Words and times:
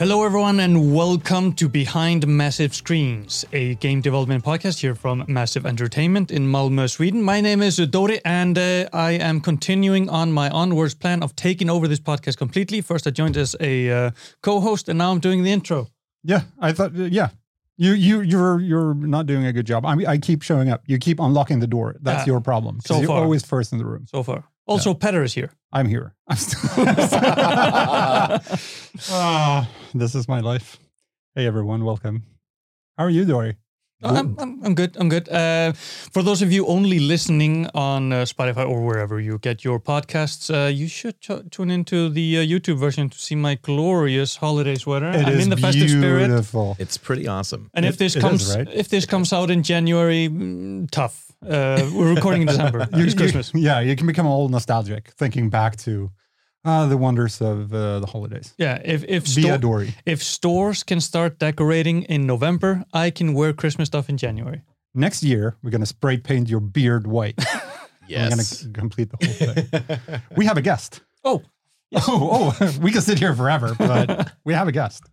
Hello, 0.00 0.24
everyone, 0.24 0.60
and 0.60 0.94
welcome 0.94 1.52
to 1.52 1.68
Behind 1.68 2.26
Massive 2.26 2.74
Screens, 2.74 3.44
a 3.52 3.74
game 3.76 4.00
development 4.00 4.42
podcast 4.42 4.80
here 4.80 4.94
from 4.94 5.26
Massive 5.28 5.66
Entertainment 5.66 6.30
in 6.30 6.46
Malmö, 6.46 6.88
Sweden. 6.88 7.22
My 7.22 7.42
name 7.42 7.60
is 7.60 7.76
Dori, 7.76 8.18
and 8.24 8.56
uh, 8.56 8.88
I 8.94 9.12
am 9.12 9.42
continuing 9.42 10.08
on 10.08 10.32
my 10.32 10.48
onwards 10.48 10.94
plan 10.94 11.22
of 11.22 11.36
taking 11.36 11.68
over 11.68 11.86
this 11.86 12.00
podcast 12.00 12.38
completely. 12.38 12.80
First, 12.80 13.06
I 13.06 13.10
joined 13.10 13.36
as 13.36 13.54
a 13.60 13.90
uh, 13.90 14.10
co-host, 14.42 14.88
and 14.88 14.96
now 14.96 15.10
I'm 15.12 15.20
doing 15.20 15.42
the 15.42 15.52
intro. 15.52 15.88
Yeah, 16.24 16.42
I 16.58 16.72
thought. 16.72 16.98
uh, 16.98 17.02
Yeah, 17.02 17.28
you 17.76 17.92
you 17.92 18.22
you're 18.22 18.58
you're 18.58 18.94
not 18.94 19.26
doing 19.26 19.44
a 19.44 19.52
good 19.52 19.66
job. 19.66 19.84
I 19.84 19.94
mean, 19.96 20.06
I 20.06 20.16
keep 20.16 20.40
showing 20.40 20.70
up. 20.70 20.82
You 20.86 20.96
keep 20.98 21.20
unlocking 21.20 21.60
the 21.60 21.66
door. 21.66 21.96
That's 22.00 22.26
Yeah. 22.26 22.32
your 22.32 22.40
problem. 22.40 22.80
So 22.86 22.96
you're 23.00 23.06
far. 23.08 23.22
always 23.22 23.44
first 23.44 23.70
in 23.72 23.78
the 23.78 23.84
room. 23.84 24.06
So 24.10 24.22
far, 24.22 24.44
also 24.70 24.94
Petter 24.94 25.22
is 25.22 25.34
here. 25.34 25.50
I'm 25.72 25.88
here. 25.88 26.14
I'm 26.28 26.36
still. 26.36 26.70
Ah, 29.10 29.68
this 29.94 30.14
is 30.14 30.28
my 30.28 30.40
life. 30.40 30.78
Hey 31.34 31.46
everyone, 31.46 31.84
welcome. 31.84 32.24
How 32.98 33.04
are 33.04 33.10
you, 33.10 33.24
Dory? 33.24 33.56
Oh, 34.02 34.14
I'm, 34.16 34.34
I'm, 34.38 34.64
I'm 34.64 34.74
good. 34.74 34.96
I'm 34.98 35.10
good. 35.10 35.28
Uh, 35.28 35.72
for 35.74 36.22
those 36.22 36.40
of 36.40 36.50
you 36.50 36.66
only 36.66 37.00
listening 37.00 37.68
on 37.74 38.12
uh, 38.12 38.24
Spotify 38.24 38.66
or 38.66 38.80
wherever 38.80 39.20
you 39.20 39.38
get 39.38 39.62
your 39.62 39.78
podcasts, 39.78 40.48
uh, 40.50 40.68
you 40.68 40.88
should 40.88 41.20
ch- 41.20 41.50
tune 41.50 41.70
into 41.70 42.08
the 42.08 42.38
uh, 42.38 42.40
YouTube 42.40 42.78
version 42.78 43.10
to 43.10 43.18
see 43.18 43.34
my 43.34 43.56
glorious 43.56 44.36
holiday 44.36 44.76
sweater. 44.76 45.10
It 45.10 45.26
I'm 45.26 45.34
is 45.34 45.44
in 45.44 45.50
the 45.50 45.58
festive 45.58 45.90
spirit. 45.90 46.28
beautiful. 46.28 46.76
It's 46.78 46.96
pretty 46.96 47.28
awesome. 47.28 47.70
And 47.74 47.84
if 47.84 47.98
this 47.98 48.16
it 48.16 48.18
is, 48.18 48.24
comes 48.24 48.56
right? 48.56 48.68
if 48.72 48.88
this 48.88 49.04
comes 49.04 49.34
out 49.34 49.50
in 49.50 49.62
January, 49.62 50.28
mm, 50.30 50.90
tough. 50.90 51.29
Uh, 51.46 51.88
we're 51.94 52.14
recording 52.14 52.42
in 52.42 52.48
December. 52.54 52.88
You- 52.94 53.04
it's 53.04 53.14
you- 53.14 53.18
Christmas. 53.18 53.52
yeah, 53.54 53.80
you 53.80 53.96
can 53.96 54.06
become 54.06 54.26
all 54.26 54.48
nostalgic, 54.48 55.08
thinking 55.18 55.48
back 55.50 55.76
to 55.76 56.10
uh, 56.64 56.86
the 56.86 56.96
wonders 56.96 57.40
of 57.40 57.72
uh, 57.72 58.00
the 58.00 58.06
holidays. 58.06 58.52
Yeah, 58.58 58.78
if 58.84 59.04
if 59.08 59.26
sto- 59.26 59.56
Dory. 59.58 59.94
if 60.04 60.22
stores 60.22 60.82
can 60.82 61.00
start 61.00 61.38
decorating 61.38 62.02
in 62.02 62.26
November, 62.26 62.84
I 62.92 63.10
can 63.10 63.32
wear 63.34 63.52
Christmas 63.54 63.86
stuff 63.86 64.08
in 64.10 64.16
January. 64.18 64.62
Next 64.94 65.22
year, 65.22 65.56
we're 65.62 65.70
going 65.70 65.80
to 65.82 65.86
spray 65.86 66.18
paint 66.18 66.48
your 66.50 66.60
beard 66.60 67.06
white. 67.06 67.38
Yes. 68.08 68.30
We're 68.64 68.70
gonna 68.72 68.80
complete 68.80 69.08
the 69.12 69.18
whole 69.24 69.52
thing. 69.54 70.20
we 70.36 70.44
have 70.44 70.56
a 70.58 70.62
guest. 70.62 71.00
Oh, 71.22 71.42
Oh, 71.94 72.54
oh, 72.60 72.78
we 72.82 72.90
can 72.90 73.00
sit 73.02 73.18
here 73.20 73.34
forever, 73.34 73.74
but 73.78 74.32
we 74.44 74.52
have 74.54 74.66
a 74.66 74.72
guest. 74.72 75.04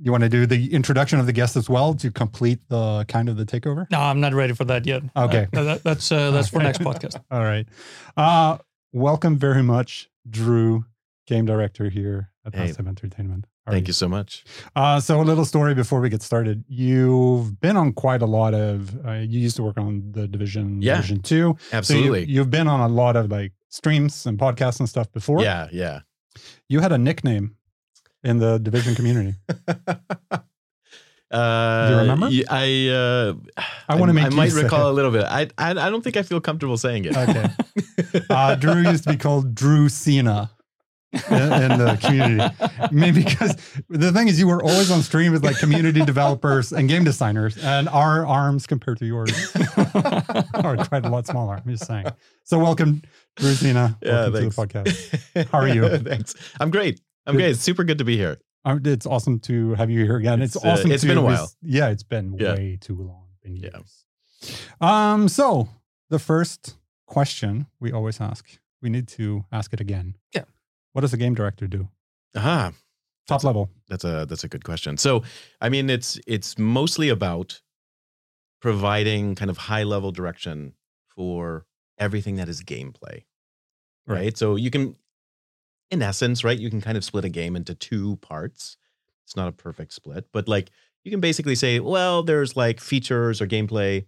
You 0.00 0.10
want 0.10 0.22
to 0.24 0.28
do 0.28 0.44
the 0.44 0.72
introduction 0.74 1.20
of 1.20 1.26
the 1.26 1.32
guest 1.32 1.56
as 1.56 1.68
well 1.70 1.94
to 1.94 2.10
complete 2.10 2.58
the 2.68 3.04
kind 3.06 3.28
of 3.28 3.36
the 3.36 3.44
takeover? 3.46 3.86
no, 3.90 4.00
I'm 4.00 4.20
not 4.20 4.34
ready 4.34 4.52
for 4.52 4.64
that 4.64 4.86
yet. 4.86 5.02
Okay. 5.16 5.46
Uh, 5.54 5.62
that- 5.62 5.84
that's 5.84 6.10
uh, 6.10 6.30
that's 6.32 6.48
for 6.48 6.58
next 6.60 6.80
podcast. 6.80 7.20
All 7.30 7.42
right. 7.44 7.66
Uh, 8.16 8.58
welcome 8.92 9.36
very 9.38 9.62
much, 9.62 10.10
Drew, 10.28 10.84
game 11.28 11.46
director 11.46 11.88
here 11.88 12.30
at 12.44 12.54
Hey. 12.54 12.66
Massive 12.66 12.88
Entertainment. 12.88 13.46
How 13.64 13.70
are 13.70 13.74
Thank 13.76 13.86
you 13.86 13.94
so 13.94 14.08
much. 14.08 14.44
Uh, 14.76 15.00
so 15.00 15.20
a 15.20 15.22
little 15.22 15.44
story 15.46 15.74
before 15.74 16.00
we 16.00 16.08
get 16.10 16.20
started. 16.22 16.64
You've 16.68 17.60
been 17.60 17.76
on 17.78 17.92
quite 17.94 18.20
a 18.20 18.26
lot 18.26 18.52
of. 18.52 19.06
Uh, 19.06 19.12
you 19.12 19.38
used 19.40 19.56
to 19.56 19.62
work 19.62 19.78
on 19.78 20.10
the 20.12 20.26
Division, 20.28 20.82
Yeah. 20.82 20.96
Division 20.96 21.22
Two. 21.22 21.56
Absolutely. 21.72 22.24
So 22.24 22.28
you, 22.28 22.34
you've 22.34 22.50
been 22.50 22.68
on 22.68 22.80
a 22.80 22.88
lot 22.92 23.16
of 23.16 23.30
like 23.30 23.52
streams 23.70 24.26
and 24.26 24.38
podcasts 24.38 24.80
and 24.80 24.88
stuff 24.88 25.10
before. 25.12 25.40
yeah, 25.40 25.68
yeah. 25.72 26.00
You 26.68 26.80
had 26.80 26.90
a 26.92 26.98
nickname 26.98 27.56
in 28.24 28.38
the 28.38 28.58
Division 28.58 28.94
community. 28.94 29.34
Uh, 31.30 31.88
you 31.90 31.96
remember? 31.96 32.28
I 32.48 32.88
uh, 32.90 33.34
I 33.88 33.96
wanna 33.96 34.12
make 34.12 34.26
I 34.26 34.28
might 34.28 34.52
recall 34.52 34.86
it. 34.86 34.90
a 34.90 34.94
little 34.94 35.10
bit. 35.10 35.24
I, 35.24 35.48
I 35.58 35.70
I 35.70 35.90
don't 35.90 36.02
think 36.02 36.16
I 36.16 36.22
feel 36.22 36.40
comfortable 36.40 36.76
saying 36.76 37.06
it. 37.06 37.16
Okay. 37.16 37.46
Uh, 38.30 38.54
Drew 38.54 38.82
used 38.82 39.04
to 39.04 39.10
be 39.10 39.16
called 39.16 39.54
Drew 39.54 39.88
Cena 39.88 40.50
in, 41.12 41.52
in 41.52 41.78
the 41.78 41.98
community. 42.00 42.54
Maybe 42.92 43.24
because 43.24 43.56
the 43.88 44.12
thing 44.12 44.28
is, 44.28 44.38
you 44.38 44.46
were 44.46 44.62
always 44.62 44.90
on 44.90 45.02
stream 45.02 45.32
with 45.32 45.44
like 45.44 45.58
community 45.58 46.04
developers 46.04 46.72
and 46.72 46.88
game 46.88 47.02
designers, 47.02 47.56
and 47.58 47.88
our 47.88 48.24
arms 48.24 48.66
compared 48.68 48.98
to 48.98 49.06
yours 49.06 49.32
are 49.76 50.76
quite 50.86 51.04
a 51.04 51.08
lot 51.08 51.26
smaller. 51.26 51.54
I'm 51.56 51.68
just 51.68 51.86
saying. 51.86 52.06
So, 52.44 52.58
welcome, 52.58 53.02
Drew 53.36 53.54
Cena. 53.54 53.98
Yeah, 54.02 54.28
welcome 54.28 54.32
thanks. 54.34 54.56
to 54.56 54.60
the 54.60 54.66
podcast. 54.66 55.50
How 55.50 55.58
are 55.58 55.68
you? 55.68 55.98
thanks. 55.98 56.34
I'm 56.60 56.70
great. 56.70 57.00
I'm 57.26 57.36
Good. 57.36 57.50
It's 57.50 57.60
super 57.60 57.84
good 57.84 57.98
to 57.98 58.04
be 58.04 58.16
here. 58.16 58.38
Um, 58.64 58.80
It's 58.84 59.06
awesome 59.06 59.40
to 59.40 59.74
have 59.74 59.90
you 59.90 60.04
here 60.04 60.16
again. 60.16 60.40
It's, 60.42 60.56
It's, 60.56 60.64
uh, 60.64 60.68
awesome. 60.68 60.90
it's 60.92 61.02
to 61.02 61.08
been 61.08 61.18
a 61.18 61.22
while. 61.22 61.50
Yeah, 61.62 61.88
it's 61.88 62.02
been 62.02 62.36
Yeah. 62.38 62.54
way 62.54 62.78
too 62.80 62.96
long. 62.96 63.26
Been 63.42 63.56
Yeah. 63.56 63.70
years. 63.74 64.04
Um. 64.80 65.28
So 65.28 65.68
the 66.10 66.18
first 66.18 66.76
question 67.06 67.66
we 67.80 67.92
always 67.92 68.20
ask, 68.20 68.46
we 68.82 68.90
need 68.90 69.08
to 69.08 69.44
ask 69.52 69.72
it 69.72 69.80
again. 69.80 70.16
Yeah. 70.34 70.44
What 70.92 71.00
does 71.02 71.12
a 71.12 71.16
game 71.16 71.34
director 71.34 71.66
do? 71.66 71.88
Aha. 72.34 72.72
Top 73.26 73.42
level. 73.44 73.70
That's 73.88 74.04
a 74.04 74.26
that's 74.28 74.44
a 74.44 74.48
good 74.48 74.64
question. 74.64 74.96
So, 74.98 75.22
I 75.60 75.68
mean, 75.70 75.88
it's 75.88 76.18
it's 76.26 76.58
mostly 76.58 77.08
about 77.08 77.62
providing 78.60 79.34
kind 79.34 79.50
of 79.50 79.56
high 79.56 79.82
level 79.82 80.12
direction 80.12 80.74
for 81.08 81.66
everything 81.98 82.36
that 82.36 82.48
is 82.48 82.62
gameplay. 82.62 83.24
Right? 84.06 84.36
So 84.36 84.56
you 84.56 84.70
can 84.70 84.96
in 85.90 86.02
essence, 86.02 86.44
right, 86.44 86.58
you 86.58 86.70
can 86.70 86.80
kind 86.80 86.96
of 86.96 87.04
split 87.04 87.24
a 87.24 87.28
game 87.28 87.56
into 87.56 87.74
two 87.74 88.16
parts. 88.16 88.76
It's 89.24 89.36
not 89.36 89.48
a 89.48 89.52
perfect 89.52 89.92
split, 89.92 90.26
but 90.32 90.48
like 90.48 90.70
you 91.04 91.10
can 91.10 91.20
basically 91.20 91.54
say, 91.54 91.80
well, 91.80 92.22
there's 92.22 92.56
like 92.56 92.80
features 92.80 93.40
or 93.40 93.46
gameplay 93.46 94.06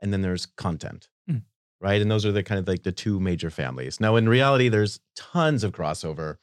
and 0.00 0.12
then 0.12 0.22
there's 0.22 0.46
content. 0.46 1.08
Mm. 1.30 1.42
Right? 1.80 2.00
And 2.00 2.10
those 2.10 2.24
are 2.24 2.32
the 2.32 2.42
kind 2.42 2.58
of 2.58 2.68
like 2.68 2.82
the 2.82 2.92
two 2.92 3.20
major 3.20 3.50
families. 3.50 4.00
Now, 4.00 4.16
in 4.16 4.28
reality, 4.28 4.68
there's 4.68 5.00
tons 5.14 5.64
of 5.64 5.72
crossover. 5.72 6.36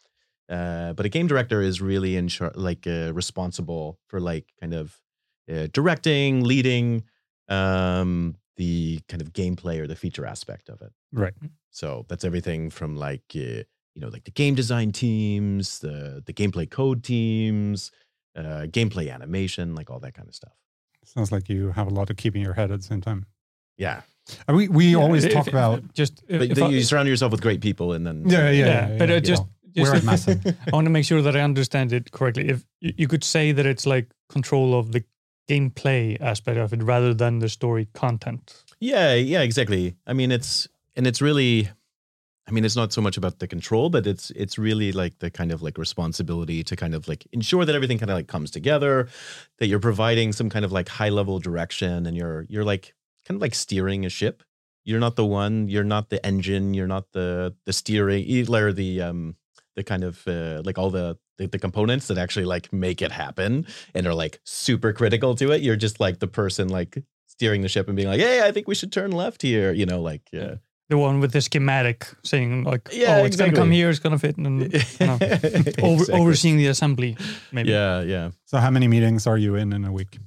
Uh, 0.50 0.94
but 0.94 1.06
a 1.06 1.10
game 1.10 1.26
director 1.26 1.62
is 1.62 1.82
really 1.82 2.18
in 2.18 2.28
char- 2.28 2.52
like 2.56 2.86
uh, 2.86 3.12
responsible 3.14 3.98
for 4.08 4.20
like 4.20 4.52
kind 4.60 4.74
of 4.74 5.00
uh, 5.52 5.68
directing, 5.72 6.44
leading 6.44 7.04
um, 7.50 8.36
the 8.58 9.00
kind 9.08 9.22
of 9.22 9.34
gameplay 9.34 9.80
or 9.80 9.88
the 9.88 9.96
feature 9.96 10.26
aspect 10.26 10.70
of 10.70 10.82
it. 10.82 10.92
Right. 11.12 11.34
So 11.72 12.06
that's 12.08 12.24
everything 12.24 12.70
from 12.70 12.98
like 12.98 13.24
uh, 13.36 13.64
you 13.96 14.02
know 14.02 14.08
like 14.10 14.24
the 14.24 14.32
game 14.32 14.56
design 14.56 14.92
teams, 14.92 15.80
the 15.80 16.22
the 16.26 16.34
gameplay 16.34 16.70
code 16.70 17.04
teams, 17.04 17.92
uh, 18.36 18.66
gameplay 18.68 19.14
animation, 19.14 19.76
like 19.76 19.90
all 19.90 20.00
that 20.00 20.14
kind 20.14 20.28
of 20.28 20.36
stuff. 20.36 20.54
Sounds 21.06 21.32
like 21.32 21.50
you 21.50 21.72
have 21.72 21.88
a 21.88 21.94
lot 21.94 22.10
of 22.10 22.16
keeping 22.18 22.42
your 22.42 22.54
head 22.54 22.72
at 22.72 22.80
the 22.80 22.86
same 22.86 23.02
time. 23.02 23.26
Yeah, 23.78 24.02
Uh, 24.48 24.54
We 24.56 24.68
we 24.70 24.86
Yeah, 24.92 24.98
always 25.04 25.26
if- 25.26 25.34
talk 25.34 25.48
if- 25.48 25.54
about. 25.54 25.82
just 25.94 26.24
if, 26.28 26.40
but 26.40 26.50
if 26.52 26.56
then 26.56 26.64
I, 26.66 26.70
you 26.70 26.82
surround 26.84 27.08
yourself 27.10 27.32
with 27.32 27.42
great 27.42 27.62
people, 27.62 27.94
and 27.94 28.06
then 28.08 28.24
Yeah, 28.30 28.50
yeah, 28.52 28.66
yeah, 28.66 28.98
but 28.98 29.10
uh, 29.12 29.20
just, 29.20 29.44
just 29.76 29.92
We're 29.94 30.02
Massive. 30.02 30.40
I 30.68 30.72
want 30.72 30.86
to 30.86 30.92
make 30.92 31.06
sure 31.06 31.22
that 31.22 31.36
I 31.36 31.42
understand 31.42 31.92
it 31.94 32.12
correctly. 32.12 32.48
If 32.50 32.64
you, 32.80 32.94
you 32.98 33.08
could 33.08 33.24
say 33.24 33.52
that 33.54 33.66
it's 33.66 33.86
like 33.86 34.08
control 34.30 34.74
of 34.80 34.92
the 34.92 35.04
gameplay 35.50 36.20
aspect 36.22 36.58
of 36.58 36.72
it 36.74 36.82
rather 36.84 37.14
than 37.14 37.40
the 37.40 37.50
story 37.50 37.88
content. 37.94 38.64
Yeah, 38.80 39.14
yeah, 39.16 39.42
exactly. 39.42 39.96
I 40.08 40.14
mean, 40.14 40.32
it's 40.32 40.68
and 40.96 41.06
it's 41.08 41.22
really, 41.22 41.70
I 42.48 42.52
mean, 42.52 42.66
it's 42.66 42.76
not 42.76 42.92
so 42.92 43.02
much 43.02 43.16
about 43.16 43.40
the 43.40 43.48
control, 43.48 43.90
but 43.90 44.06
it's 44.06 44.30
it's 44.32 44.58
really 44.58 44.92
like 44.92 45.20
the 45.20 45.32
kind 45.32 45.52
of 45.52 45.62
like 45.62 45.78
responsibility 45.78 46.64
to 46.64 46.76
kind 46.76 46.94
of 46.94 47.08
like 47.08 47.26
ensure 47.32 47.64
that 47.64 47.76
everything 47.76 47.98
kind 47.98 48.12
of 48.12 48.18
like 48.18 48.28
comes 48.28 48.52
together, 48.52 49.08
that 49.60 49.68
you're 49.68 49.80
providing 49.80 50.34
some 50.34 50.50
kind 50.50 50.66
of 50.66 50.72
like 50.72 50.90
high 50.90 51.10
level 51.10 51.40
direction, 51.40 52.06
and 52.06 52.18
you're 52.18 52.46
you're 52.50 52.66
like 52.66 52.94
kind 53.26 53.38
of 53.38 53.42
like 53.42 53.56
steering 53.56 54.06
a 54.06 54.10
ship. 54.10 54.44
You're 54.84 55.00
not 55.00 55.16
the 55.16 55.26
one. 55.26 55.70
You're 55.70 55.86
not 55.86 56.10
the 56.10 56.24
engine. 56.26 56.74
You're 56.74 56.88
not 56.88 57.14
the 57.14 57.56
the 57.66 57.72
steering. 57.72 58.26
Either 58.26 58.74
the 58.74 59.02
um 59.02 59.36
the 59.76 59.84
kind 59.84 60.04
of 60.04 60.28
uh, 60.28 60.62
like 60.66 60.78
all 60.78 60.90
the, 60.90 61.18
the 61.38 61.48
the 61.48 61.60
components 61.60 62.08
that 62.08 62.18
actually 62.18 62.46
like 62.46 62.72
make 62.72 63.02
it 63.02 63.12
happen 63.12 63.66
and 63.94 64.06
are 64.06 64.14
like 64.14 64.40
super 64.44 64.94
critical 64.94 65.36
to 65.36 65.52
it. 65.52 65.62
You're 65.62 65.76
just 65.76 66.00
like 66.00 66.20
the 66.20 66.28
person 66.28 66.68
like 66.70 67.02
steering 67.28 67.62
the 67.62 67.70
ship 67.70 67.88
and 67.88 67.96
being 67.96 68.08
like, 68.08 68.20
"Hey, 68.20 68.46
I 68.46 68.52
think 68.52 68.68
we 68.68 68.76
should 68.76 68.92
turn 68.92 69.12
left 69.12 69.42
here." 69.42 69.72
You 69.72 69.86
know, 69.86 70.02
like 70.02 70.22
yeah, 70.32 70.56
The 70.94 71.00
one 71.00 71.20
with 71.22 71.32
the 71.32 71.42
schematic 71.42 72.06
saying 72.24 72.66
like, 72.72 72.90
Yeah, 72.92 73.18
oh, 73.22 73.26
it's 73.26 73.36
gonna 73.36 73.52
come 73.62 73.72
here, 73.72 73.90
it's 73.90 73.98
gonna 74.00 74.20
fit, 74.20 74.38
and 74.38 74.72
you 74.74 74.80
know, 75.08 75.18
over, 75.82 76.06
overseeing 76.14 76.58
the 76.58 76.68
assembly. 76.68 77.18
Maybe. 77.52 77.72
Yeah, 77.72 78.02
yeah. 78.02 78.30
So 78.46 78.60
how 78.60 78.70
many 78.70 78.88
meetings 78.88 79.26
are 79.26 79.40
you 79.46 79.56
in 79.56 79.74
in 79.74 79.86
a 79.86 79.92
week? 79.92 80.20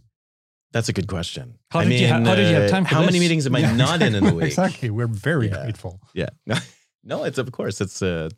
That's 0.73 0.89
a 0.89 0.93
good 0.93 1.07
question. 1.07 1.59
How 1.71 1.81
I 1.81 1.85
did 1.85 2.01
you 2.01 2.09
ha- 2.09 2.17
mean, 2.17 2.27
how 2.27 2.35
did 2.35 2.49
you 2.49 2.55
have 2.55 2.65
uh, 2.65 2.69
time 2.77 2.85
for 2.85 2.95
How 2.97 3.05
many 3.05 3.21
meetings 3.21 3.47
am 3.47 3.55
I 3.55 3.61
not 3.85 4.03
in 4.03 4.15
in 4.17 4.27
a 4.27 4.35
week? 4.39 4.47
exactly. 4.47 4.91
We're 4.91 5.07
very 5.31 5.47
Yeah. 5.49 5.63
grateful. 5.63 6.01
Yeah. 6.15 6.31
no, 7.05 7.23
it's 7.29 7.39
of 7.39 7.49
course 7.53 7.81
it's 7.81 8.03
uh 8.03 8.29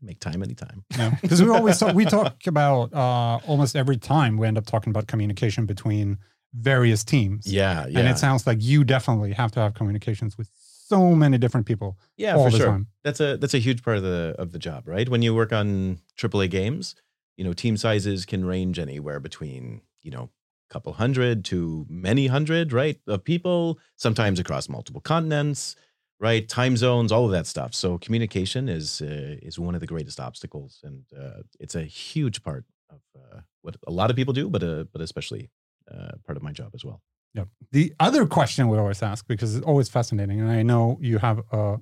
make 0.00 0.20
time 0.20 0.42
anytime. 0.44 0.84
Yeah, 0.96 1.16
because 1.22 1.42
we 1.42 1.48
always 1.50 1.78
talk, 1.80 1.94
we 1.94 2.04
talk 2.04 2.36
about 2.46 2.92
uh, 2.94 3.40
almost 3.50 3.74
every 3.74 3.96
time 3.96 4.32
we 4.38 4.46
end 4.46 4.58
up 4.58 4.66
talking 4.66 4.90
about 4.94 5.06
communication 5.08 5.66
between 5.66 6.18
various 6.54 7.02
teams. 7.04 7.46
Yeah, 7.46 7.86
yeah. 7.88 7.98
and 7.98 8.08
it 8.08 8.18
sounds 8.18 8.46
like 8.46 8.58
you 8.62 8.84
definitely 8.84 9.32
have 9.32 9.50
to 9.52 9.60
have 9.60 9.74
communications 9.74 10.38
with 10.38 10.48
so 10.92 11.14
many 11.14 11.38
different 11.38 11.66
people 11.66 11.96
yeah, 12.16 12.34
for 12.34 12.50
sure. 12.50 12.66
time. 12.66 12.86
That's 13.02 13.20
a 13.20 13.36
that's 13.38 13.54
a 13.54 13.58
huge 13.58 13.82
part 13.82 13.96
of 13.96 14.02
the 14.02 14.34
of 14.38 14.52
the 14.52 14.58
job, 14.58 14.86
right? 14.86 15.08
When 15.08 15.22
you 15.22 15.34
work 15.34 15.52
on 15.52 15.98
AAA 16.18 16.50
games, 16.50 16.94
you 17.36 17.44
know, 17.44 17.54
team 17.54 17.76
sizes 17.76 18.26
can 18.26 18.44
range 18.44 18.78
anywhere 18.78 19.20
between, 19.20 19.80
you 20.02 20.10
know, 20.10 20.24
a 20.70 20.72
couple 20.72 20.92
hundred 20.92 21.44
to 21.46 21.86
many 21.88 22.26
hundred, 22.26 22.72
right? 22.72 22.98
Of 23.06 23.24
people, 23.24 23.78
sometimes 23.96 24.38
across 24.38 24.68
multiple 24.68 25.00
continents, 25.00 25.76
right? 26.20 26.46
Time 26.46 26.76
zones, 26.76 27.10
all 27.10 27.24
of 27.24 27.32
that 27.32 27.46
stuff. 27.46 27.74
So 27.74 27.98
communication 27.98 28.68
is 28.68 29.00
uh, 29.00 29.36
is 29.48 29.58
one 29.58 29.74
of 29.74 29.80
the 29.80 29.86
greatest 29.86 30.20
obstacles, 30.20 30.80
and 30.84 31.04
uh, 31.18 31.42
it's 31.58 31.74
a 31.74 31.84
huge 31.84 32.42
part 32.42 32.64
of 32.90 33.00
uh, 33.16 33.40
what 33.62 33.76
a 33.86 33.92
lot 33.92 34.10
of 34.10 34.16
people 34.16 34.34
do, 34.34 34.50
but 34.50 34.62
uh, 34.62 34.84
but 34.92 35.00
especially 35.00 35.50
uh, 35.90 36.12
part 36.26 36.36
of 36.36 36.42
my 36.42 36.52
job 36.52 36.72
as 36.74 36.84
well. 36.84 37.00
Yep. 37.34 37.48
The 37.72 37.94
other 38.00 38.26
question 38.26 38.68
we 38.68 38.78
always 38.78 39.02
ask 39.02 39.26
because 39.26 39.56
it's 39.56 39.64
always 39.66 39.88
fascinating, 39.88 40.40
and 40.40 40.50
I 40.50 40.62
know 40.62 40.98
you 41.00 41.18
have 41.18 41.40
a 41.52 41.78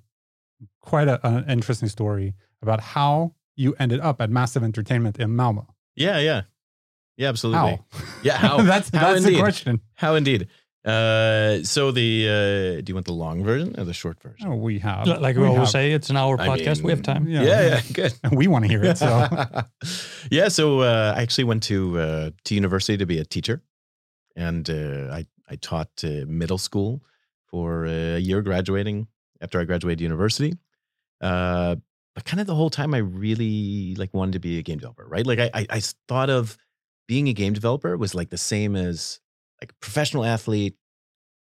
quite 0.81 1.09
a, 1.09 1.25
an 1.27 1.49
interesting 1.51 1.89
story 1.89 2.35
about 2.63 2.81
how 2.81 3.35
you 3.57 3.75
ended 3.79 4.01
up 4.01 4.21
at 4.21 4.31
Massive 4.31 4.63
Entertainment 4.63 5.19
in 5.19 5.35
Malmo. 5.35 5.67
Yeah, 5.97 6.19
yeah, 6.19 6.43
yeah, 7.17 7.29
absolutely. 7.29 7.77
How? 7.77 7.85
Yeah, 8.23 8.37
how? 8.37 8.63
that's 8.63 8.91
How 8.95 9.13
that's 9.13 9.25
the 9.25 9.39
question. 9.39 9.81
How 9.95 10.15
indeed. 10.15 10.49
Uh, 10.83 11.63
so 11.63 11.91
the 11.91 12.27
uh, 12.27 12.81
do 12.81 12.85
you 12.91 12.95
want 12.95 13.05
the 13.07 13.13
long 13.13 13.45
version 13.45 13.75
or 13.79 13.85
the 13.85 13.93
short 13.93 14.19
version? 14.23 14.49
Oh, 14.49 14.55
we 14.57 14.79
have, 14.79 15.07
L- 15.07 15.21
Like 15.21 15.37
we, 15.37 15.45
always 15.45 15.59
have- 15.61 15.69
say, 15.69 15.93
it's 15.93 16.09
an 16.09 16.17
hour 16.17 16.41
I 16.41 16.49
podcast. 16.49 16.81
we 16.83 16.91
have 16.91 17.03
time. 17.03 17.29
Yeah, 17.29 17.43
yeah, 17.43 17.63
yeah, 17.69 17.81
good. 17.93 18.15
and 18.23 18.37
we 18.39 18.47
want 18.47 18.65
to 18.65 18.69
hear 18.71 18.83
it. 18.85 18.97
So 18.97 19.29
yeah, 20.31 20.49
so 20.49 20.81
uh, 20.81 21.15
I 21.17 21.21
actually 21.23 21.45
went 21.45 21.63
to 21.65 21.99
uh, 21.99 22.31
to 22.45 22.55
university 22.55 22.97
to 22.97 23.05
be 23.07 23.19
a 23.19 23.25
teacher, 23.27 23.63
and 24.37 24.69
uh, 24.71 25.13
I 25.13 25.27
I 25.51 25.57
taught 25.57 25.91
uh, 26.05 26.25
middle 26.27 26.59
school 26.59 27.03
for 27.47 27.85
a 27.87 28.19
year, 28.19 28.41
graduating 28.43 29.09
after 29.41 29.61
I 29.61 29.65
graduated 29.65 30.01
university. 30.01 30.57
Uh, 31.21 31.77
but 32.15 32.25
kind 32.25 32.41
of 32.41 32.47
the 32.47 32.55
whole 32.55 32.71
time, 32.71 32.95
I 32.95 32.99
really 32.99 33.95
like 33.97 34.15
wanted 34.15 34.33
to 34.33 34.39
be 34.41 34.59
a 34.59 34.63
game 34.63 34.79
developer, 34.79 35.07
right? 35.07 35.27
Like 35.27 35.39
I 35.39 35.51
I, 35.53 35.67
I 35.71 35.81
thought 36.09 36.31
of 36.31 36.57
being 37.07 37.29
a 37.29 37.33
game 37.33 37.53
developer 37.53 37.97
was 37.97 38.15
like 38.15 38.31
the 38.31 38.39
same 38.39 38.77
as 38.77 39.21
like 39.61 39.73
professional 39.81 40.25
athlete, 40.25 40.77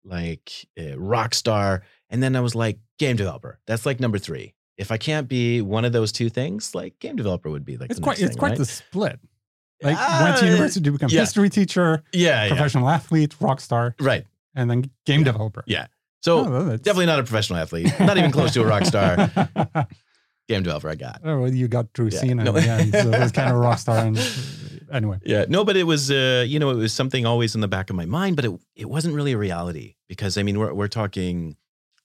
like 0.03 0.67
rock 0.95 1.33
star, 1.33 1.83
and 2.09 2.21
then 2.21 2.35
I 2.35 2.41
was 2.41 2.55
like 2.55 2.79
game 2.99 3.15
developer. 3.15 3.59
That's 3.67 3.85
like 3.85 3.99
number 3.99 4.17
three. 4.17 4.53
If 4.77 4.91
I 4.91 4.97
can't 4.97 5.27
be 5.27 5.61
one 5.61 5.85
of 5.85 5.91
those 5.93 6.11
two 6.11 6.29
things, 6.29 6.75
like 6.75 6.99
game 6.99 7.15
developer 7.15 7.49
would 7.49 7.65
be 7.65 7.77
like 7.77 7.89
it's 7.89 7.99
quite 7.99 8.19
it's 8.19 8.35
quite 8.35 8.49
right? 8.49 8.57
the 8.57 8.65
split. 8.65 9.19
Like 9.81 9.97
went 10.23 10.37
to 10.37 10.43
Uh, 10.45 10.49
university 10.49 10.83
to 10.85 10.91
become 10.91 11.09
yeah. 11.09 11.19
history 11.19 11.49
teacher, 11.49 12.03
yeah, 12.11 12.43
yeah, 12.43 12.49
professional 12.49 12.89
athlete, 12.89 13.35
rock 13.39 13.61
star, 13.61 13.95
right. 13.99 14.25
and 14.55 14.69
then 14.69 14.89
game 15.05 15.19
Yeah. 15.19 15.25
developer. 15.31 15.63
Yeah. 15.67 15.87
So 16.21 16.39
Oh, 16.47 16.77
definitely 16.77 17.05
not 17.05 17.19
a 17.19 17.23
professional 17.23 17.59
athlete, 17.59 17.91
not 17.99 18.17
even 18.17 18.31
close 18.31 18.53
to 18.53 18.61
a 18.61 18.65
rock 18.65 18.85
star. 18.85 19.15
Game 20.49 20.63
developer, 20.63 20.87
I 20.89 20.95
got. 20.95 21.19
oh, 21.25 21.41
well, 21.41 21.53
you 21.53 21.67
got 21.67 21.91
Drew 21.91 22.07
Yeah. 22.07 22.19
Cena 22.19 22.43
No. 22.45 22.55
end, 22.55 22.93
so 22.93 23.11
that's 23.11 23.33
kind 23.33 23.51
of 23.51 23.57
rock 23.67 23.79
star. 23.79 23.97
And 23.97 24.17
anyway, 24.91 25.19
Yeah, 25.25 25.43
no, 25.49 25.65
but 25.65 25.75
it 25.75 25.83
was, 25.83 26.09
uh, 26.09 26.45
you 26.47 26.57
know, 26.57 26.69
it 26.71 26.75
was 26.77 26.93
something 26.93 27.25
always 27.25 27.53
in 27.53 27.59
the 27.61 27.67
back 27.67 27.89
of 27.89 27.95
my 27.97 28.05
mind, 28.05 28.35
but 28.37 28.45
it 28.45 28.51
it 28.75 28.89
wasn't 28.89 29.13
really 29.13 29.33
a 29.33 29.37
reality 29.37 29.95
because 30.07 30.37
I 30.37 30.43
mean, 30.43 30.57
we're 30.57 30.73
we're 30.73 30.87
talking 30.87 31.57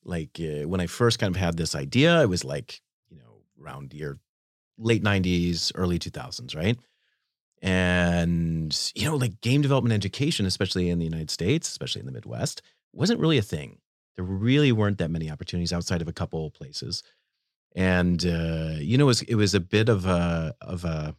like 0.05 0.41
uh, 0.41 0.67
when 0.69 0.81
I 0.81 0.89
first 0.89 1.21
kind 1.21 1.35
of 1.35 1.41
had 1.41 1.57
this 1.57 1.75
idea, 1.77 2.21
it 2.21 2.29
was 2.29 2.45
like 2.45 2.81
you 3.09 3.17
know 3.17 3.43
around 3.63 3.95
year 3.95 4.19
late 4.77 5.05
'90s, 5.05 5.71
early 5.77 5.99
2000s, 6.01 6.57
right? 6.57 6.77
And 7.62 8.76
you 8.94 9.05
know, 9.05 9.17
like 9.17 9.41
game 9.41 9.62
development 9.62 9.94
education, 9.94 10.47
especially 10.47 10.91
in 10.91 10.99
the 10.99 11.05
United 11.05 11.31
States, 11.31 11.69
especially 11.69 12.00
in 12.00 12.06
the 12.06 12.12
Midwest, 12.12 12.61
wasn't 12.93 13.20
really 13.20 13.38
a 13.38 13.43
thing. 13.43 13.79
There 14.17 14.25
really 14.25 14.73
weren't 14.73 14.99
that 14.99 15.11
many 15.11 15.31
opportunities 15.31 15.73
outside 15.73 16.03
of 16.03 16.09
a 16.09 16.12
couple 16.12 16.50
places, 16.50 17.05
and 17.75 18.25
uh, 18.26 18.75
you 18.79 18.99
know, 18.99 19.05
it 19.05 19.06
was 19.06 19.23
it 19.23 19.37
was 19.37 19.55
a 19.55 19.61
bit 19.61 19.88
of 19.88 20.06
a 20.06 20.55
of 20.61 20.85
a 20.85 21.14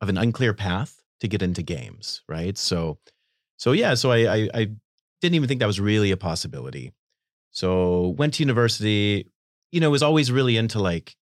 of 0.00 0.08
an 0.08 0.18
unclear 0.18 0.52
path 0.52 1.02
to 1.20 1.28
get 1.28 1.40
into 1.40 1.62
games, 1.62 2.22
right? 2.28 2.58
So, 2.58 2.98
so 3.56 3.72
yeah, 3.72 3.94
so 3.94 4.10
I, 4.10 4.18
I 4.18 4.50
I 4.52 4.68
didn't 5.20 5.36
even 5.36 5.48
think 5.48 5.60
that 5.60 5.66
was 5.66 5.80
really 5.80 6.10
a 6.10 6.16
possibility. 6.16 6.92
So 7.52 8.08
went 8.18 8.34
to 8.34 8.42
university, 8.42 9.30
you 9.70 9.80
know, 9.80 9.90
was 9.90 10.02
always 10.02 10.32
really 10.32 10.56
into 10.56 10.80
like 10.80 11.16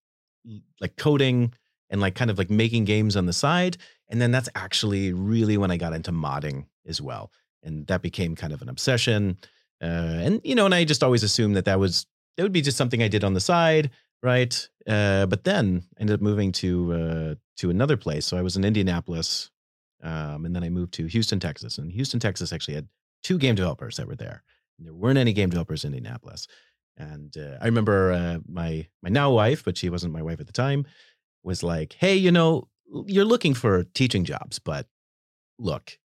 like 0.81 0.97
coding 0.97 1.53
and 1.91 2.01
like 2.01 2.15
kind 2.15 2.31
of 2.31 2.39
like 2.39 2.51
making 2.51 2.87
games 2.87 3.17
on 3.17 3.27
the 3.27 3.33
side, 3.33 3.77
and 4.13 4.21
then 4.21 4.31
that's 4.31 4.51
actually 4.55 5.13
really 5.13 5.57
when 5.57 5.71
I 5.71 5.79
got 5.79 5.95
into 5.95 6.13
modding 6.13 6.67
as 6.87 7.01
well, 7.01 7.33
and 7.63 7.87
that 7.87 8.03
became 8.03 8.37
kind 8.37 8.53
of 8.53 8.61
an 8.61 8.69
obsession. 8.69 9.39
Uh, 9.83 10.21
and 10.21 10.41
you 10.45 10.55
know, 10.55 10.67
and 10.67 10.75
I 10.75 10.85
just 10.85 11.03
always 11.03 11.25
assumed 11.25 11.57
that 11.57 11.65
that 11.65 11.81
was 11.81 12.07
that 12.37 12.43
would 12.43 12.53
be 12.53 12.61
just 12.61 12.77
something 12.77 13.03
I 13.03 13.09
did 13.09 13.25
on 13.25 13.33
the 13.33 13.41
side, 13.41 13.91
right? 14.23 14.69
Uh, 14.87 15.27
but 15.27 15.45
then 15.45 15.83
I 15.99 16.03
ended 16.03 16.15
up 16.15 16.21
moving 16.21 16.53
to 16.53 16.93
uh, 16.93 17.35
to 17.57 17.71
another 17.71 17.97
place. 17.97 18.27
So 18.27 18.37
I 18.37 18.43
was 18.43 18.55
in 18.55 18.65
Indianapolis, 18.65 19.51
um, 20.03 20.45
and 20.45 20.55
then 20.55 20.63
I 20.63 20.69
moved 20.69 20.93
to 20.95 21.07
Houston, 21.07 21.41
Texas. 21.41 21.79
And 21.79 21.91
Houston, 21.91 22.21
Texas 22.21 22.53
actually 22.53 22.75
had 22.75 22.89
two 23.25 23.39
game 23.39 23.55
developers 23.55 23.97
that 23.97 24.07
were 24.07 24.17
there. 24.17 24.45
And 24.77 24.87
there 24.87 24.95
weren't 24.95 25.19
any 25.19 25.33
game 25.33 25.49
developers 25.49 25.85
in 25.85 25.95
Indianapolis. 25.95 26.47
And 26.99 27.35
uh, 27.39 27.57
I 27.63 27.65
remember 27.65 28.13
uh, 28.13 28.39
my 28.47 28.87
my 29.03 29.09
now 29.09 29.31
wife, 29.31 29.65
but 29.65 29.79
she 29.79 29.89
wasn't 29.89 30.13
my 30.13 30.23
wife 30.23 30.41
at 30.41 30.47
the 30.47 30.53
time, 30.53 30.85
was 31.43 31.63
like, 31.63 31.95
"Hey, 31.95 32.17
you 32.17 32.31
know, 32.31 32.69
you're 33.07 33.25
looking 33.25 33.55
for 33.55 33.85
teaching 33.95 34.25
jobs, 34.25 34.59
but 34.59 34.87
look, 35.59 35.99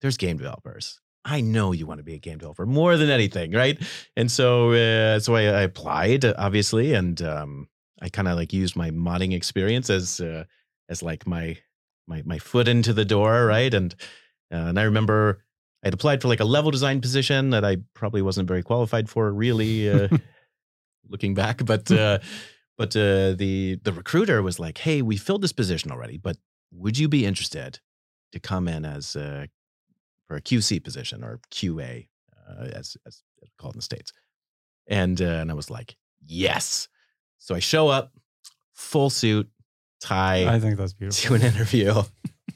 there's 0.00 0.16
game 0.16 0.36
developers. 0.36 1.00
I 1.24 1.40
know 1.40 1.72
you 1.72 1.86
want 1.86 1.98
to 1.98 2.04
be 2.04 2.14
a 2.14 2.18
game 2.18 2.38
developer 2.38 2.66
more 2.66 2.96
than 2.96 3.10
anything, 3.10 3.52
right?" 3.52 3.80
And 4.16 4.30
so, 4.30 4.72
uh, 4.72 5.18
so 5.18 5.34
I, 5.34 5.42
I 5.42 5.62
applied, 5.62 6.24
obviously, 6.24 6.94
and 6.94 7.20
um, 7.22 7.68
I 8.00 8.08
kind 8.08 8.28
of 8.28 8.36
like 8.36 8.52
used 8.52 8.76
my 8.76 8.90
modding 8.90 9.34
experience 9.34 9.90
as 9.90 10.20
uh, 10.20 10.44
as 10.88 11.02
like 11.02 11.26
my 11.26 11.56
my 12.06 12.22
my 12.24 12.38
foot 12.38 12.68
into 12.68 12.92
the 12.92 13.04
door, 13.04 13.46
right? 13.46 13.72
And 13.72 13.94
uh, 14.52 14.68
and 14.68 14.78
I 14.78 14.84
remember 14.84 15.42
I'd 15.84 15.94
applied 15.94 16.22
for 16.22 16.28
like 16.28 16.40
a 16.40 16.44
level 16.44 16.70
design 16.70 17.00
position 17.00 17.50
that 17.50 17.64
I 17.64 17.76
probably 17.94 18.22
wasn't 18.22 18.48
very 18.48 18.62
qualified 18.62 19.08
for, 19.08 19.32
really, 19.32 19.88
uh, 19.88 20.08
looking 21.08 21.34
back. 21.34 21.64
But 21.64 21.90
uh, 21.92 22.18
but 22.76 22.94
uh, 22.96 23.32
the 23.32 23.78
the 23.82 23.92
recruiter 23.92 24.42
was 24.42 24.58
like, 24.58 24.78
"Hey, 24.78 25.02
we 25.02 25.16
filled 25.16 25.42
this 25.42 25.52
position 25.52 25.90
already, 25.90 26.18
but 26.18 26.36
would 26.72 26.98
you 26.98 27.08
be 27.08 27.24
interested 27.24 27.80
to 28.32 28.40
come 28.40 28.68
in 28.68 28.84
as 28.84 29.16
uh, 29.16 29.46
for 30.26 30.36
a 30.36 30.42
QC 30.42 30.82
position 30.82 31.24
or 31.24 31.40
QA, 31.50 32.08
uh, 32.48 32.64
as 32.64 32.96
as 33.06 33.22
called 33.58 33.74
in 33.74 33.78
the 33.78 33.82
states?" 33.82 34.12
And 34.86 35.20
uh, 35.20 35.40
and 35.40 35.50
I 35.50 35.54
was 35.54 35.70
like, 35.70 35.96
"Yes." 36.24 36.88
So 37.38 37.54
I 37.54 37.60
show 37.60 37.88
up, 37.88 38.12
full 38.72 39.10
suit, 39.10 39.48
tie, 40.00 40.52
I 40.52 40.58
think 40.58 40.78
that's 40.78 40.92
beautiful. 40.94 41.28
to 41.28 41.34
an 41.34 41.42
interview. 41.42 42.02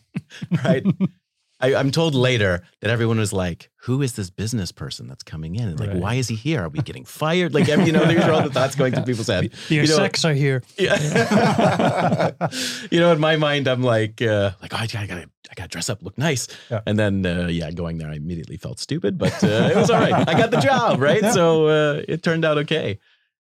right? 0.65 0.85
I, 1.61 1.75
I'm 1.75 1.90
told 1.90 2.14
later 2.14 2.62
that 2.81 2.90
everyone 2.90 3.19
was 3.19 3.33
like, 3.33 3.71
"Who 3.83 4.02
is 4.02 4.14
this 4.14 4.31
business 4.31 4.73
person 4.73 5.07
that's 5.09 5.23
coming 5.23 5.57
in? 5.57 5.69
And 5.69 5.79
like, 5.81 5.90
Right. 5.90 5.99
why 5.99 6.14
is 6.14 6.29
he 6.29 6.35
here? 6.35 6.62
Are 6.62 6.69
we 6.69 6.81
getting 6.81 7.05
fired?" 7.05 7.52
Like, 7.55 7.67
you 7.69 7.93
know, 7.93 8.05
these 8.07 8.19
are 8.21 8.33
all 8.33 8.43
the 8.43 8.50
thoughts 8.50 8.75
going 8.75 8.93
through 8.95 9.05
people's 9.05 9.26
head. 9.29 9.52
Your 9.69 9.85
You 9.85 9.88
know- 9.90 9.97
sex 9.97 10.25
are 10.25 10.33
here. 10.33 10.62
Yeah. 10.79 10.97
you 12.90 13.00
know, 13.00 13.12
in 13.12 13.21
my 13.21 13.37
mind, 13.37 13.69
I'm 13.69 13.83
like, 13.83 14.23
uh, 14.23 14.52
like, 14.62 14.73
oh, 14.73 14.79
I 14.79 14.87
gotta, 14.87 15.29
I 15.50 15.55
gotta, 15.55 15.69
dress 15.69 15.90
up, 15.90 16.02
look 16.02 16.17
nice. 16.19 16.49
Yeah. 16.71 16.81
And 16.87 16.99
then, 16.99 17.25
uh, 17.26 17.47
yeah, 17.49 17.71
going 17.71 17.99
there, 17.99 18.09
I 18.11 18.14
immediately 18.14 18.57
felt 18.57 18.79
stupid, 18.79 19.19
but 19.19 19.43
uh, 19.45 19.71
it 19.73 19.76
was 19.76 19.90
all 19.90 20.00
right. 20.00 20.29
I 20.29 20.33
got 20.38 20.50
the 20.50 20.61
job, 20.61 21.00
right? 21.00 21.21
So 21.40 21.67
uh, 21.67 22.02
it 22.09 22.23
turned 22.23 22.45
out 22.45 22.59
okay. 22.59 22.99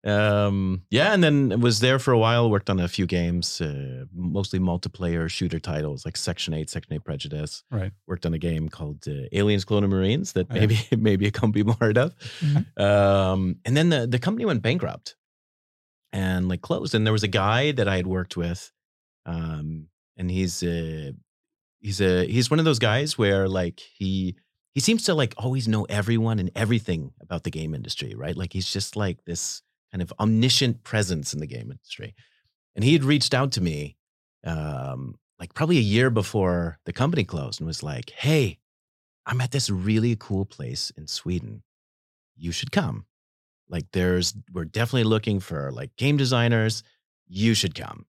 Um, 0.03 0.83
yeah, 0.91 1.13
and 1.13 1.23
then 1.23 1.61
was 1.61 1.81
there 1.81 1.99
for 1.99 2.13
a 2.13 2.19
while. 2.19 2.49
Worked 2.51 2.71
on 2.71 2.81
a 2.81 2.89
few 2.89 3.07
games, 3.07 3.61
uh, 3.61 4.05
mostly 4.15 4.59
multiplayer 4.59 5.29
shooter 5.29 5.61
titles 5.61 6.05
like 6.07 6.17
Section 6.17 6.55
Eight, 6.55 6.71
Section 6.71 6.95
Eight 6.95 7.05
Prejudice. 7.05 7.65
Right. 7.71 7.93
Worked 8.07 8.25
on 8.25 8.33
a 8.33 8.39
game 8.39 8.69
called 8.71 9.05
uh, 9.07 9.29
Aliens: 9.33 9.65
Colonial 9.67 9.91
Marines 9.91 10.33
that 10.33 10.47
Oh, 10.51 10.55
yeah. 10.55 10.61
maybe 10.61 10.79
maybe 10.97 11.27
a 11.27 11.31
company 11.31 11.65
more 11.65 11.77
heard 11.81 11.99
of. 11.99 12.15
Mhm. 12.41 12.81
Um, 12.81 13.57
and 13.67 13.77
then 13.77 13.91
the 13.91 14.07
the 14.07 14.19
company 14.19 14.47
went 14.47 14.63
bankrupt 14.63 15.17
and 16.13 16.49
like 16.49 16.63
closed. 16.63 16.95
And 16.95 17.05
there 17.07 17.13
was 17.13 17.23
a 17.23 17.29
guy 17.29 17.73
that 17.73 17.87
I 17.87 17.97
had 17.97 18.07
worked 18.07 18.37
with, 18.39 18.73
um, 19.27 19.89
and 20.17 20.31
he's 20.31 20.63
uh, 20.63 21.13
he's 21.81 22.01
a 22.01 22.25
he's 22.27 22.51
one 22.51 22.59
of 22.59 22.65
those 22.65 22.79
guys 22.79 23.19
where 23.19 23.49
like 23.49 23.81
he 23.81 24.35
he 24.73 24.81
seems 24.81 25.05
to 25.05 25.15
like 25.15 25.35
always 25.37 25.69
know 25.69 25.85
everyone 25.91 26.39
and 26.39 26.51
everything 26.55 27.13
about 27.21 27.45
the 27.45 27.51
game 27.51 27.75
industry, 27.75 28.15
right? 28.15 28.37
Like 28.37 28.53
he's 28.55 28.73
just 28.73 28.97
like 28.97 29.25
this 29.27 29.61
kind 29.93 30.03
of 30.03 30.13
omniscient 30.21 30.85
presence 30.85 31.33
in 31.33 31.41
the 31.41 31.47
game 31.47 31.71
industry. 31.71 32.15
And 32.75 32.85
he 32.85 32.93
had 32.93 33.05
reached 33.05 33.35
out 33.35 33.53
to 33.53 33.61
me, 33.61 33.97
um, 34.45 35.17
like 35.39 35.55
probably 35.55 35.79
a 35.79 35.83
year 35.83 36.11
before 36.11 36.79
the 36.85 36.93
company 36.93 37.25
closed, 37.25 37.61
and 37.61 37.67
was 37.67 37.83
like, 37.83 38.11
"Hey, 38.11 38.59
I'm 39.27 39.41
at 39.41 39.53
this 39.53 39.71
really 39.71 40.17
cool 40.19 40.45
place 40.45 40.91
in 40.97 41.07
Sweden. 41.07 41.63
You 42.37 42.53
should 42.53 42.73
come. 42.73 43.07
Like, 43.69 43.87
there's, 43.93 44.35
we're 44.53 44.65
definitely 44.65 45.05
looking 45.05 45.39
for 45.41 45.71
like 45.71 45.95
game 45.97 46.17
designers. 46.17 46.83
You 47.29 47.55
should 47.55 47.75
come. 47.75 48.07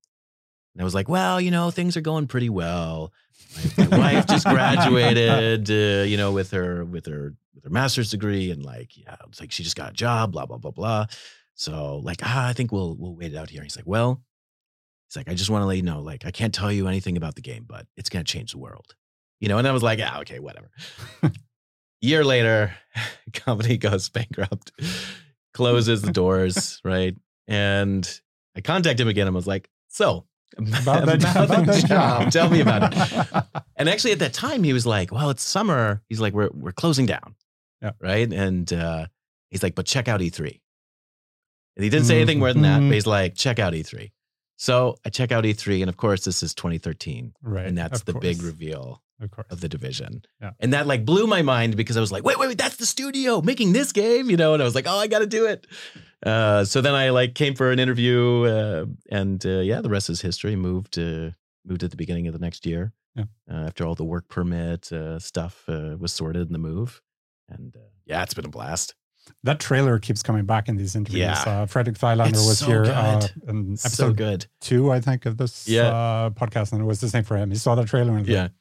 And 0.74 0.82
I 0.82 0.84
was 0.84 0.96
like, 0.96 1.10
well, 1.10 1.40
you 1.40 1.52
know, 1.52 1.70
things 1.70 1.96
are 1.98 2.02
going 2.02 2.28
pretty 2.28 2.50
well. 2.50 3.14
My, 3.78 3.86
my 3.86 3.98
wife 3.98 4.28
just 4.28 4.46
graduated, 4.50 5.70
uh, 5.70 6.06
you 6.06 6.18
know, 6.18 6.32
with 6.32 6.52
her 6.52 6.86
with 6.86 7.06
her 7.06 7.36
with 7.54 7.66
her 7.66 7.70
master's 7.70 8.12
degree, 8.12 8.50
and 8.50 8.64
like, 8.64 8.96
yeah, 8.96 9.18
it's 9.28 9.42
like 9.42 9.52
she 9.52 9.64
just 9.64 9.76
got 9.76 9.92
a 9.92 9.94
job, 9.94 10.32
blah 10.32 10.46
blah 10.46 10.58
blah 10.58 10.72
blah. 10.72 11.06
So 11.62 11.98
like, 12.04 12.22
ah, 12.24 12.48
I 12.48 12.54
think 12.54 12.72
we'll 12.72 12.96
we'll 12.98 13.16
wait 13.16 13.34
it 13.34 13.38
out 13.38 13.52
here. 13.52 13.62
And 13.62 13.66
He's 13.70 13.76
like, 13.76 13.86
well, 13.86 14.24
he's 15.08 15.16
like, 15.16 15.30
I 15.30 15.36
just 15.36 15.52
want 15.52 15.62
to 15.62 15.68
let 15.68 15.78
you 15.78 15.84
know, 15.84 16.02
like, 16.02 16.26
I 16.26 16.32
can't 16.32 16.54
tell 16.54 16.72
you 16.72 16.88
anything 16.88 17.18
about 17.18 17.36
the 17.36 17.42
game, 17.42 17.66
but 17.68 17.86
it's 17.96 18.10
gonna 18.10 18.24
change 18.24 18.54
the 18.54 18.58
world, 18.58 18.96
you 19.40 19.48
know. 19.48 19.60
And 19.60 19.68
I 19.68 19.72
was 19.72 19.84
like, 19.84 20.00
yeah, 20.00 20.20
okay, 20.22 20.40
whatever. 20.40 20.72
Year 22.02 22.24
later, 22.24 22.74
company 23.34 23.78
goes 23.78 24.10
bankrupt, 24.10 24.72
closes 25.54 26.02
the 26.02 26.12
doors, 26.12 26.82
right? 26.84 27.16
And 27.48 28.10
I 28.56 28.62
contact 28.62 29.00
him 29.00 29.08
again 29.08 29.28
and 29.28 29.36
was 29.36 29.46
like, 29.46 29.70
so 29.88 30.26
About 30.58 31.06
that, 31.06 31.20
about 31.22 31.66
that 31.68 31.86
job. 31.86 32.32
Tell 32.32 32.50
me 32.50 32.62
about 32.62 32.92
it. 32.92 33.44
And 33.76 33.88
actually, 33.88 34.14
at 34.14 34.20
that 34.20 34.34
time, 34.34 34.64
he 34.64 34.74
was 34.74 34.86
like, 34.86 35.12
"Well, 35.12 35.30
it's 35.30 35.44
summer." 35.44 36.02
He's 36.10 36.20
like, 36.20 36.34
"We're 36.34 36.50
we're 36.54 36.72
closing 36.72 37.06
down, 37.06 37.36
Yeah. 37.82 37.92
right?" 38.02 38.32
And 38.32 38.72
uh, 38.74 39.08
he's 39.50 39.62
like, 39.64 39.76
"But 39.76 39.86
check 39.86 40.08
out 40.08 40.22
E3." 40.22 40.60
And 41.76 41.84
he 41.84 41.90
didn't 41.90 42.06
say 42.06 42.18
anything 42.18 42.40
more 42.40 42.52
than 42.54 42.64
that, 42.64 42.80
but 42.82 42.92
he's 42.94 43.08
like, 43.08 43.36
"Check 43.36 43.60
out 43.60 43.74
E3." 43.74 44.12
So 44.58 44.98
I 45.06 45.10
check 45.10 45.32
out 45.32 45.44
E3, 45.44 45.82
and 45.82 45.90
of 45.90 45.98
course, 45.98 46.24
this 46.24 46.44
is 46.44 46.54
2013, 46.54 47.34
Right. 47.42 47.66
and 47.66 47.76
that's 47.78 48.04
the 48.04 48.14
big 48.14 48.44
reveal 48.44 49.02
Of 49.20 49.32
course. 49.32 49.48
of 49.50 49.60
the 49.62 49.68
division. 49.68 50.22
Yeah. 50.40 50.52
And 50.60 50.74
that 50.74 50.86
like 50.86 51.04
blew 51.04 51.26
my 51.26 51.42
mind 51.42 51.76
because 51.76 51.98
I 51.98 52.00
was 52.00 52.12
like, 52.12 52.24
wait, 52.24 52.38
wait, 52.38 52.48
wait, 52.50 52.58
that's 52.60 52.76
the 52.76 52.86
studio 52.86 53.42
making 53.42 53.74
this 53.74 53.92
game, 53.92 54.30
you 54.30 54.38
know? 54.38 54.54
And 54.54 54.62
I 54.62 54.66
was 54.66 54.76
like, 54.76 54.86
oh, 54.88 54.98
I 54.98 55.08
got 55.08 55.20
to 55.20 55.26
do 55.26 55.48
it. 55.48 55.66
Uh, 56.24 56.64
so 56.66 56.80
then 56.82 56.94
I 56.94 57.10
like 57.10 57.34
came 57.34 57.56
for 57.56 57.72
an 57.72 57.80
interview, 57.80 58.44
uh, 58.44 58.86
and 59.10 59.44
uh, 59.46 59.62
yeah, 59.62 59.82
the 59.82 59.90
rest 59.90 60.10
is 60.12 60.22
history. 60.22 60.56
Moved, 60.56 61.00
uh, 61.00 61.32
moved 61.66 61.82
at 61.84 61.90
the 61.90 61.98
beginning 61.98 62.28
of 62.28 62.34
the 62.34 62.40
next 62.40 62.64
year. 62.68 62.94
Yeah. 63.16 63.24
Uh, 63.52 63.66
after 63.66 63.84
all 63.86 63.96
the 63.96 64.06
work 64.06 64.28
permit 64.30 64.92
uh, 64.94 65.18
stuff 65.18 65.64
uh, 65.68 65.96
was 66.00 66.14
sorted 66.14 66.46
in 66.48 66.54
the 66.54 66.60
move, 66.60 67.02
and 67.50 67.76
uh, 67.76 67.80
yeah, 68.06 68.22
it's 68.22 68.36
been 68.36 68.46
a 68.46 68.50
blast. 68.50 68.94
That 69.44 69.60
trailer 69.60 70.00
keeps 70.00 70.22
coming 70.24 70.46
back 70.46 70.68
in 70.70 70.76
these 70.78 70.96
interviews. 70.96 71.22
Yeah. 71.22 71.44
Uh, 71.46 71.66
Frederick 71.66 71.98
Thylander 71.98 72.30
It's 72.30 72.46
was 72.48 72.60
so 72.60 72.66
here 72.68 72.84
good. 72.84 72.92
uh, 72.94 73.28
in 73.48 73.78
so 73.78 73.88
episode 73.88 74.18
good. 74.18 74.46
two, 74.60 74.92
I 74.92 75.00
think, 75.02 75.26
of 75.26 75.38
this 75.38 75.68
Yeah. 75.68 75.88
uh, 75.88 76.30
podcast, 76.32 76.72
and 76.74 76.82
it 76.82 76.86
was 76.86 77.00
the 77.02 77.10
same 77.10 77.24
for 77.24 77.38
him. 77.38 77.50
He 77.52 77.58
saw 77.58 77.76
the 77.76 77.86
trailer 77.86 78.16
and 78.18 78.28
Yeah. 78.28 78.44
like, 78.44 78.52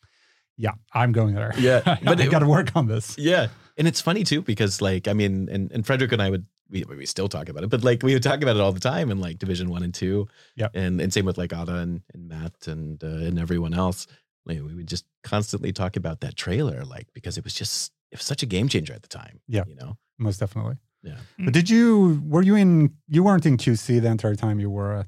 "Yeah, 0.56 0.72
I'm 0.92 1.12
going 1.12 1.34
there. 1.34 1.52
Yeah, 1.58 1.80
but 2.04 2.20
I 2.20 2.26
got 2.26 2.40
to 2.40 2.46
work 2.48 2.74
on 2.76 2.86
this." 2.86 3.16
Yeah. 3.18 3.48
And 3.78 3.88
it's 3.88 4.00
funny 4.00 4.24
too, 4.24 4.42
because 4.42 4.82
like, 4.82 5.08
I 5.08 5.12
mean, 5.14 5.48
and, 5.50 5.72
and 5.72 5.86
Frederick 5.86 6.12
and 6.12 6.20
I 6.20 6.28
would, 6.28 6.44
we, 6.68 6.84
we 6.84 7.06
still 7.06 7.28
talk 7.28 7.48
about 7.48 7.64
it, 7.64 7.70
but 7.70 7.82
like 7.82 8.02
we 8.02 8.12
would 8.12 8.22
talk 8.22 8.42
about 8.42 8.56
it 8.56 8.60
all 8.60 8.72
the 8.72 8.80
time 8.80 9.10
in 9.10 9.20
like 9.20 9.38
division 9.38 9.70
one 9.70 9.82
and 9.82 9.94
two. 9.94 10.28
Yeah, 10.54 10.68
And, 10.74 11.00
and 11.00 11.12
same 11.12 11.24
with 11.24 11.38
like 11.38 11.52
Ada 11.54 11.76
and, 11.76 12.02
and 12.12 12.28
Matt 12.28 12.52
and, 12.68 13.02
uh, 13.02 13.06
and 13.06 13.38
everyone 13.38 13.72
else. 13.72 14.06
Like 14.44 14.60
we 14.62 14.74
would 14.74 14.86
just 14.86 15.06
constantly 15.24 15.72
talk 15.72 15.96
about 15.96 16.20
that 16.20 16.36
trailer, 16.36 16.84
like, 16.84 17.08
because 17.14 17.38
it 17.38 17.44
was 17.44 17.54
just, 17.54 17.92
it 18.12 18.18
was 18.18 18.26
such 18.26 18.42
a 18.42 18.46
game 18.46 18.68
changer 18.68 18.92
at 18.92 19.02
the 19.02 19.08
time. 19.08 19.40
Yeah. 19.48 19.64
You 19.66 19.76
know? 19.76 19.96
Most 20.20 20.38
definitely. 20.38 20.76
Yeah. 21.02 21.16
But 21.38 21.54
did 21.54 21.70
you? 21.70 22.22
Were 22.26 22.42
you 22.42 22.54
in? 22.54 22.94
You 23.08 23.22
weren't 23.22 23.46
in 23.46 23.56
QC 23.56 24.00
the 24.00 24.08
entire 24.08 24.34
time 24.36 24.60
you 24.60 24.70
were 24.70 24.98
at. 24.98 25.06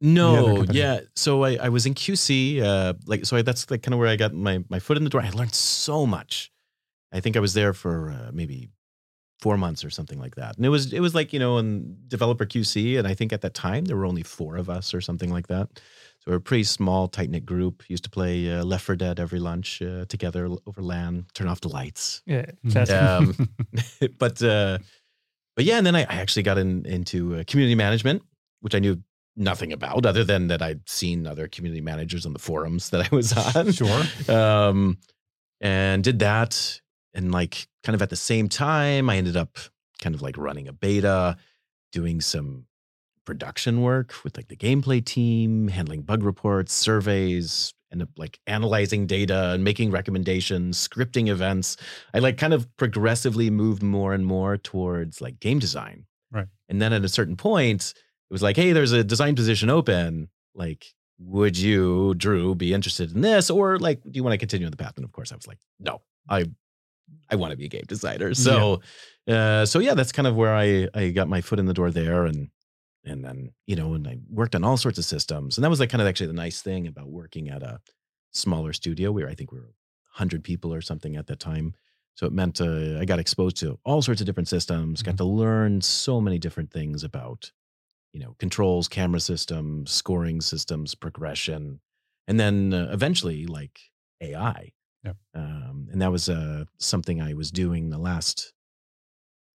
No, 0.00 0.62
yeah. 0.70 1.00
So 1.16 1.42
I, 1.42 1.56
I 1.56 1.68
was 1.70 1.84
in 1.86 1.94
QC, 1.94 2.62
uh, 2.62 2.94
like 3.06 3.24
so. 3.24 3.36
I, 3.36 3.42
that's 3.42 3.68
like 3.70 3.82
kind 3.82 3.94
of 3.94 3.98
where 3.98 4.08
I 4.08 4.16
got 4.16 4.32
my 4.32 4.62
my 4.68 4.78
foot 4.78 4.96
in 4.96 5.04
the 5.04 5.10
door. 5.10 5.22
I 5.22 5.30
learned 5.30 5.54
so 5.54 6.06
much. 6.06 6.52
I 7.10 7.20
think 7.20 7.36
I 7.36 7.40
was 7.40 7.54
there 7.54 7.72
for 7.72 8.10
uh, 8.10 8.30
maybe 8.32 8.68
four 9.40 9.56
months 9.56 9.84
or 9.84 9.90
something 9.90 10.18
like 10.18 10.34
that. 10.34 10.56
And 10.56 10.66
it 10.66 10.68
was 10.68 10.92
it 10.92 11.00
was 11.00 11.14
like 11.14 11.32
you 11.32 11.38
know 11.38 11.58
in 11.58 11.96
developer 12.08 12.44
QC, 12.46 12.98
and 12.98 13.06
I 13.06 13.14
think 13.14 13.32
at 13.32 13.40
that 13.42 13.54
time 13.54 13.84
there 13.84 13.96
were 13.96 14.06
only 14.06 14.22
four 14.22 14.56
of 14.56 14.68
us 14.68 14.92
or 14.94 15.00
something 15.00 15.30
like 15.30 15.46
that. 15.48 15.68
So 16.20 16.32
we're 16.32 16.36
a 16.38 16.40
pretty 16.40 16.64
small, 16.64 17.06
tight 17.08 17.30
knit 17.30 17.46
group. 17.46 17.84
Used 17.88 18.04
to 18.04 18.10
play 18.10 18.52
uh, 18.52 18.64
Left 18.64 18.84
4 18.84 18.96
Dead 18.96 19.20
every 19.20 19.38
lunch 19.38 19.80
uh, 19.80 20.04
together 20.08 20.48
over 20.66 20.82
LAN. 20.82 21.26
Turn 21.34 21.46
off 21.46 21.60
the 21.60 21.68
lights. 21.68 22.22
Yeah, 22.26 22.46
Mhm. 22.66 22.90
Um, 22.90 23.48
but 24.18 24.42
uh, 24.42 24.78
but 25.54 25.64
yeah, 25.64 25.78
and 25.78 25.86
then 25.86 25.94
I, 25.96 26.00
I 26.02 26.14
actually 26.20 26.42
got 26.42 26.58
in, 26.58 26.84
into 26.86 27.36
uh, 27.36 27.44
community 27.46 27.74
management, 27.76 28.22
which 28.60 28.74
I 28.74 28.80
knew 28.80 29.00
nothing 29.36 29.72
about, 29.72 30.04
other 30.04 30.24
than 30.24 30.48
that 30.48 30.60
I'd 30.62 30.88
seen 30.88 31.24
other 31.26 31.46
community 31.46 31.80
managers 31.80 32.26
on 32.26 32.32
the 32.32 32.38
forums 32.40 32.90
that 32.90 33.12
I 33.12 33.14
was 33.14 33.32
on. 33.32 33.70
Sure. 33.72 34.02
Um, 34.28 34.98
and 35.60 36.02
did 36.04 36.18
that, 36.20 36.80
and 37.14 37.32
like 37.32 37.68
kind 37.82 37.94
of 37.94 38.02
at 38.02 38.10
the 38.10 38.16
same 38.16 38.48
time, 38.48 39.08
I 39.10 39.16
ended 39.16 39.36
up 39.36 39.58
kind 40.00 40.14
of 40.14 40.22
like 40.22 40.36
running 40.36 40.68
a 40.68 40.72
beta, 40.72 41.36
doing 41.92 42.20
some 42.20 42.66
production 43.24 43.82
work 43.82 44.14
with 44.24 44.36
like 44.36 44.48
the 44.48 44.56
gameplay 44.56 45.04
team, 45.04 45.68
handling 45.68 46.02
bug 46.02 46.22
reports, 46.22 46.72
surveys, 46.72 47.74
and 47.90 48.06
like 48.16 48.38
analyzing 48.46 49.06
data 49.06 49.50
and 49.50 49.64
making 49.64 49.90
recommendations, 49.90 50.86
scripting 50.88 51.28
events. 51.28 51.76
I 52.12 52.18
like 52.18 52.36
kind 52.36 52.54
of 52.54 52.74
progressively 52.76 53.50
moved 53.50 53.82
more 53.82 54.12
and 54.12 54.24
more 54.24 54.56
towards 54.56 55.20
like 55.20 55.40
game 55.40 55.58
design. 55.58 56.06
Right. 56.30 56.46
And 56.68 56.80
then 56.80 56.92
at 56.92 57.04
a 57.04 57.08
certain 57.08 57.36
point, 57.36 57.94
it 58.30 58.32
was 58.32 58.42
like, 58.42 58.56
hey, 58.56 58.72
there's 58.72 58.92
a 58.92 59.04
design 59.04 59.34
position 59.34 59.70
open. 59.70 60.28
Like, 60.54 60.86
would 61.18 61.56
you, 61.56 62.14
Drew, 62.14 62.54
be 62.54 62.74
interested 62.74 63.14
in 63.14 63.22
this? 63.22 63.50
Or 63.50 63.78
like, 63.78 64.02
do 64.02 64.10
you 64.12 64.22
want 64.22 64.34
to 64.34 64.38
continue 64.38 64.66
on 64.66 64.70
the 64.70 64.76
path? 64.76 64.96
And 64.96 65.04
of 65.04 65.12
course, 65.12 65.32
I 65.32 65.36
was 65.36 65.46
like, 65.46 65.58
no, 65.80 66.02
I 66.28 66.46
I 67.30 67.36
want 67.36 67.50
to 67.50 67.56
be 67.56 67.66
a 67.66 67.68
game 67.68 67.84
designer. 67.86 68.34
So 68.34 68.80
uh 69.26 69.66
so 69.66 69.78
yeah, 69.78 69.94
that's 69.94 70.12
kind 70.12 70.26
of 70.26 70.36
where 70.36 70.54
I 70.54 70.88
I 70.94 71.10
got 71.10 71.28
my 71.28 71.40
foot 71.40 71.58
in 71.58 71.66
the 71.66 71.74
door 71.74 71.90
there 71.90 72.24
and 72.24 72.50
and 73.04 73.24
then, 73.24 73.52
you 73.66 73.76
know, 73.76 73.94
and 73.94 74.06
I 74.06 74.18
worked 74.28 74.54
on 74.54 74.64
all 74.64 74.76
sorts 74.76 74.98
of 74.98 75.04
systems. 75.04 75.56
And 75.56 75.64
that 75.64 75.70
was 75.70 75.80
like 75.80 75.90
kind 75.90 76.02
of 76.02 76.08
actually 76.08 76.26
the 76.28 76.32
nice 76.32 76.60
thing 76.60 76.86
about 76.86 77.08
working 77.08 77.48
at 77.48 77.62
a 77.62 77.80
smaller 78.32 78.72
studio 78.72 79.10
where 79.12 79.28
I 79.28 79.34
think 79.34 79.50
we 79.50 79.58
were 79.58 79.74
100 80.14 80.44
people 80.44 80.72
or 80.72 80.80
something 80.80 81.16
at 81.16 81.26
that 81.28 81.40
time. 81.40 81.74
So 82.14 82.26
it 82.26 82.32
meant 82.32 82.60
uh, 82.60 82.98
I 82.98 83.04
got 83.04 83.20
exposed 83.20 83.56
to 83.58 83.78
all 83.84 84.02
sorts 84.02 84.20
of 84.20 84.26
different 84.26 84.48
systems, 84.48 85.02
got 85.02 85.16
to 85.18 85.24
learn 85.24 85.80
so 85.80 86.20
many 86.20 86.38
different 86.38 86.72
things 86.72 87.04
about, 87.04 87.52
you 88.12 88.20
know, 88.20 88.34
controls, 88.38 88.88
camera 88.88 89.20
systems, 89.20 89.92
scoring 89.92 90.40
systems, 90.40 90.94
progression, 90.94 91.80
and 92.26 92.40
then 92.40 92.74
uh, 92.74 92.88
eventually 92.92 93.46
like 93.46 93.78
AI. 94.20 94.72
Yep. 95.04 95.16
Um, 95.34 95.88
and 95.92 96.02
that 96.02 96.12
was 96.12 96.28
uh, 96.28 96.64
something 96.78 97.20
I 97.20 97.34
was 97.34 97.50
doing 97.50 97.90
the 97.90 97.98
last, 97.98 98.52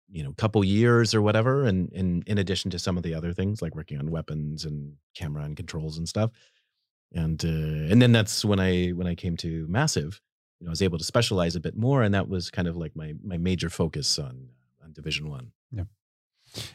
you 0.10 0.24
know, 0.24 0.34
couple 0.34 0.64
years 0.64 1.14
or 1.14 1.22
whatever. 1.22 1.66
And 1.66 1.92
in 1.92 2.24
in 2.28 2.38
addition 2.38 2.72
to 2.72 2.80
some 2.80 2.98
of 2.98 3.04
the 3.04 3.14
other 3.14 3.34
things 3.34 3.62
like 3.62 3.76
working 3.76 4.00
on 4.00 4.12
weapons 4.12 4.66
and 4.66 4.94
camera 5.16 5.44
and 5.44 5.58
controls 5.58 5.98
and 5.98 6.08
stuff. 6.08 6.32
And 7.14 7.44
uh, 7.44 7.92
and 7.92 8.02
then 8.02 8.12
that's 8.12 8.44
when 8.44 8.60
I 8.60 8.90
when 8.90 9.08
I 9.08 9.16
came 9.16 9.38
to 9.38 9.68
Massive, 9.68 10.22
you 10.60 10.66
know, 10.66 10.70
I 10.70 10.72
was 10.72 10.82
able 10.82 10.98
to 10.98 11.04
specialize 11.04 11.56
a 11.56 11.60
bit 11.60 11.76
more, 11.76 12.02
and 12.04 12.14
that 12.14 12.28
was 12.28 12.50
kind 12.50 12.68
of 12.68 12.76
like 12.76 12.96
my 12.96 13.14
my 13.24 13.38
major 13.38 13.70
focus 13.70 14.18
on 14.18 14.50
on 14.84 14.94
Division 14.94 15.30
One. 15.30 15.52
Yeah. 15.72 15.84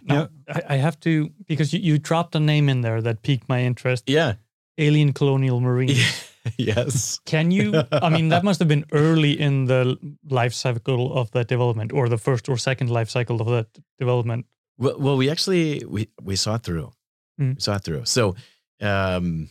Now, 0.03 0.29
I, 0.49 0.63
I 0.71 0.77
have 0.77 0.99
to 1.01 1.31
because 1.47 1.73
you, 1.73 1.81
you 1.81 1.99
dropped 1.99 2.35
a 2.35 2.41
name 2.41 2.69
in 2.69 2.83
there 2.83 3.01
that 3.03 3.23
piqued 3.23 3.49
my 3.49 3.63
interest. 3.63 4.05
Yeah. 4.07 4.35
Alien 4.77 5.13
Colonial 5.13 5.61
Marines. 5.61 6.25
yes. 6.59 7.21
Can 7.25 7.51
you? 7.51 7.83
I 7.93 8.09
mean, 8.09 8.29
that 8.29 8.45
must 8.45 8.59
have 8.59 8.69
been 8.69 8.85
early 8.93 9.39
in 9.39 9.67
the 9.67 9.99
life 10.29 10.55
cycle 10.55 11.13
of 11.13 11.31
that 11.33 11.49
development, 11.49 11.93
or 11.93 12.09
the 12.09 12.19
first 12.19 12.49
or 12.49 12.57
second 12.57 12.91
life 12.91 13.11
cycle 13.11 13.41
of 13.41 13.49
that 13.49 13.67
development. 13.99 14.47
Well, 14.79 14.99
well, 14.99 15.17
we 15.17 15.31
actually 15.31 15.85
we 15.87 16.09
we 16.23 16.37
saw 16.37 16.57
it 16.57 16.63
through. 16.63 16.93
Mm. 17.41 17.57
We 17.57 17.61
saw 17.61 17.77
it 17.77 17.85
through. 17.85 18.05
So, 18.05 18.37
um, 18.81 19.51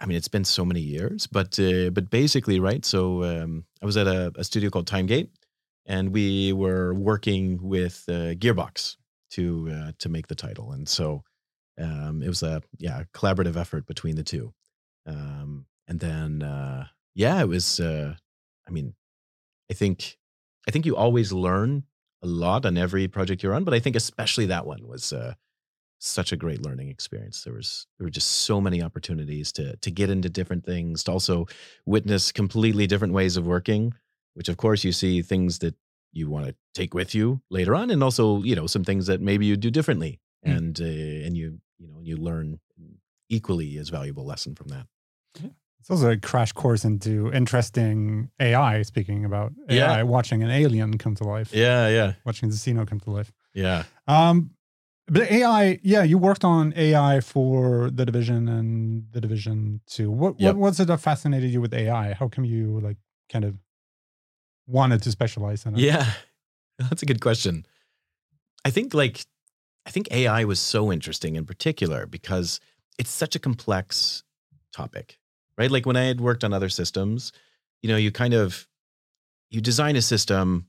I 0.00 0.06
mean, 0.06 0.16
it's 0.16 0.28
been 0.28 0.44
so 0.44 0.64
many 0.64 0.80
years, 0.80 1.26
but 1.26 1.58
uh, 1.58 1.90
but 1.90 2.10
basically, 2.10 2.60
right? 2.60 2.84
So, 2.84 3.24
um, 3.24 3.64
I 3.82 3.86
was 3.86 3.96
at 3.96 4.06
a, 4.06 4.32
a 4.36 4.44
studio 4.44 4.70
called 4.70 4.86
Timegate, 4.86 5.30
and 5.86 6.10
we 6.10 6.52
were 6.52 6.94
working 6.94 7.58
with 7.62 8.04
uh, 8.08 8.34
Gearbox 8.34 8.96
to 9.32 9.70
uh, 9.72 9.92
to 9.98 10.08
make 10.08 10.28
the 10.28 10.34
title, 10.34 10.72
and 10.72 10.88
so 10.88 11.22
um, 11.78 12.22
it 12.22 12.28
was 12.28 12.42
a 12.42 12.62
yeah 12.78 13.04
collaborative 13.14 13.56
effort 13.56 13.86
between 13.86 14.16
the 14.16 14.24
two. 14.24 14.52
Um, 15.06 15.66
and 15.90 16.00
then 16.00 16.42
uh, 16.42 16.86
yeah, 17.14 17.40
it 17.42 17.48
was. 17.48 17.80
Uh, 17.80 18.14
I 18.66 18.70
mean, 18.70 18.94
I 19.70 19.74
think 19.74 20.16
I 20.66 20.70
think 20.70 20.86
you 20.86 20.96
always 20.96 21.32
learn 21.32 21.84
a 22.22 22.26
lot 22.26 22.64
on 22.64 22.78
every 22.78 23.08
project 23.08 23.42
you're 23.42 23.54
on, 23.54 23.64
but 23.64 23.74
I 23.74 23.80
think 23.80 23.96
especially 23.96 24.46
that 24.46 24.66
one 24.66 24.86
was 24.86 25.12
uh, 25.12 25.34
such 25.98 26.32
a 26.32 26.36
great 26.36 26.62
learning 26.62 26.88
experience. 26.88 27.42
There 27.44 27.54
was 27.54 27.86
there 27.98 28.06
were 28.06 28.10
just 28.10 28.28
so 28.46 28.60
many 28.60 28.82
opportunities 28.82 29.52
to 29.52 29.76
to 29.76 29.90
get 29.90 30.08
into 30.10 30.28
different 30.30 30.64
things, 30.64 31.04
to 31.04 31.12
also 31.12 31.46
witness 31.86 32.32
completely 32.32 32.86
different 32.86 33.12
ways 33.12 33.36
of 33.36 33.46
working, 33.46 33.92
which 34.34 34.48
of 34.48 34.56
course 34.56 34.84
you 34.84 34.92
see 34.92 35.22
things 35.22 35.58
that 35.58 35.74
you 36.12 36.30
want 36.30 36.46
to 36.46 36.54
take 36.74 36.94
with 36.94 37.14
you 37.14 37.40
later 37.50 37.74
on, 37.74 37.90
and 37.90 38.02
also 38.02 38.42
you 38.42 38.54
know 38.54 38.66
some 38.68 38.84
things 38.84 39.06
that 39.06 39.20
maybe 39.20 39.44
you 39.46 39.56
do 39.56 39.70
differently, 39.70 40.20
Mm. 40.46 40.56
and 40.56 40.80
uh, 40.80 41.26
and 41.26 41.36
you 41.36 41.60
you 41.78 41.88
know 41.88 42.00
you 42.00 42.16
learn 42.16 42.60
equally 43.28 43.76
as 43.76 43.90
valuable 43.90 44.24
lesson 44.24 44.54
from 44.54 44.68
that. 44.68 44.86
It's 45.80 45.90
also 45.90 46.10
a 46.10 46.16
crash 46.18 46.52
course 46.52 46.84
into 46.84 47.32
interesting 47.32 48.30
AI. 48.38 48.82
Speaking 48.82 49.24
about 49.24 49.52
AI, 49.68 49.76
Yeah. 49.98 50.02
watching 50.02 50.42
an 50.42 50.50
alien 50.50 50.98
come 50.98 51.14
to 51.16 51.24
life, 51.24 51.52
Yeah, 51.54 51.88
yeah, 51.88 52.12
watching 52.24 52.48
the 52.50 52.54
Xeno 52.54 52.86
come 52.86 53.00
to 53.00 53.10
life. 53.10 53.32
yeah. 53.54 53.84
Um, 54.06 54.50
but 55.06 55.22
AI, 55.30 55.80
yeah, 55.82 56.02
you 56.04 56.18
worked 56.18 56.44
on 56.44 56.72
AI 56.76 57.20
for 57.20 57.90
the 57.90 58.04
division 58.06 58.48
and 58.48 59.06
the 59.12 59.20
division 59.20 59.80
two. 59.86 60.10
What 60.10 60.38
Yep. 60.38 60.54
what 60.54 60.60
what's 60.62 60.80
it 60.80 60.86
that 60.86 61.00
fascinated 61.00 61.50
you 61.50 61.60
with 61.60 61.74
AI? 61.74 62.12
How 62.14 62.28
come 62.28 62.44
you 62.44 62.78
like 62.80 62.98
kind 63.28 63.44
of 63.44 63.56
wanted 64.66 65.02
to 65.02 65.10
specialize 65.10 65.66
in 65.66 65.74
it? 65.74 65.80
Yeah, 65.80 66.12
that's 66.78 67.02
a 67.02 67.06
good 67.06 67.20
question. 67.20 67.66
I 68.64 68.70
think 68.70 68.94
like 68.94 69.24
I 69.86 69.90
think 69.90 70.08
AI 70.12 70.44
was 70.44 70.60
so 70.60 70.92
interesting 70.92 71.36
in 71.36 71.46
particular 71.46 72.06
because 72.06 72.60
it's 72.98 73.10
such 73.10 73.34
a 73.34 73.38
complex 73.38 74.22
topic, 74.72 75.18
right? 75.58 75.70
Like 75.70 75.86
when 75.86 75.96
I 75.96 76.04
had 76.04 76.20
worked 76.20 76.44
on 76.44 76.52
other 76.52 76.68
systems, 76.68 77.32
you 77.82 77.88
know, 77.88 77.96
you 77.96 78.10
kind 78.10 78.34
of 78.34 78.66
you 79.50 79.60
design 79.60 79.96
a 79.96 80.02
system 80.02 80.66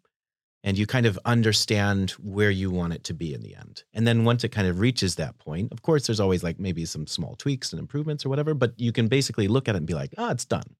and 0.63 0.77
you 0.77 0.85
kind 0.85 1.05
of 1.05 1.19
understand 1.25 2.11
where 2.11 2.51
you 2.51 2.69
want 2.69 2.93
it 2.93 3.03
to 3.05 3.13
be 3.13 3.33
in 3.33 3.41
the 3.41 3.55
end. 3.55 3.83
And 3.93 4.05
then 4.05 4.25
once 4.25 4.43
it 4.43 4.49
kind 4.49 4.67
of 4.67 4.79
reaches 4.79 5.15
that 5.15 5.37
point, 5.39 5.71
of 5.71 5.81
course 5.81 6.07
there's 6.07 6.19
always 6.19 6.43
like 6.43 6.59
maybe 6.59 6.85
some 6.85 7.07
small 7.07 7.35
tweaks 7.35 7.71
and 7.73 7.79
improvements 7.79 8.25
or 8.25 8.29
whatever, 8.29 8.53
but 8.53 8.73
you 8.79 8.91
can 8.91 9.07
basically 9.07 9.47
look 9.47 9.67
at 9.67 9.75
it 9.75 9.79
and 9.79 9.87
be 9.87 9.93
like, 9.93 10.13
"Ah, 10.17 10.31
it's 10.31 10.45
done." 10.45 10.75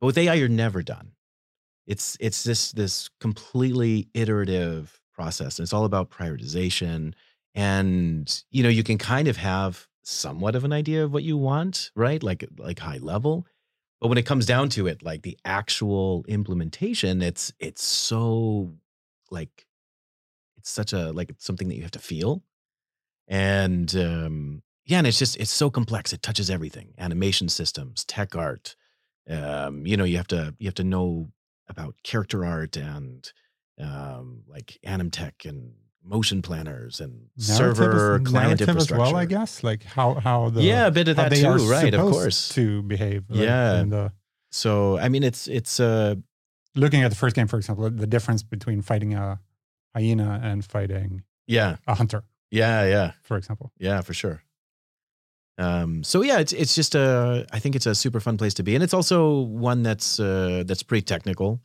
But 0.00 0.06
with 0.06 0.18
AI 0.18 0.34
you're 0.34 0.48
never 0.48 0.82
done 0.82 1.12
it's 1.86 2.16
it's 2.20 2.42
this 2.44 2.72
this 2.72 3.08
completely 3.20 4.08
iterative 4.14 5.00
process 5.14 5.58
and 5.58 5.64
it's 5.64 5.72
all 5.72 5.84
about 5.84 6.10
prioritization 6.10 7.14
and 7.54 8.44
you 8.50 8.62
know 8.62 8.68
you 8.68 8.82
can 8.82 8.98
kind 8.98 9.28
of 9.28 9.36
have 9.36 9.86
somewhat 10.06 10.54
of 10.54 10.64
an 10.64 10.72
idea 10.72 11.04
of 11.04 11.12
what 11.12 11.22
you 11.22 11.36
want 11.36 11.90
right? 11.94 12.22
Like 12.22 12.44
like 12.58 12.78
high 12.78 12.98
level. 12.98 13.46
But 14.00 14.08
when 14.08 14.18
it 14.18 14.26
comes 14.26 14.46
down 14.46 14.68
to 14.70 14.86
it 14.86 15.02
like 15.02 15.22
the 15.22 15.38
actual 15.44 16.24
implementation 16.28 17.22
it's 17.22 17.52
it's 17.58 17.82
so 17.82 18.74
like 19.30 19.66
it's 20.58 20.70
such 20.70 20.92
a 20.92 21.12
like 21.12 21.32
something 21.38 21.68
that 21.68 21.76
you 21.76 21.82
have 21.82 21.90
to 21.92 21.98
feel. 21.98 22.42
And 23.28 23.94
um 23.96 24.62
yeah 24.84 24.98
and 24.98 25.06
it's 25.06 25.18
just 25.18 25.36
it's 25.38 25.50
so 25.50 25.70
complex. 25.70 26.12
It 26.12 26.22
touches 26.22 26.50
everything. 26.50 26.94
Animation 26.98 27.48
systems 27.48 28.04
tech 28.04 28.36
art 28.36 28.76
um 29.28 29.84
you 29.86 29.96
know 29.96 30.04
you 30.04 30.16
have 30.18 30.28
to 30.28 30.54
you 30.58 30.68
have 30.68 30.74
to 30.74 30.84
know 30.84 31.28
about 31.68 31.96
character 32.04 32.44
art 32.44 32.76
and 32.76 33.32
um, 33.80 34.42
like 34.48 34.78
Animtech 34.86 35.44
and 35.44 35.72
motion 36.06 36.40
planners 36.42 37.00
and 37.00 37.12
Narrative 37.36 37.76
server 37.76 38.16
is- 38.22 38.28
client 38.28 38.60
infrastructure. 38.60 38.94
as 39.04 39.12
well. 39.12 39.16
I 39.16 39.26
guess 39.26 39.62
like 39.64 39.82
how 39.84 40.14
how 40.14 40.50
the 40.50 40.62
yeah, 40.62 40.86
a 40.86 40.90
bit 40.90 41.08
of 41.08 41.16
that 41.16 41.30
they 41.30 41.42
too, 41.42 41.48
are 41.48 41.58
right? 41.58 41.92
Of 41.94 41.98
supposed 42.00 42.12
course. 42.12 42.48
to 42.50 42.82
behave. 42.82 43.24
Yeah. 43.28 43.74
And, 43.80 43.92
uh, 43.92 44.08
So 44.50 44.98
I 44.98 45.08
mean, 45.08 45.22
it's 45.24 45.48
it's 45.48 45.80
uh 45.80 46.14
looking 46.74 47.02
at 47.02 47.10
the 47.10 47.16
first 47.16 47.34
game, 47.36 47.48
for 47.48 47.56
example, 47.58 47.90
the 47.90 48.06
difference 48.06 48.42
between 48.42 48.82
fighting 48.82 49.14
a 49.14 49.40
hyena 49.94 50.40
and 50.42 50.64
fighting 50.64 51.22
yeah, 51.46 51.76
a 51.86 51.94
hunter, 51.94 52.22
yeah, 52.50 52.84
yeah, 52.86 53.12
for 53.22 53.36
example. 53.36 53.70
yeah, 53.78 54.00
for 54.02 54.14
sure. 54.14 54.42
Um, 55.58 56.02
so 56.04 56.22
yeah, 56.22 56.38
it's 56.38 56.52
it's 56.52 56.74
just 56.74 56.94
a 56.94 57.46
I 57.52 57.58
think 57.58 57.76
it's 57.76 57.86
a 57.86 57.94
super 57.94 58.20
fun 58.20 58.36
place 58.36 58.54
to 58.54 58.62
be, 58.62 58.74
and 58.74 58.84
it's 58.84 58.92
also 58.94 59.40
one 59.40 59.82
that's 59.82 60.20
uh, 60.20 60.64
that's 60.66 60.82
pretty 60.82 61.02
technical. 61.04 61.60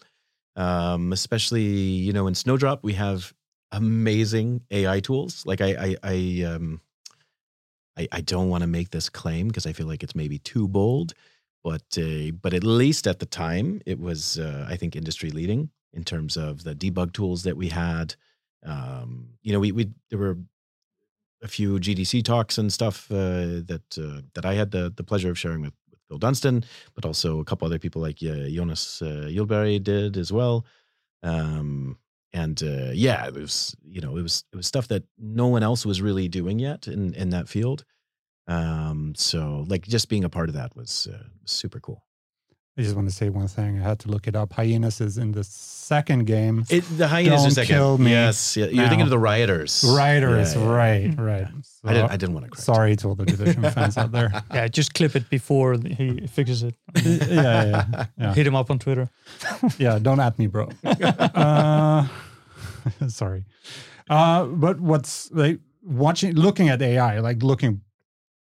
Um, 0.56 1.12
especially 1.14 1.64
you 1.64 2.14
know 2.14 2.28
in 2.28 2.36
Snowdrop 2.36 2.84
we 2.84 2.94
have 2.94 3.34
amazing 3.72 4.62
AI 4.72 5.00
tools. 5.00 5.46
Like 5.46 5.62
I 5.62 5.70
I, 5.70 5.96
I 6.04 6.44
um 6.44 6.82
I, 7.98 8.08
I 8.12 8.22
don't 8.22 8.50
want 8.50 8.62
to 8.62 8.68
make 8.68 8.92
this 8.92 9.10
claim 9.10 9.48
because 9.48 9.66
I 9.66 9.74
feel 9.74 9.88
like 9.88 10.04
it's 10.04 10.16
maybe 10.16 10.40
too 10.40 10.68
bold, 10.68 11.14
but 11.64 11.84
uh, 11.98 12.32
but 12.42 12.54
at 12.54 12.64
least 12.64 13.08
at 13.08 13.20
the 13.20 13.26
time 13.26 13.82
it 13.86 14.00
was 14.00 14.40
uh, 14.40 14.66
I 14.70 14.78
think 14.78 14.96
industry 14.96 15.30
leading 15.32 15.70
in 15.94 16.04
terms 16.04 16.38
of 16.38 16.64
the 16.64 16.74
debug 16.76 17.14
tools 17.14 17.44
that 17.44 17.58
we 17.58 17.70
had. 17.70 18.16
Um, 18.66 19.32
you 19.42 19.52
know, 19.52 19.60
we 19.60 19.72
we 19.72 19.90
there 20.10 20.20
were 20.20 20.38
a 21.44 21.48
few 21.48 21.80
GDC 21.80 22.24
talks 22.24 22.58
and 22.58 22.72
stuff 22.72 23.12
uh, 23.12 23.62
that 23.66 23.98
uh, 23.98 24.22
that 24.36 24.46
I 24.46 24.54
had 24.54 24.72
the 24.72 24.94
the 24.96 25.04
pleasure 25.04 25.30
of 25.30 25.40
sharing 25.40 25.62
with, 25.62 25.74
with 25.90 26.00
Bill 26.08 26.18
Dunstan, 26.18 26.64
but 26.94 27.06
also 27.06 27.40
a 27.40 27.46
couple 27.46 27.66
other 27.66 27.80
people 27.80 28.02
like 28.02 28.18
uh, 28.24 28.48
Jonas 28.48 29.02
uh, 29.02 29.28
Gillberg 29.30 29.84
did 29.84 30.18
as 30.18 30.32
well. 30.32 30.66
Um, 31.24 31.98
and 32.34 32.62
uh, 32.64 32.92
yeah, 32.94 33.26
it 33.28 33.34
was 33.34 33.76
you 33.84 34.02
know 34.02 34.18
it 34.18 34.22
was 34.22 34.44
it 34.54 34.56
was 34.56 34.68
stuff 34.68 34.88
that 34.90 35.04
no 35.18 35.48
one 35.48 35.64
else 35.64 35.86
was 35.86 36.02
really 36.02 36.28
doing 36.28 36.60
yet 36.60 36.88
in 36.88 37.14
in 37.14 37.30
that 37.32 37.50
field. 37.50 37.86
Um, 38.48 39.14
so 39.16 39.66
like 39.68 39.84
just 39.84 40.10
being 40.10 40.24
a 40.24 40.30
part 40.30 40.50
of 40.50 40.56
that 40.56 40.76
was 40.76 41.08
uh, 41.12 41.24
super 41.46 41.80
cool. 41.80 42.04
I 42.78 42.84
just 42.84 42.96
want 42.96 43.10
to 43.10 43.14
say 43.14 43.28
one 43.30 43.48
thing. 43.50 43.80
I 43.80 43.84
had 43.84 44.00
to 44.00 44.08
look 44.10 44.28
it 44.28 44.36
up. 44.36 44.54
Hyenas 44.54 45.02
is 45.02 45.18
in 45.18 45.34
the 45.34 45.44
second 45.44 46.26
game. 46.26 46.64
It, 46.70 46.86
the 46.98 47.08
hyenas 47.08 47.42
Don't 47.42 47.48
are 47.48 47.52
second. 47.52 47.76
kill 47.76 47.98
me 47.98 48.12
yes, 48.12 48.56
yeah, 48.56 48.68
you're 48.68 48.88
thinking 48.88 49.02
of 49.02 49.10
the 49.10 49.20
rioters. 49.20 49.84
Rioters, 49.86 50.56
Yeah, 50.56 50.62
yeah. 50.62 50.70
right, 50.72 51.14
right. 51.20 51.48
So, 51.64 51.90
I 51.90 51.94
didn't. 51.94 52.12
I 52.12 52.18
didn't 52.18 52.34
want 52.34 52.46
to 52.46 52.52
correct. 52.52 52.64
sorry 52.64 52.96
to 52.96 53.08
all 53.10 53.16
the 53.16 53.26
division 53.26 53.62
fans 53.72 53.98
out 53.98 54.14
there. 54.14 54.32
Yeah, 54.54 54.70
just 54.70 54.94
clip 54.94 55.18
it 55.18 55.30
before 55.30 55.74
he 55.74 56.26
fixes 56.28 56.64
it. 56.64 56.76
yeah, 57.04 57.66
yeah, 57.66 58.06
yeah. 58.18 58.34
Hit 58.34 58.48
him 58.48 58.56
up 58.56 58.72
on 58.72 58.80
Twitter. 58.80 59.10
yeah, 59.78 60.00
don't 60.00 60.22
at 60.22 60.40
me, 60.40 60.48
bro. 60.48 60.70
uh, 60.86 62.08
sorry. 63.10 63.44
Uh, 64.10 64.46
but 64.46 64.80
what's 64.80 65.30
like 65.32 65.60
watching, 65.84 66.36
looking 66.36 66.70
at 66.70 66.82
AI, 66.82 67.20
like 67.20 67.44
looking 67.44 67.82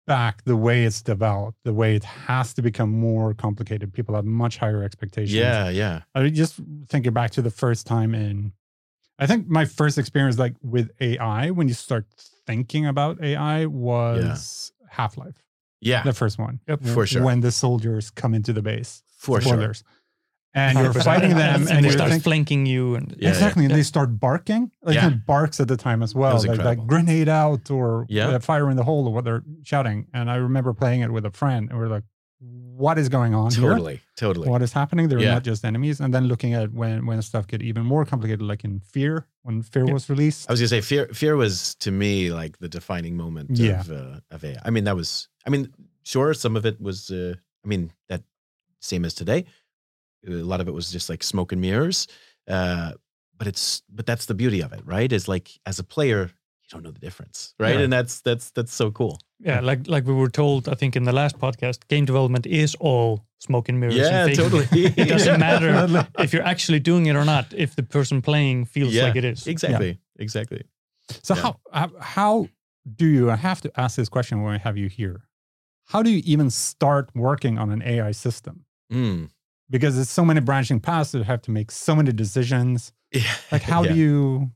back, 0.06 0.44
the 0.44 0.56
way 0.56 0.84
it's 0.84 1.02
developed, 1.02 1.58
the 1.64 1.72
way 1.72 1.94
it 1.94 2.04
has 2.04 2.52
to 2.54 2.62
become 2.62 2.90
more 2.90 3.34
complicated. 3.34 3.92
People 3.92 4.14
have 4.14 4.24
much 4.24 4.58
higher 4.58 4.82
expectations. 4.82 5.34
Yeah, 5.34 5.68
yeah, 5.68 6.02
I 6.14 6.22
mean, 6.22 6.34
just 6.34 6.60
thinking 6.88 7.12
back 7.12 7.30
to 7.32 7.42
the 7.42 7.50
first 7.50 7.86
time 7.86 8.14
in, 8.14 8.52
I 9.18 9.26
think 9.26 9.48
my 9.48 9.64
first 9.64 9.98
experience 9.98 10.38
like 10.38 10.54
with 10.62 10.90
AI 11.00 11.50
when 11.50 11.68
you 11.68 11.74
start 11.74 12.06
thinking 12.46 12.86
about 12.86 13.22
AI 13.22 13.66
was 13.66 14.72
Half 14.88 15.16
Life, 15.16 15.36
yeah, 15.80 16.02
the 16.02 16.12
first 16.12 16.38
one. 16.38 16.60
Yep. 16.68 16.84
For 16.84 17.06
sure. 17.06 17.22
When 17.22 17.40
the 17.40 17.52
soldiers 17.52 18.10
come 18.10 18.34
into 18.34 18.52
the 18.52 18.62
base. 18.62 19.02
for 19.16 19.40
sure. 19.40 19.74
Spoilers. 20.52 20.76
And 20.76 20.78
you're 20.94 21.02
fighting 21.04 21.30
them, 21.36 21.62
and 21.62 21.70
and 21.70 21.84
they 21.84 21.90
start 21.90 22.10
thinking, 22.10 22.22
flanking 22.24 22.66
you, 22.66 22.94
and 22.96 23.14
Yeah, 23.18 23.28
exactly. 23.28 23.64
And 23.66 23.74
they 23.74 23.84
start 23.84 24.18
barking. 24.18 24.70
Like 24.82 24.96
Yeah. 24.96 25.10
barks 25.10 25.60
at 25.60 25.68
the 25.68 25.76
time 25.76 26.02
as 26.02 26.12
well. 26.14 26.42
Like, 26.44 26.58
like 26.64 26.86
grenade 26.86 27.28
out 27.28 27.70
or 27.70 28.06
Yeah. 28.08 28.28
uh, 28.30 28.38
fire 28.40 28.68
in 28.70 28.76
the 28.76 28.82
hole 28.84 29.06
or 29.06 29.12
what 29.12 29.24
they're 29.24 29.44
shouting. 29.62 30.06
And 30.12 30.28
I 30.30 30.36
remember 30.36 30.72
playing 30.74 31.02
it 31.02 31.12
with 31.12 31.24
a 31.24 31.30
friend 31.30 31.70
and 31.70 31.78
we're 31.78 31.88
like, 31.88 32.02
what 32.40 32.98
is 32.98 33.08
going 33.10 33.34
on 33.34 33.50
here? 33.52 33.68
Totally, 33.70 34.00
totally. 34.16 34.48
What 34.48 34.62
is 34.62 34.72
happening? 34.72 35.08
They're 35.08 35.20
Yeah. 35.20 35.34
not 35.34 35.44
just 35.44 35.64
enemies. 35.64 36.00
And 36.00 36.12
then 36.14 36.24
looking 36.26 36.54
at 36.54 36.72
when 36.72 37.06
when 37.06 37.20
stuff 37.22 37.46
get 37.46 37.62
even 37.62 37.84
more 37.84 38.04
complicated, 38.04 38.42
like 38.42 38.64
in 38.64 38.80
Fear, 38.80 39.26
when 39.42 39.62
Fear 39.62 39.86
Yeah. 39.86 39.92
was 39.92 40.08
released. 40.08 40.48
I 40.48 40.52
was 40.54 40.60
gonna 40.60 40.68
say 40.68 40.80
fear. 40.80 41.06
Fear 41.12 41.36
was 41.36 41.74
to 41.76 41.90
me 41.92 42.32
like 42.32 42.58
the 42.58 42.68
defining 42.68 43.16
moment 43.16 43.50
Yeah. 43.58 43.80
of 43.80 43.90
uh, 43.90 44.20
of 44.34 44.42
AI. 44.44 44.56
I 44.64 44.70
mean, 44.70 44.84
that 44.84 44.96
was. 44.96 45.28
I 45.46 45.50
mean, 45.50 45.68
sure, 46.02 46.34
some 46.34 46.56
of 46.56 46.64
it 46.66 46.80
was. 46.80 47.10
Uh, 47.10 47.34
I 47.64 47.68
mean, 47.68 47.92
that 48.08 48.22
same 48.80 49.04
as 49.04 49.12
today. 49.14 49.44
A 50.26 50.30
lot 50.30 50.60
of 50.60 50.68
it 50.68 50.72
was 50.74 50.90
just 50.92 51.08
like 51.08 51.22
smoke 51.22 51.52
and 51.52 51.60
mirrors. 51.60 52.06
Uh, 52.48 52.92
but 53.38 53.46
it's 53.46 53.82
but 53.88 54.04
that's 54.06 54.26
the 54.26 54.34
beauty 54.34 54.60
of 54.62 54.72
it, 54.72 54.80
right? 54.84 55.10
Is 55.12 55.26
like 55.28 55.50
as 55.64 55.78
a 55.78 55.84
player, 55.84 56.22
you 56.62 56.68
don't 56.70 56.82
know 56.82 56.90
the 56.90 57.00
difference, 57.00 57.54
right? 57.58 57.76
Yeah. 57.76 57.84
And 57.84 57.92
that's 57.92 58.20
that's 58.20 58.50
that's 58.50 58.74
so 58.74 58.90
cool. 58.90 59.18
yeah, 59.38 59.60
like 59.70 59.88
like 59.88 60.04
we 60.06 60.12
were 60.14 60.28
told, 60.30 60.68
I 60.68 60.74
think 60.74 60.94
in 60.96 61.04
the 61.04 61.12
last 61.12 61.38
podcast, 61.38 61.88
game 61.88 62.04
development 62.04 62.46
is 62.46 62.74
all 62.80 63.24
smoke 63.38 63.68
and 63.70 63.80
mirrors. 63.80 63.96
Yeah, 63.96 64.26
and 64.26 64.36
totally. 64.36 64.66
It 64.72 65.08
doesn't 65.08 65.40
matter 65.48 66.06
if 66.18 66.32
you're 66.34 66.46
actually 66.46 66.80
doing 66.80 67.06
it 67.06 67.16
or 67.16 67.24
not. 67.24 67.46
If 67.56 67.74
the 67.76 67.82
person 67.82 68.20
playing 68.20 68.66
feels 68.66 68.92
Yeah, 68.94 69.06
like 69.06 69.16
it 69.16 69.24
is. 69.24 69.46
Exactly, 69.46 69.98
exactly. 70.18 70.62
So 71.22 71.34
Yeah. 71.34 71.42
how 71.42 71.56
how 71.72 71.90
how 72.00 72.48
do 72.96 73.06
you? 73.06 73.30
I 73.30 73.36
have 73.36 73.60
to 73.62 73.70
ask 73.80 73.96
this 73.96 74.08
question 74.10 74.42
when 74.42 74.54
I 74.54 74.58
have 74.58 74.76
you 74.76 74.88
here. 74.88 75.22
How 75.92 76.02
do 76.02 76.10
you 76.10 76.22
even 76.24 76.50
start 76.50 77.08
working 77.14 77.58
on 77.58 77.70
an 77.70 77.82
AI 77.82 78.12
system? 78.12 78.64
Mm. 78.92 79.30
Because 79.70 79.98
it's 79.98 80.10
so 80.10 80.24
many 80.24 80.40
branching 80.40 80.80
paths. 80.80 81.14
You 81.14 81.22
have 81.22 81.42
to 81.42 81.50
make 81.50 81.70
so 81.70 81.94
many 81.94 82.12
decisions. 82.12 82.92
Yeah. 83.12 83.22
Like 83.52 83.62
how 83.72 83.84
yeah. 83.84 83.92
do 83.92 83.98
you? 83.98 84.50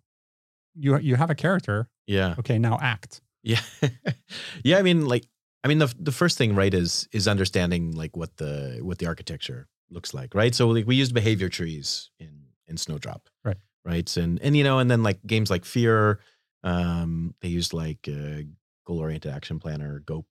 You 0.77 0.99
you 0.99 1.15
have 1.17 1.31
a 1.31 1.35
character. 1.35 1.89
Yeah. 2.07 2.35
Okay, 2.39 2.59
now 2.59 2.79
act. 2.83 3.21
Yeah. 3.43 3.61
yeah, 4.65 4.79
I 4.79 4.83
mean 4.83 5.07
like 5.07 5.27
I 5.63 5.69
mean 5.69 5.79
the 5.79 5.95
the 5.99 6.13
first 6.13 6.37
thing 6.37 6.55
right 6.55 6.73
is 6.73 7.09
is 7.13 7.29
understanding 7.29 7.93
like 7.93 8.17
what 8.17 8.37
the 8.39 8.79
what 8.83 8.99
the 8.99 9.07
architecture 9.07 9.69
looks 9.91 10.15
like, 10.15 10.35
right? 10.35 10.55
So 10.55 10.69
like 10.69 10.87
we 10.87 10.97
used 10.97 11.15
behavior 11.15 11.49
trees 11.49 12.11
in 12.19 12.47
in 12.67 12.77
Snowdrop. 12.77 13.29
Right. 13.45 13.57
Right? 13.85 14.17
And 14.17 14.41
and 14.43 14.57
you 14.57 14.65
know 14.65 14.79
and 14.79 14.91
then 14.91 15.03
like 15.03 15.25
games 15.27 15.51
like 15.51 15.65
Fear 15.65 16.21
um 16.65 17.35
they 17.41 17.49
used 17.49 17.73
like 17.73 18.09
uh, 18.09 18.43
goal 18.87 18.99
oriented 18.99 19.33
action 19.33 19.59
planner 19.59 20.01
GOAP. 20.01 20.27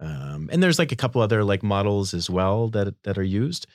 Um 0.00 0.50
and 0.52 0.62
there's 0.62 0.78
like 0.78 0.92
a 0.92 0.96
couple 0.96 1.22
other 1.22 1.44
like 1.44 1.62
models 1.62 2.12
as 2.12 2.28
well 2.28 2.68
that 2.68 2.94
that 3.04 3.18
are 3.18 3.22
used. 3.22 3.66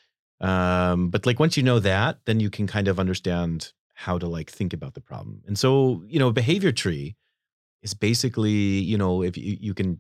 Um 0.42 1.10
but 1.10 1.26
like 1.26 1.40
once 1.40 1.58
you 1.58 1.64
know 1.64 1.80
that, 1.80 2.20
then 2.26 2.40
you 2.40 2.50
can 2.50 2.68
kind 2.68 2.88
of 2.88 3.00
understand 3.00 3.74
how 3.96 4.18
to 4.20 4.28
like 4.28 4.52
think 4.52 4.74
about 4.74 4.94
the 4.94 5.02
problem. 5.02 5.42
And 5.48 5.58
so, 5.58 6.04
you 6.08 6.20
know, 6.20 6.32
behavior 6.32 6.72
tree 6.72 7.16
is 7.82 7.94
basically, 7.96 8.52
you 8.52 8.98
know, 8.98 9.24
if 9.24 9.38
you, 9.38 9.58
you 9.60 9.74
can 9.74 10.00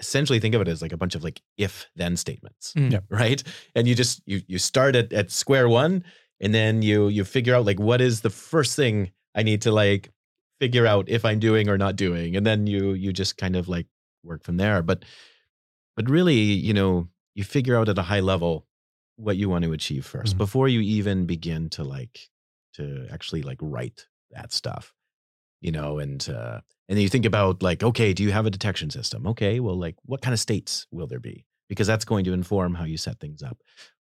essentially 0.00 0.38
think 0.40 0.54
of 0.54 0.60
it 0.60 0.68
as 0.68 0.82
like 0.82 0.92
a 0.92 0.96
bunch 0.96 1.14
of 1.14 1.24
like 1.24 1.40
if 1.56 1.86
then 1.96 2.16
statements, 2.16 2.72
Mm. 2.74 2.92
Yep. 2.92 3.04
right? 3.10 3.42
And 3.74 3.88
you 3.88 3.94
just 3.94 4.22
you 4.26 4.42
you 4.46 4.58
start 4.58 4.94
at 4.96 5.12
at 5.12 5.30
square 5.30 5.68
one, 5.68 6.04
and 6.40 6.54
then 6.54 6.82
you 6.82 7.08
you 7.08 7.24
figure 7.24 7.54
out 7.54 7.66
like 7.66 7.80
what 7.80 8.00
is 8.00 8.20
the 8.20 8.30
first 8.30 8.76
thing 8.76 9.10
I 9.34 9.42
need 9.42 9.62
to 9.62 9.72
like 9.72 10.10
figure 10.60 10.86
out 10.86 11.08
if 11.08 11.24
I'm 11.24 11.40
doing 11.40 11.68
or 11.68 11.76
not 11.78 11.96
doing, 11.96 12.36
and 12.36 12.46
then 12.46 12.66
you 12.66 12.92
you 12.92 13.12
just 13.12 13.36
kind 13.36 13.56
of 13.56 13.68
like 13.68 13.86
work 14.22 14.44
from 14.44 14.56
there. 14.56 14.82
But 14.82 15.04
but 15.96 16.08
really, 16.08 16.34
you 16.40 16.72
know, 16.74 17.08
you 17.34 17.44
figure 17.44 17.76
out 17.76 17.88
at 17.88 17.98
a 17.98 18.02
high 18.02 18.20
level 18.20 18.66
what 19.22 19.36
you 19.36 19.48
want 19.48 19.64
to 19.64 19.72
achieve 19.72 20.04
1st 20.04 20.34
Mhm. 20.34 20.38
before 20.44 20.68
you 20.74 20.80
even 20.80 21.26
begin 21.26 21.68
to 21.76 21.82
like 21.84 22.16
to 22.74 22.84
actually 23.14 23.42
like 23.50 23.58
write 23.60 24.06
that 24.30 24.52
stuff 24.52 24.84
you 25.60 25.72
know 25.76 25.98
and 26.04 26.28
uh 26.28 26.58
and 26.88 26.96
then 26.96 27.02
you 27.02 27.08
think 27.08 27.24
about 27.32 27.62
like 27.62 27.82
okay 27.90 28.12
do 28.12 28.22
you 28.22 28.32
have 28.32 28.46
a 28.46 28.50
detection 28.50 28.90
system? 28.90 29.26
Okay 29.32 29.60
well 29.60 29.78
like 29.86 29.96
what 30.10 30.20
kind 30.24 30.34
of 30.34 30.40
states 30.40 30.86
will 30.90 31.06
there 31.06 31.20
be? 31.20 31.36
Because 31.68 31.86
that's 31.86 32.04
going 32.04 32.24
to 32.26 32.32
inform 32.32 32.74
how 32.74 32.84
you 32.84 32.98
set 32.98 33.18
things 33.20 33.42
up. 33.42 33.58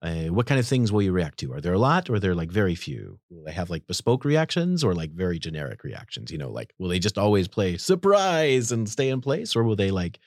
Uh, 0.03 0.27
what 0.37 0.47
kind 0.47 0.59
of 0.61 0.67
things 0.67 0.91
will 0.93 1.03
you 1.03 1.13
react 1.13 1.39
to? 1.39 1.53
Are 1.55 1.61
there 1.61 1.73
a 1.73 1.79
lot 1.79 2.11
or 2.11 2.15
are 2.15 2.21
there 2.21 2.35
like 2.35 2.51
very 2.51 2.75
few? 2.75 3.19
Will 3.31 3.45
they 3.45 3.53
have 3.53 3.71
like 3.71 3.87
bespoke 3.87 4.25
reactions 4.25 4.83
or 4.85 4.93
like 4.95 5.13
very 5.13 5.39
generic 5.39 5.85
reactions? 5.85 6.31
You 6.33 6.39
know 6.39 6.51
like 6.51 6.75
will 6.79 6.89
they 6.89 6.99
just 6.99 7.19
always 7.19 7.47
play 7.49 7.77
surprise! 7.79 8.73
and 8.73 8.89
stay 8.89 9.09
in 9.11 9.21
place? 9.21 9.55
Or 9.57 9.63
will 9.65 9.77
they 9.77 9.91
like 9.91 10.19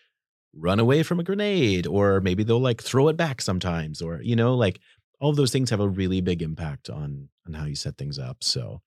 run 0.54 0.80
away 0.80 1.04
from 1.04 1.20
a 1.20 1.24
grenade 1.24 1.86
or 1.88 2.20
maybe 2.22 2.44
they'll 2.44 2.60
like 2.60 2.82
throw 2.82 3.08
it 3.10 3.18
back 3.18 3.42
sometimes 3.42 4.02
or 4.02 4.22
you 4.22 4.36
know 4.36 4.56
like 4.56 4.80
all 5.20 5.30
of 5.30 5.36
those 5.36 5.52
things 5.52 5.70
have 5.70 5.80
a 5.80 5.88
really 5.88 6.22
big 6.22 6.42
impact 6.42 6.90
on 6.90 7.30
on 7.46 7.54
how 7.54 7.66
you 7.66 7.76
set 7.76 7.98
things 7.98 8.18
up 8.18 8.38
so 8.44 8.82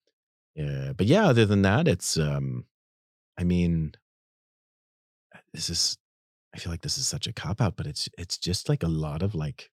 yeah 0.56 0.92
but 0.96 1.06
yeah 1.06 1.26
other 1.28 1.46
than 1.46 1.62
that 1.62 1.86
it's 1.86 2.16
um 2.18 2.64
i 3.38 3.44
mean 3.44 3.92
this 5.52 5.70
is 5.70 5.96
i 6.54 6.58
feel 6.58 6.72
like 6.72 6.82
this 6.82 6.98
is 6.98 7.06
such 7.06 7.26
a 7.26 7.32
cop 7.32 7.60
out 7.60 7.76
but 7.76 7.86
it's 7.86 8.08
it's 8.18 8.36
just 8.38 8.68
like 8.68 8.82
a 8.82 8.88
lot 8.88 9.22
of 9.22 9.34
like 9.34 9.70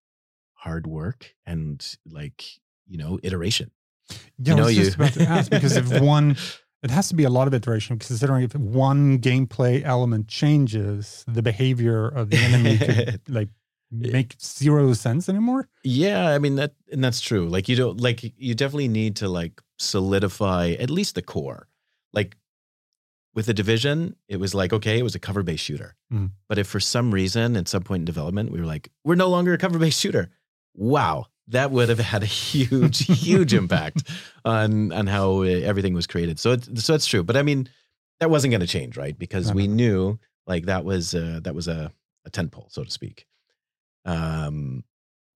hard 0.54 0.86
work 0.88 1.34
and 1.46 1.96
like 2.10 2.44
you 2.88 2.98
know 2.98 3.20
iteration. 3.24 3.72
Yeah, 4.10 4.16
You 4.38 4.54
I 4.54 4.56
know, 4.58 4.66
was 4.66 4.78
you- 4.78 4.84
just 4.86 4.96
about 4.96 5.14
to 5.14 5.24
ask 5.28 5.52
because 5.52 5.76
if 5.76 6.00
one, 6.02 6.38
it 6.84 6.92
has 6.92 7.10
to 7.10 7.16
be 7.16 7.24
a 7.24 7.30
lot 7.30 7.48
of 7.48 7.54
iteration. 7.54 7.98
Considering 8.00 8.44
if 8.44 8.56
one 8.56 9.20
gameplay 9.20 9.84
element 9.84 10.28
changes, 10.28 11.26
the 11.28 11.42
behavior 11.42 12.08
of 12.08 12.30
the 12.30 12.38
enemy 12.38 12.78
could 12.78 13.22
like 13.28 13.50
make 13.92 14.36
zero 14.42 14.94
sense 14.94 15.30
anymore. 15.30 15.68
Yeah, 15.84 16.28
I 16.30 16.40
mean 16.40 16.56
that 16.56 16.74
and 16.92 17.04
that's 17.04 17.22
true. 17.22 17.48
Like 17.48 17.68
you 17.70 17.76
don't 17.76 18.00
like 18.00 18.22
you 18.38 18.54
definitely 18.56 18.90
need 18.90 19.16
to 19.18 19.30
like 19.30 19.62
solidify 19.80 20.72
at 20.80 20.90
least 20.90 21.16
the 21.16 21.22
core. 21.22 21.68
Like 22.14 22.38
with 23.34 23.46
the 23.46 23.54
division, 23.54 24.16
it 24.28 24.38
was 24.40 24.56
like, 24.56 24.74
okay, 24.74 24.98
it 24.98 25.04
was 25.04 25.14
a 25.16 25.20
cover-based 25.20 25.64
shooter. 25.64 25.96
Mhm. 26.12 26.32
But 26.50 26.58
if 26.58 26.68
for 26.68 26.80
some 26.80 27.14
reason 27.14 27.56
at 27.56 27.68
some 27.68 27.84
point 27.84 28.02
in 28.02 28.06
development 28.06 28.52
we 28.52 28.60
were 28.60 28.66
like, 28.66 28.90
we're 29.04 29.16
no 29.16 29.30
longer 29.30 29.54
a 29.54 29.58
cover-based 29.58 30.00
shooter. 30.00 30.30
Wow, 30.74 31.26
that 31.50 31.72
would 31.72 31.90
have 31.90 32.00
had 32.00 32.24
a 32.24 32.28
huge, 32.28 33.06
huge 33.20 33.54
impact 33.54 34.04
on 34.46 34.92
on 34.92 35.08
how 35.08 35.42
everything 35.42 35.94
was 35.94 36.08
created. 36.08 36.40
So 36.40 36.54
it's 36.54 36.84
so 36.84 36.94
it's 36.94 37.06
true. 37.06 37.24
But 37.24 37.38
I 37.38 37.44
mean, 37.44 37.70
that 38.20 38.30
wasn't 38.30 38.52
going 38.52 38.62
to 38.62 38.68
change, 38.68 38.98
right? 38.98 39.18
Because 39.18 39.54
we 39.54 39.68
knew 39.68 40.20
like 40.46 40.66
that 40.66 40.86
was 40.86 41.16
uh, 41.16 41.40
that 41.44 41.56
was 41.56 41.68
a 41.68 41.92
a 42.26 42.30
tentpole, 42.30 42.72
so 42.72 42.84
to 42.84 42.92
speak. 42.92 43.26
Um, 44.06 44.84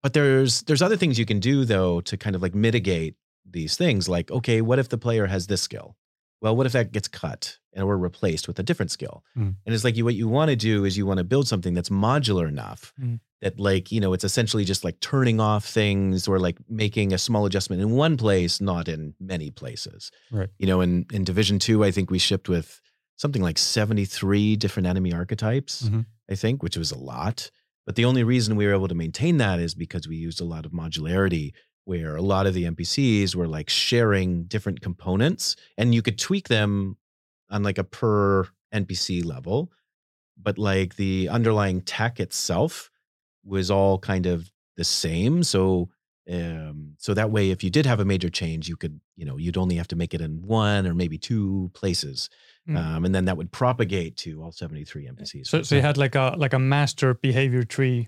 but 0.04 0.14
there's 0.14 0.64
there's 0.64 0.82
other 0.82 0.98
things 0.98 1.20
you 1.20 1.26
can 1.26 1.40
do 1.40 1.66
though 1.66 2.02
to 2.02 2.18
kind 2.18 2.36
of 2.36 2.42
like 2.42 2.56
mitigate 2.56 3.16
these 3.50 3.78
things. 3.78 4.10
Like, 4.10 4.32
okay, 4.32 4.62
what 4.62 4.80
if 4.80 4.90
the 4.90 4.98
player 4.98 5.28
has 5.28 5.48
this 5.48 5.62
skill? 5.62 5.96
Well, 6.42 6.56
what 6.56 6.66
if 6.66 6.72
that 6.74 6.92
gets 6.92 7.08
cut 7.08 7.58
and 7.74 7.86
we're 7.88 7.98
replaced 7.98 8.48
with 8.48 8.58
a 8.60 8.64
different 8.64 8.92
skill? 8.92 9.24
Mm. 9.38 9.56
And 9.66 9.76
it's 9.76 9.84
like 9.84 9.96
you 9.96 10.04
what 10.06 10.16
you 10.16 10.28
want 10.28 10.50
to 10.50 10.56
do 10.56 10.86
is 10.86 10.98
you 10.98 11.06
want 11.06 11.20
to 11.20 11.24
build 11.24 11.48
something 11.48 11.74
that's 11.74 11.90
modular 11.90 12.48
enough 12.48 12.94
Mm. 13.00 13.20
that 13.42 13.60
like, 13.60 13.92
you 13.92 14.00
know, 14.02 14.14
it's 14.14 14.24
essentially 14.24 14.66
just 14.66 14.84
like 14.84 15.00
turning 15.00 15.40
off 15.40 15.66
things 15.66 16.28
or 16.28 16.40
like 16.40 16.58
making 16.68 17.14
a 17.14 17.18
small 17.18 17.46
adjustment 17.46 17.82
in 17.82 17.92
one 17.92 18.18
place, 18.18 18.60
not 18.60 18.88
in 18.88 19.14
many 19.20 19.52
places. 19.52 20.12
Right. 20.32 20.50
You 20.58 20.68
know, 20.68 20.82
in 20.82 21.06
in 21.12 21.24
Division 21.24 21.60
2, 21.60 21.84
I 21.84 21.92
think 21.92 22.10
we 22.10 22.18
shipped 22.20 22.50
with 22.50 22.82
something 23.18 23.44
like 23.44 23.60
73 23.60 24.56
different 24.56 24.88
enemy 24.88 25.14
archetypes, 25.14 25.84
Mhm. 25.84 26.06
I 26.30 26.36
think, 26.36 26.64
which 26.64 26.76
was 26.78 26.92
a 26.92 26.98
lot. 26.98 27.52
But 27.86 27.96
the 27.96 28.06
only 28.06 28.24
reason 28.24 28.56
we 28.56 28.66
were 28.66 28.74
able 28.74 28.88
to 28.88 28.96
maintain 28.96 29.38
that 29.38 29.60
is 29.60 29.76
because 29.76 30.08
we 30.08 30.16
used 30.16 30.42
a 30.42 30.46
lot 30.46 30.66
of 30.66 30.72
modularity 30.72 31.52
where 31.86 32.16
a 32.16 32.22
lot 32.22 32.48
of 32.48 32.54
the 32.54 32.64
NPCs 32.66 33.36
were 33.36 33.48
like 33.48 33.70
sharing 33.70 34.44
different 34.46 34.82
components 34.82 35.56
and 35.78 35.94
you 35.96 36.02
could 36.02 36.18
tweak 36.20 36.48
them 36.48 36.98
on 37.50 37.64
like 37.64 37.78
a 37.78 37.84
per 37.84 38.48
NPC 38.74 39.26
level. 39.26 39.72
But 40.42 40.58
like 40.58 40.96
the 40.96 41.28
underlying 41.30 41.82
tech 41.82 42.20
itself 42.20 42.90
was 43.44 43.70
all 43.72 43.98
kind 44.00 44.26
of 44.26 44.52
the 44.78 44.84
same. 44.84 45.44
So 45.44 45.90
um 46.32 46.94
so 47.00 47.16
that 47.16 47.32
way 47.32 47.50
if 47.50 47.64
you 47.64 47.72
did 47.72 47.84
have 47.88 48.00
a 48.00 48.06
major 48.06 48.30
change 48.30 48.70
you 48.70 48.78
could 48.78 49.02
you 49.18 49.26
know 49.26 49.38
you'd 49.38 49.58
only 49.58 49.76
have 49.76 49.88
to 49.88 49.96
make 49.96 50.14
it 50.14 50.22
in 50.22 50.40
one 50.44 50.86
or 50.86 50.94
maybe 50.94 51.18
two 51.18 51.72
places 51.74 52.30
Hmm. 52.68 52.78
um 52.78 53.06
and 53.06 53.16
then 53.16 53.26
that 53.26 53.38
would 53.38 53.52
propagate 53.52 54.18
to 54.18 54.40
all 54.44 54.52
73 54.52 55.08
npcs 55.08 55.48
So, 55.48 55.64
so 55.64 55.76
you 55.76 55.82
had 55.82 55.98
like 55.98 56.14
a 56.14 56.36
like 56.38 56.54
a 56.54 56.60
master 56.60 57.16
behavior 57.16 57.64
tree, 57.64 58.08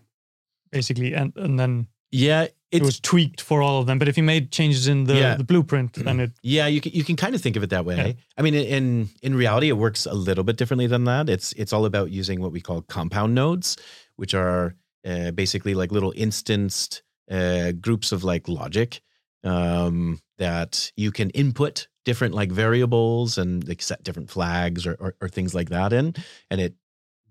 basically, 0.71 1.13
and 1.15 1.33
and 1.35 1.59
then 1.59 1.87
yeah 2.11 2.47
it 2.73 2.81
was 2.81 2.99
tweaked 2.99 3.41
for 3.41 3.61
all 3.61 3.79
of 3.79 3.85
them. 3.87 3.99
But 3.99 4.07
if 4.07 4.17
you 4.17 4.23
made 4.23 4.51
changes 4.51 4.87
in 4.87 5.03
the, 5.05 5.13
Yeah. 5.15 5.35
the 5.35 5.43
blueprint, 5.43 5.93
then 5.93 6.19
it 6.19 6.31
Yeah, 6.41 6.67
you 6.67 6.81
can 6.81 6.91
you 6.91 7.03
can 7.03 7.15
kind 7.15 7.35
of 7.35 7.41
think 7.41 7.55
of 7.55 7.63
it 7.63 7.69
that 7.69 7.85
way. 7.85 7.95
Yeah. 7.95 8.13
I 8.37 8.41
mean, 8.41 8.55
in 8.55 9.09
in 9.21 9.35
reality, 9.35 9.69
it 9.69 9.77
works 9.77 10.05
a 10.05 10.13
little 10.13 10.43
bit 10.43 10.57
differently 10.57 10.87
than 10.87 11.03
that. 11.05 11.29
It's 11.29 11.53
it's 11.53 11.71
all 11.73 11.85
about 11.85 12.09
using 12.11 12.41
what 12.41 12.51
we 12.51 12.61
call 12.61 12.81
compound 12.81 13.35
nodes, 13.35 13.77
which 14.15 14.33
are 14.33 14.75
uh, 15.05 15.31
basically 15.31 15.73
like 15.75 15.91
little 15.91 16.11
instanced 16.11 17.03
uh, 17.31 17.71
groups 17.73 18.11
of 18.11 18.23
like 18.23 18.47
logic 18.47 19.01
um, 19.43 20.19
that 20.37 20.91
you 20.95 21.11
can 21.11 21.29
input 21.31 21.87
different 22.05 22.33
like 22.33 22.51
variables 22.51 23.37
and 23.37 23.67
like 23.67 23.81
set 23.81 24.03
different 24.03 24.29
flags 24.29 24.85
or, 24.87 24.95
or 24.99 25.15
or 25.21 25.29
things 25.29 25.53
like 25.53 25.69
that 25.69 25.93
in, 25.93 26.13
and 26.49 26.59
it 26.61 26.73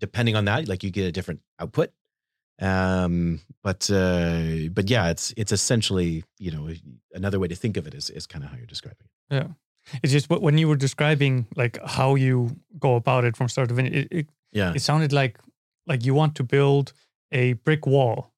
depending 0.00 0.36
on 0.36 0.44
that, 0.46 0.68
like 0.68 0.82
you 0.82 0.90
get 0.90 1.06
a 1.06 1.12
different 1.12 1.40
output. 1.60 1.90
Um, 2.60 3.40
but 3.62 3.90
uh, 3.90 4.68
but 4.72 4.88
yeah, 4.90 5.10
it's 5.10 5.32
it's 5.36 5.52
essentially 5.52 6.24
you 6.38 6.50
know 6.50 6.68
another 7.14 7.38
way 7.38 7.48
to 7.48 7.54
think 7.56 7.76
of 7.76 7.86
it 7.86 7.94
is 7.94 8.10
is 8.10 8.26
kind 8.26 8.44
of 8.44 8.50
how 8.50 8.56
you're 8.56 8.66
describing 8.66 9.06
it. 9.30 9.34
Yeah, 9.34 9.46
it's 10.02 10.12
just 10.12 10.28
when 10.30 10.58
you 10.58 10.68
were 10.68 10.76
describing 10.76 11.46
like 11.56 11.78
how 11.84 12.14
you 12.14 12.56
go 12.78 12.94
about 12.96 13.24
it 13.24 13.36
from 13.36 13.48
start 13.48 13.68
to 13.70 13.74
finish. 13.74 13.92
It, 13.92 14.08
it, 14.10 14.26
Yeah. 14.52 14.74
it 14.76 14.82
sounded 14.82 15.12
like 15.12 15.38
like 15.86 16.04
you 16.06 16.14
want 16.14 16.34
to 16.36 16.44
build 16.44 16.92
a 17.32 17.54
brick 17.64 17.86
wall, 17.86 18.30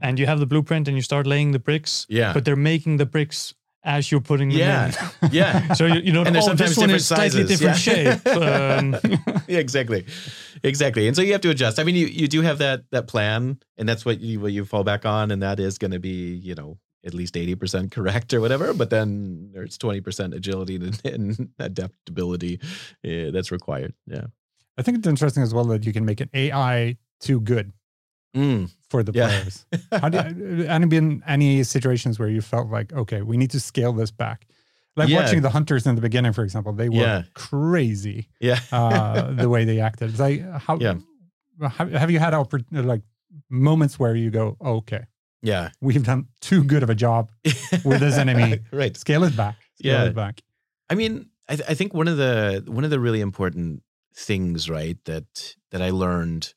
and 0.00 0.18
you 0.18 0.26
have 0.26 0.40
the 0.40 0.46
blueprint, 0.46 0.88
and 0.88 0.96
you 0.96 1.02
start 1.02 1.26
laying 1.26 1.52
the 1.52 1.58
bricks. 1.60 2.06
Yeah. 2.08 2.32
But 2.32 2.44
they're 2.44 2.56
making 2.56 2.98
the 2.98 3.06
bricks 3.06 3.54
as 3.84 4.10
you're 4.10 4.20
putting 4.20 4.48
them 4.50 4.58
Yeah. 4.58 4.86
in. 5.22 5.30
Yeah. 5.32 5.72
So 5.74 5.86
you, 5.86 6.00
you 6.00 6.12
know, 6.12 6.22
And 6.24 6.34
they're 6.34 6.42
oh, 6.42 6.46
sometimes 6.46 6.70
this 6.70 6.78
one 6.78 6.88
different 6.88 7.00
is 7.00 7.06
slightly 7.06 7.30
sizes, 7.46 7.58
different 7.58 7.86
yeah. 7.86 8.16
shape. 8.16 8.26
Um, 8.36 8.96
yeah, 9.48 9.58
exactly. 9.58 10.04
Exactly. 10.62 11.06
And 11.06 11.14
so 11.16 11.22
you 11.22 11.32
have 11.32 11.40
to 11.42 11.50
adjust. 11.50 11.78
I 11.78 11.84
mean, 11.84 11.94
you, 11.96 12.06
you 12.06 12.28
do 12.28 12.42
have 12.42 12.58
that 12.58 12.84
that 12.90 13.06
plan 13.08 13.58
and 13.76 13.88
that's 13.88 14.04
what 14.04 14.20
you 14.20 14.40
what 14.40 14.52
you 14.52 14.64
fall 14.64 14.84
back 14.84 15.06
on 15.06 15.30
and 15.30 15.42
that 15.42 15.60
is 15.60 15.78
going 15.78 15.92
to 15.92 16.00
be, 16.00 16.34
you 16.34 16.54
know, 16.54 16.78
at 17.04 17.14
least 17.14 17.34
80% 17.34 17.90
correct 17.92 18.34
or 18.34 18.40
whatever, 18.40 18.74
but 18.74 18.90
then 18.90 19.50
there's 19.52 19.78
20% 19.78 20.34
agility 20.34 20.76
and, 20.76 21.00
and 21.04 21.48
adaptability 21.58 22.58
uh, 23.06 23.30
that's 23.30 23.52
required. 23.52 23.94
Yeah. 24.06 24.26
I 24.76 24.82
think 24.82 24.98
it's 24.98 25.06
interesting 25.06 25.42
as 25.44 25.54
well 25.54 25.64
that 25.66 25.86
you 25.86 25.92
can 25.92 26.04
make 26.04 26.20
an 26.20 26.28
AI 26.34 26.96
too 27.20 27.40
good 27.40 27.72
Mm. 28.36 28.70
For 28.90 29.02
the 29.02 29.12
Yeah. 29.12 29.28
players. 29.28 29.66
How 29.92 30.08
do 30.08 30.18
you, 30.18 30.64
any 30.66 30.86
been 30.86 31.22
any 31.26 31.62
situations 31.64 32.18
where 32.18 32.28
you 32.28 32.40
felt 32.40 32.68
like, 32.68 32.92
okay, 32.92 33.22
we 33.22 33.36
need 33.36 33.50
to 33.50 33.60
scale 33.60 33.92
this 33.92 34.10
back? 34.10 34.46
Like 34.96 35.08
Yeah. 35.08 35.20
watching 35.22 35.42
the 35.42 35.50
hunters 35.50 35.86
in 35.86 35.94
the 35.94 36.00
beginning, 36.00 36.32
for 36.32 36.42
example, 36.42 36.72
they 36.72 36.88
were 36.88 36.96
Yeah. 36.96 37.22
crazy 37.34 38.28
Yeah. 38.40 38.60
uh, 38.72 39.32
the 39.32 39.48
way 39.48 39.64
they 39.64 39.80
acted. 39.80 40.10
It's 40.10 40.18
like 40.20 40.40
how, 40.66 40.78
Yeah. 40.80 40.94
how 41.60 41.86
have 41.88 42.10
you 42.10 42.18
had 42.18 42.34
like 42.72 43.02
moments 43.50 43.98
where 43.98 44.16
you 44.16 44.30
go, 44.30 44.56
okay, 44.60 45.04
yeah. 45.42 45.70
we've 45.80 46.02
done 46.04 46.26
too 46.40 46.64
good 46.64 46.82
of 46.82 46.90
a 46.90 46.94
job. 46.94 47.30
With 47.84 48.00
this 48.00 48.16
enemy. 48.16 48.60
right. 48.72 48.96
Scale 48.96 49.24
it 49.24 49.36
back. 49.36 49.56
Scale 49.78 49.92
Yeah. 49.92 50.04
it 50.06 50.14
back. 50.14 50.42
I 50.90 50.94
mean, 50.94 51.28
I, 51.48 51.56
th- 51.56 51.68
I 51.68 51.74
think 51.74 51.94
one 51.94 52.08
of 52.08 52.16
the 52.16 52.64
one 52.66 52.84
of 52.84 52.90
the 52.90 52.98
really 53.00 53.20
important 53.20 53.82
things, 54.14 54.68
right, 54.68 54.98
that 55.04 55.54
that 55.70 55.80
I 55.82 55.90
learned, 55.90 56.54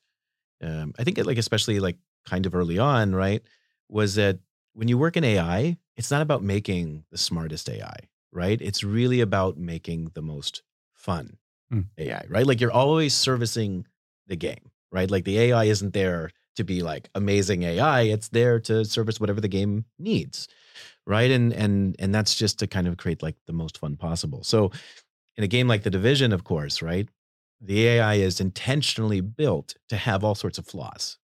um, 0.62 0.92
I 0.98 1.04
think, 1.04 1.18
it, 1.18 1.26
like 1.26 1.38
especially 1.38 1.80
like 1.80 1.96
kind 2.24 2.46
of 2.46 2.54
early 2.54 2.78
on, 2.78 3.14
right, 3.14 3.42
was 3.88 4.14
that 4.14 4.38
when 4.74 4.88
you 4.88 4.98
work 4.98 5.16
in 5.16 5.24
AI, 5.24 5.76
it's 5.96 6.10
not 6.10 6.22
about 6.22 6.42
making 6.42 7.04
the 7.10 7.18
smartest 7.18 7.68
AI, 7.68 7.96
right? 8.32 8.60
It's 8.60 8.82
really 8.84 9.20
about 9.20 9.58
making 9.58 10.10
the 10.14 10.22
most 10.22 10.62
fun 10.94 11.38
Hmm. 11.70 11.86
AI, 11.98 12.24
right? 12.28 12.46
Like 12.46 12.60
you're 12.60 12.72
always 12.72 13.14
servicing 13.14 13.86
the 14.26 14.36
game, 14.36 14.70
right? 14.90 15.10
Like 15.10 15.24
the 15.24 15.38
AI 15.38 15.64
isn't 15.64 15.92
there 15.94 16.30
to 16.56 16.64
be 16.64 16.82
like 16.82 17.10
amazing 17.14 17.62
AI; 17.64 18.02
it's 18.02 18.28
there 18.28 18.60
to 18.60 18.84
service 18.84 19.20
whatever 19.20 19.40
the 19.40 19.48
game 19.48 19.84
needs 19.98 20.48
right 21.06 21.30
and 21.30 21.52
and 21.52 21.96
and 21.98 22.14
that's 22.14 22.34
just 22.34 22.58
to 22.58 22.66
kind 22.66 22.86
of 22.86 22.96
create 22.96 23.22
like 23.22 23.36
the 23.46 23.52
most 23.52 23.78
fun 23.78 23.96
possible 23.96 24.42
so 24.44 24.70
in 25.36 25.44
a 25.44 25.48
game 25.48 25.68
like 25.68 25.82
the 25.82 25.90
division 25.90 26.32
of 26.32 26.44
course 26.44 26.82
right 26.82 27.08
the 27.60 27.86
AI 27.86 28.14
is 28.14 28.40
intentionally 28.40 29.20
built 29.20 29.76
to 29.88 29.96
have 29.96 30.24
all 30.24 30.34
sorts 30.34 30.58
of 30.58 30.66
flaws 30.66 31.18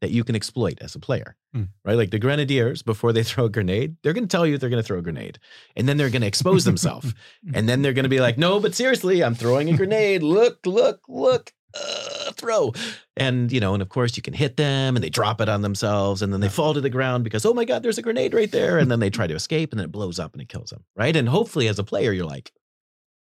that 0.00 0.10
you 0.10 0.24
can 0.24 0.34
exploit 0.36 0.78
as 0.80 0.94
a 0.94 0.98
player, 0.98 1.36
Hmm. 1.54 1.64
right? 1.84 1.96
Like 1.96 2.10
the 2.10 2.18
grenadiers, 2.18 2.82
before 2.82 3.12
they 3.12 3.22
throw 3.30 3.46
a 3.46 3.48
grenade, 3.50 3.96
they're 4.02 4.12
going 4.12 4.28
to 4.28 4.36
tell 4.36 4.46
you 4.46 4.58
they're 4.58 4.70
going 4.70 4.82
to 4.82 4.86
throw 4.86 4.98
a 4.98 5.02
grenade, 5.02 5.38
and 5.74 5.88
then 5.88 5.96
they're 5.96 6.10
going 6.10 6.22
to 6.22 6.28
expose 6.28 6.64
themselves, 6.64 7.14
and 7.54 7.68
then 7.68 7.82
they're 7.82 7.92
going 7.94 8.02
to 8.04 8.08
be 8.10 8.20
like, 8.20 8.36
"No, 8.38 8.60
but 8.60 8.74
seriously, 8.74 9.24
I'm 9.24 9.34
throwing 9.34 9.70
a 9.70 9.76
grenade. 9.76 10.22
Look, 10.22 10.66
look, 10.66 11.00
look." 11.08 11.52
Uh, 11.78 12.32
throw 12.32 12.72
and 13.18 13.52
you 13.52 13.60
know 13.60 13.74
and 13.74 13.82
of 13.82 13.90
course 13.90 14.16
you 14.16 14.22
can 14.22 14.32
hit 14.32 14.56
them 14.56 14.96
and 14.96 15.02
they 15.04 15.10
drop 15.10 15.42
it 15.42 15.48
on 15.48 15.60
themselves 15.60 16.22
and 16.22 16.32
then 16.32 16.40
they 16.40 16.48
fall 16.48 16.72
to 16.72 16.80
the 16.80 16.88
ground 16.88 17.22
because 17.22 17.44
oh 17.44 17.52
my 17.52 17.66
god 17.66 17.82
there's 17.82 17.98
a 17.98 18.02
grenade 18.02 18.32
right 18.32 18.50
there 18.50 18.78
and 18.78 18.90
then 18.90 18.98
they 18.98 19.10
try 19.10 19.26
to 19.26 19.34
escape 19.42 19.72
and 19.72 19.78
then 19.80 19.84
it 19.84 19.92
blows 19.92 20.18
up 20.18 20.32
and 20.32 20.40
it 20.40 20.48
kills 20.48 20.70
them 20.70 20.84
right 20.96 21.14
and 21.16 21.28
hopefully 21.28 21.68
as 21.68 21.78
a 21.78 21.84
player 21.84 22.12
you're 22.12 22.24
like 22.24 22.50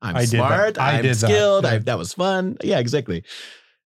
i'm 0.01 0.17
I 0.17 0.25
smart 0.25 0.77
i'm 0.77 1.01
did 1.01 1.11
that. 1.15 1.27
skilled 1.27 1.65
I, 1.65 1.77
that 1.77 1.97
was 1.97 2.13
fun 2.13 2.57
yeah 2.61 2.79
exactly 2.79 3.23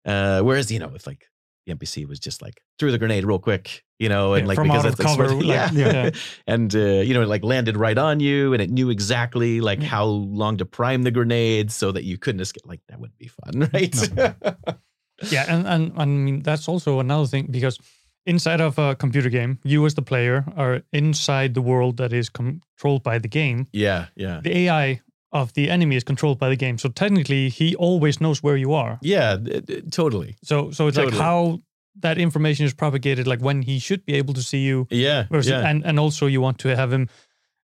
uh 0.07 0.41
whereas 0.41 0.71
you 0.73 0.79
know 0.79 0.93
if 0.95 1.07
like 1.07 1.27
the 1.67 1.75
npc 1.75 2.07
was 2.07 2.19
just 2.19 2.43
like 2.43 2.61
threw 2.79 2.91
the 2.93 2.99
grenade 2.99 3.25
real 3.25 3.39
quick 3.39 3.83
you 3.99 4.09
know 4.09 4.35
and 4.35 4.45
Yeah, 4.45 4.49
like 4.49 4.57
from 4.57 4.69
because 4.69 4.85
out 4.85 4.93
of 4.93 4.99
like 4.99 5.07
cover, 5.09 5.29
like, 5.35 5.45
yeah, 5.45 5.71
yeah. 5.73 6.11
and 6.47 6.75
uh, 6.75 6.79
you 6.79 7.15
know 7.15 7.23
it 7.23 7.29
like 7.29 7.45
landed 7.45 7.77
right 7.77 7.97
on 7.97 8.21
you 8.21 8.53
and 8.53 8.61
it 8.63 8.71
knew 8.71 8.91
exactly 8.91 9.61
like 9.61 9.81
Yeah. 9.81 9.89
how 9.89 10.05
long 10.05 10.57
to 10.59 10.67
prime 10.67 11.03
the 11.05 11.11
grenade 11.11 11.71
so 11.73 11.93
that 11.93 12.05
you 12.05 12.19
couldn't 12.19 12.41
escape 12.41 12.67
like 12.67 12.81
that 12.89 12.99
wouldn't 13.01 13.19
be 13.19 13.29
fun 13.29 13.69
right 13.75 13.97
yeah, 15.31 15.45
and, 15.49 15.67
and 15.67 15.93
I 15.97 16.05
mean 16.05 16.43
that's 16.43 16.69
also 16.69 17.01
another 17.01 17.27
thing 17.27 17.47
because 17.51 17.79
inside 18.27 18.61
of 18.61 18.79
a 18.79 18.95
computer 18.97 19.29
game, 19.31 19.59
you 19.65 19.85
as 19.87 19.95
the 19.95 20.03
player 20.03 20.45
are 20.57 20.83
inside 20.93 21.55
the 21.55 21.63
world 21.63 21.99
that 21.99 22.13
is 22.13 22.29
controlled 22.29 23.03
by 23.03 23.19
the 23.19 23.29
game. 23.29 23.69
yeah 23.73 24.07
yeah 24.17 24.41
The 24.43 24.57
AI 24.59 25.01
of 25.35 25.53
the 25.53 25.69
enemy 25.71 25.97
is 25.97 26.05
controlled 26.05 26.39
by 26.39 26.49
the 26.49 26.57
game, 26.57 26.79
so 26.79 26.89
technically 26.89 27.51
he 27.51 27.77
always 27.77 28.21
knows 28.21 28.43
where 28.43 28.57
you 28.57 28.73
are. 28.73 28.99
yeah 29.03 29.37
th- 29.37 29.67
th- 29.67 29.85
totally 29.91 30.37
So 30.43 30.71
so 30.71 30.87
it's 30.89 30.97
Totally. 30.97 31.13
like 31.17 31.21
how 31.21 31.61
that 32.03 32.17
information 32.19 32.67
is 32.67 32.75
propagated, 32.75 33.27
like 33.27 33.43
when 33.45 33.63
he 33.63 33.79
should 33.79 34.05
be 34.07 34.15
able 34.21 34.35
to 34.35 34.43
see 34.43 34.63
you, 34.69 34.87
yeah 34.91 35.27
versus, 35.31 35.51
yeah 35.51 35.69
and 35.71 35.85
and 35.85 35.99
also 36.01 36.27
you 36.27 36.41
want 36.43 36.59
to 36.59 36.69
have 36.77 36.93
him. 36.93 37.09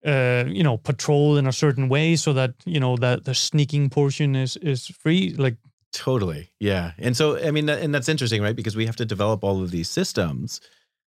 Uh, 0.07 0.45
you 0.59 0.63
know, 0.63 0.77
patrol 0.79 1.37
in 1.39 1.47
a 1.49 1.53
certain 1.53 1.89
way 1.89 2.17
so 2.17 2.33
that 2.33 2.51
you 2.65 2.79
know 2.81 2.97
that 2.97 3.25
the 3.25 3.35
sneaking 3.35 3.91
portion 3.91 4.37
is 4.37 4.57
is 4.63 4.87
free. 4.87 5.35
Like, 5.37 5.57
Totally. 5.93 6.53
Yeah. 6.61 6.93
And 6.99 7.17
so, 7.17 7.37
I 7.49 7.51
mean, 7.51 7.69
and 7.69 7.93
that's 7.93 8.09
interesting, 8.09 8.41
right? 8.41 8.55
Because 8.55 8.77
we 8.77 8.87
have 8.87 8.95
to 8.97 9.05
develop 9.05 9.43
all 9.43 9.61
of 9.61 9.71
these 9.73 9.91
systems 9.91 10.61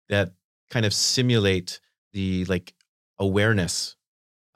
that 0.07 0.31
kind 0.71 0.85
of 0.85 0.93
simulate 0.93 1.81
the 2.13 2.45
like 2.45 2.73
awareness 3.19 3.96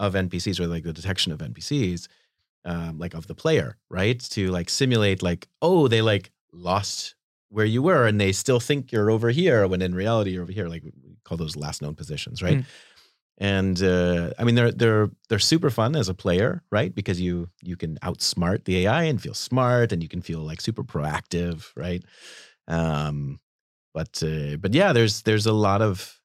of 0.02 0.16
NPCs 0.16 0.60
or 0.60 0.68
like 0.68 0.84
the 0.84 0.92
detection 0.92 1.32
of 1.32 1.40
NPCs, 1.40 2.08
um, 2.66 2.98
like 2.98 3.14
of 3.14 3.28
the 3.28 3.36
player, 3.36 3.78
right? 3.90 4.20
To 4.32 4.50
like 4.50 4.70
simulate, 4.70 5.22
like, 5.22 5.48
oh, 5.62 5.88
they 5.88 6.02
like 6.02 6.32
lost 6.52 7.16
where 7.50 7.66
you 7.66 7.84
were 7.84 8.08
and 8.08 8.20
they 8.20 8.32
still 8.32 8.60
think 8.60 8.92
you're 8.92 9.12
over 9.12 9.30
here 9.30 9.68
when 9.68 9.82
in 9.82 9.94
reality 9.94 10.32
you're 10.32 10.44
over 10.44 10.52
here. 10.52 10.68
Like 10.68 10.84
we 10.84 10.92
call 11.24 11.38
those 11.38 11.56
last 11.56 11.84
known 11.84 11.94
positions, 11.96 12.42
right? 12.42 12.58
Mm. 12.58 12.66
And 13.38 13.84
uh, 13.84 14.32
I 14.40 14.44
mean, 14.44 14.56
they're 14.56 14.72
they're 14.72 15.10
they're 15.30 15.40
super 15.40 15.70
fun 15.70 15.96
as 15.96 16.10
a 16.10 16.14
player, 16.14 16.64
right? 16.72 16.94
Because 16.94 17.22
you 17.22 17.50
you 17.62 17.76
can 17.76 17.98
outsmart 18.04 18.66
the 18.66 18.86
AI 18.86 19.04
and 19.04 19.22
feel 19.22 19.34
smart, 19.34 19.92
and 19.92 20.02
you 20.04 20.10
can 20.10 20.22
feel 20.22 20.40
like 20.40 20.62
super 20.62 20.84
proactive, 20.84 21.72
right? 21.76 22.04
Um, 22.68 23.40
but 23.94 24.22
uh, 24.24 24.58
but 24.58 24.74
yeah, 24.74 24.94
there's 24.94 25.24
there's 25.24 25.48
a 25.48 25.54
lot 25.54 25.82
of 25.82 26.21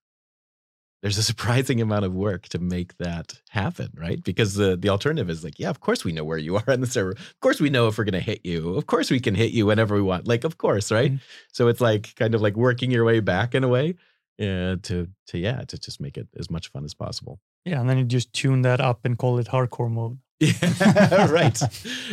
there's 1.07 1.19
a 1.19 1.23
surprising 1.23 1.81
amount 1.81 2.05
of 2.05 2.13
work 2.13 2.49
to 2.49 2.59
make 2.59 2.97
that 2.99 3.41
happen, 3.51 3.89
right? 3.95 4.21
Because 4.25 4.55
the 4.55 4.77
the 4.77 4.89
alternative 4.89 5.31
is 5.31 5.45
like, 5.45 5.59
yeah, 5.61 5.71
of 5.71 5.79
course 5.81 6.05
we 6.05 6.11
know 6.13 6.25
where 6.25 6.37
you 6.39 6.57
are 6.57 6.65
on 6.69 6.81
the 6.81 6.87
server. 6.89 7.13
Of 7.13 7.41
course 7.41 7.61
we 7.61 7.71
know 7.71 7.87
if 7.87 7.97
we're 7.97 8.05
gonna 8.11 8.19
hit 8.33 8.41
you. 8.45 8.75
Of 8.77 8.87
course 8.87 9.09
we 9.11 9.21
can 9.21 9.35
hit 9.37 9.53
you 9.53 9.67
whenever 9.67 9.95
we 9.95 10.03
want. 10.03 10.27
Like, 10.27 10.43
of 10.45 10.59
course, 10.59 10.91
right? 10.91 11.13
Mhm. 11.13 11.21
So 11.53 11.69
it's 11.69 11.81
like 11.81 12.15
kind 12.17 12.35
of 12.35 12.41
like 12.43 12.57
working 12.57 12.91
your 12.91 13.05
way 13.05 13.21
back 13.21 13.55
in 13.55 13.63
a 13.63 13.69
way, 13.69 13.95
uh, 14.41 14.77
to 14.89 15.07
to 15.29 15.39
yeah, 15.39 15.61
to 15.69 15.79
just 15.79 16.01
make 16.01 16.17
it 16.19 16.29
as 16.37 16.51
much 16.51 16.69
fun 16.73 16.85
as 16.85 16.95
possible. 16.95 17.39
yeah, 17.65 17.81
and 17.81 17.89
then 17.89 17.99
you 17.99 18.05
just 18.05 18.33
tune 18.33 18.63
that 18.63 18.81
up 18.81 19.05
and 19.05 19.17
call 19.19 19.39
it 19.39 19.47
hardcore 19.49 19.91
mode. 19.91 20.19
Yeah, 20.41 21.31
right. 21.31 21.59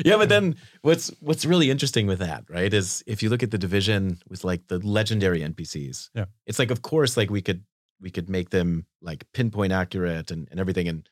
Yeah, 0.06 0.18
but 0.18 0.30
then 0.30 0.56
what's 0.82 1.12
what's 1.20 1.46
really 1.46 1.70
interesting 1.70 2.08
with 2.08 2.20
that, 2.20 2.44
right, 2.50 2.74
is 2.74 3.04
if 3.06 3.22
you 3.22 3.30
look 3.30 3.44
at 3.44 3.52
the 3.52 3.58
division 3.58 4.18
with 4.30 4.44
like 4.46 4.68
the 4.68 4.80
legendary 4.80 5.42
NPCs, 5.42 6.10
Yeah. 6.16 6.26
it's 6.48 6.60
like 6.60 6.72
of 6.72 6.82
course 6.82 7.18
like 7.18 7.30
we 7.30 7.42
could 7.42 7.64
we 8.00 8.10
could 8.12 8.30
make 8.30 8.50
them 8.50 8.86
like 9.02 9.26
pinpoint 9.34 9.72
accurate 9.74 10.32
and, 10.32 10.48
and 10.52 10.60
everything 10.60 10.88
and 10.88 11.10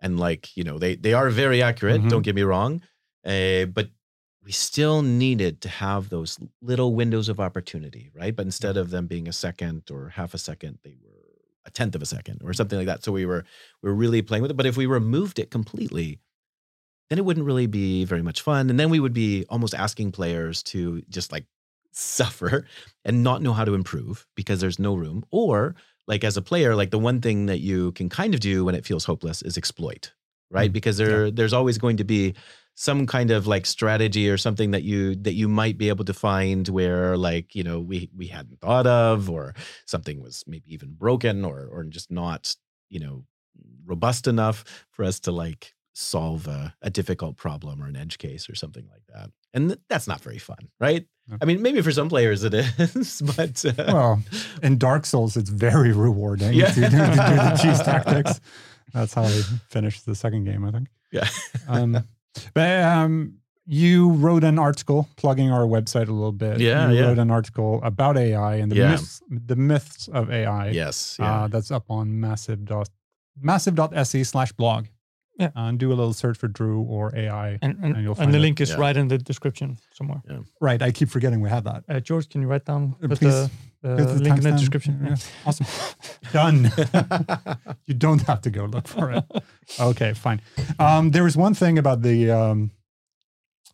and 0.00 0.18
like 0.20 0.56
you 0.56 0.64
know 0.64 0.78
they 0.78 0.96
they 0.96 1.12
are 1.14 1.30
very 1.30 1.62
accurate. 1.62 2.02
Mhm. 2.02 2.10
Don't 2.10 2.22
get 2.22 2.34
me 2.34 2.42
wrong, 2.42 2.82
uh, 3.24 3.66
but 3.66 3.90
we 4.42 4.52
still 4.52 5.00
needed 5.02 5.62
to 5.62 5.68
have 5.70 6.10
those 6.10 6.38
little 6.60 6.94
windows 6.94 7.30
of 7.30 7.40
opportunity, 7.40 8.10
right? 8.14 8.36
But 8.36 8.44
instead 8.44 8.76
of 8.76 8.90
them 8.90 9.06
being 9.06 9.26
a 9.26 9.32
second 9.32 9.90
or 9.90 10.10
half 10.10 10.34
a 10.34 10.38
second, 10.38 10.78
they 10.84 10.96
were 11.02 11.10
a 11.64 11.70
tenth 11.70 11.94
of 11.94 12.02
a 12.02 12.06
second 12.06 12.42
or 12.44 12.52
something 12.52 12.76
like 12.78 12.86
that. 12.86 13.02
So 13.02 13.12
we 13.12 13.24
were 13.24 13.44
we 13.82 13.88
were 13.88 13.96
really 13.96 14.20
playing 14.20 14.42
with 14.42 14.50
it. 14.50 14.56
But 14.56 14.66
if 14.66 14.76
we 14.76 14.84
removed 14.86 15.38
it 15.38 15.50
completely, 15.50 16.20
then 17.08 17.18
it 17.18 17.24
wouldn't 17.24 17.46
really 17.46 17.66
be 17.66 18.04
very 18.04 18.20
much 18.22 18.42
fun. 18.42 18.68
And 18.68 18.78
then 18.78 18.90
we 18.90 19.00
would 19.00 19.14
be 19.14 19.46
almost 19.48 19.74
asking 19.74 20.12
players 20.12 20.62
to 20.64 21.00
just 21.08 21.32
like 21.32 21.46
suffer 21.92 22.66
and 23.04 23.22
not 23.22 23.40
know 23.40 23.52
how 23.54 23.64
to 23.64 23.74
improve 23.74 24.26
because 24.34 24.60
there's 24.60 24.78
no 24.78 24.94
room. 24.94 25.24
Or 25.30 25.74
like 26.06 26.24
as 26.24 26.36
a 26.36 26.42
player, 26.42 26.74
like 26.74 26.90
the 26.90 26.98
one 26.98 27.20
thing 27.20 27.46
that 27.46 27.60
you 27.60 27.92
can 27.92 28.08
kind 28.08 28.34
of 28.34 28.40
do 28.40 28.64
when 28.64 28.74
it 28.74 28.84
feels 28.84 29.04
hopeless 29.04 29.42
is 29.42 29.56
exploit, 29.56 30.12
right? 30.50 30.70
Mm, 30.70 30.74
because 30.74 30.96
there 30.96 31.30
there's 31.30 31.52
always 31.52 31.78
going 31.78 31.96
to 31.98 32.04
be 32.04 32.34
some 32.74 33.06
kind 33.06 33.30
of 33.30 33.46
like 33.46 33.66
strategy 33.66 34.28
or 34.28 34.36
something 34.36 34.72
that 34.72 34.82
you 34.82 35.14
that 35.16 35.34
you 35.34 35.48
might 35.48 35.78
be 35.78 35.88
able 35.88 36.04
to 36.04 36.14
find 36.14 36.68
where 36.68 37.16
like 37.16 37.54
you 37.54 37.62
know 37.62 37.80
we 37.80 38.10
we 38.16 38.26
hadn't 38.26 38.60
thought 38.60 38.86
of 38.86 39.30
or 39.30 39.54
something 39.86 40.20
was 40.20 40.44
maybe 40.46 40.72
even 40.72 40.92
broken 40.92 41.44
or 41.44 41.68
or 41.70 41.84
just 41.84 42.10
not 42.10 42.54
you 42.90 42.98
know 42.98 43.24
robust 43.86 44.26
enough 44.26 44.86
for 44.90 45.04
us 45.04 45.20
to 45.20 45.30
like 45.30 45.72
solve 45.92 46.48
a, 46.48 46.74
a 46.82 46.90
difficult 46.90 47.36
problem 47.36 47.80
or 47.80 47.86
an 47.86 47.94
edge 47.94 48.18
case 48.18 48.50
or 48.50 48.56
something 48.56 48.86
like 48.90 49.04
that 49.14 49.30
and 49.52 49.68
th- 49.68 49.80
that's 49.88 50.08
not 50.08 50.20
very 50.20 50.38
fun 50.38 50.68
right. 50.80 51.06
I 51.40 51.44
mean 51.44 51.62
maybe 51.62 51.80
for 51.82 51.92
some 51.92 52.08
players 52.08 52.44
it 52.44 52.54
is 52.54 53.22
but 53.36 53.64
uh, 53.64 53.84
Well, 53.92 54.22
in 54.62 54.78
Dark 54.78 55.06
Souls, 55.06 55.36
it's 55.36 55.50
very 55.50 55.92
rewarding 55.92 56.52
Yeah. 56.54 56.70
to, 56.72 56.80
do, 56.80 56.88
to 56.88 56.90
do 56.90 56.96
the 56.96 57.58
cheese 57.62 57.80
tactics. 57.82 58.40
That's 58.92 59.14
how 59.14 59.22
I 59.24 59.42
finished 59.70 60.04
the 60.06 60.14
second 60.14 60.44
game, 60.44 60.64
I 60.64 60.70
think. 60.70 60.88
yeah 61.12 61.28
Um, 61.68 62.04
but 62.52 62.82
um, 62.82 63.38
you 63.66 64.10
wrote 64.10 64.44
an 64.44 64.58
article 64.58 65.08
plugging 65.16 65.50
our 65.50 65.64
website 65.66 66.08
a 66.08 66.12
little 66.12 66.32
bit. 66.32 66.60
Yeah, 66.60 66.90
you 66.90 66.98
yeah. 66.98 67.06
wrote 67.06 67.18
an 67.18 67.30
article 67.30 67.80
about 67.82 68.16
AI 68.18 68.56
and 68.56 68.70
the 68.70 68.76
Yeah. 68.76 68.90
myths, 68.90 69.22
the 69.30 69.56
myths 69.56 70.08
of 70.08 70.30
AI. 70.30 70.68
yes 70.70 71.16
yeah 71.18 71.44
Uh, 71.44 71.48
that's 71.48 71.70
up 71.70 71.84
on 71.90 72.20
massive 72.20 72.64
dot 72.66 72.88
massive.se 73.40 74.24
slash 74.24 74.52
blog. 74.52 74.86
Yeah. 75.38 75.46
Uh, 75.56 75.68
and 75.68 75.78
do 75.80 75.88
a 75.88 75.96
little 75.96 76.12
search 76.12 76.38
for 76.38 76.46
Drew 76.48 76.82
or 76.82 77.10
AI. 77.16 77.58
And 77.60 77.76
and, 77.82 77.96
And 77.96 78.04
you'll 78.04 78.16
and 78.20 78.32
the 78.32 78.38
it. 78.38 78.40
link 78.42 78.60
is 78.60 78.70
Yeah. 78.70 78.76
right 78.86 78.96
in 78.96 79.08
the 79.08 79.18
description 79.18 79.78
somewhere. 79.92 80.22
Right. 80.60 80.80
I 80.80 80.92
keep 80.92 81.08
forgetting 81.10 81.40
we 81.40 81.48
have 81.50 81.64
that. 81.64 81.82
Uh, 81.88 82.00
George, 82.00 82.28
can 82.28 82.40
you 82.42 82.46
write 82.48 82.64
down 82.64 82.94
Uh, 83.02 83.08
please, 83.08 83.20
the, 83.20 83.50
the 83.82 83.88
the 83.96 84.04
link 84.22 84.36
in 84.38 84.42
the 84.44 84.50
timestamp. 84.50 84.58
description? 84.60 85.00
Yeah. 85.04 85.16
Awesome. 85.46 85.66
Done. 86.32 86.70
you 87.86 87.94
don't 87.94 88.22
have 88.22 88.40
to 88.42 88.50
go 88.50 88.64
look 88.66 88.86
for 88.88 89.10
it. 89.10 89.24
Okay, 89.80 90.14
fine. 90.14 90.40
Um, 90.78 91.10
there 91.10 91.24
was 91.24 91.36
one 91.36 91.54
thing 91.54 91.78
about 91.78 92.02
the 92.02 92.30
um, 92.30 92.70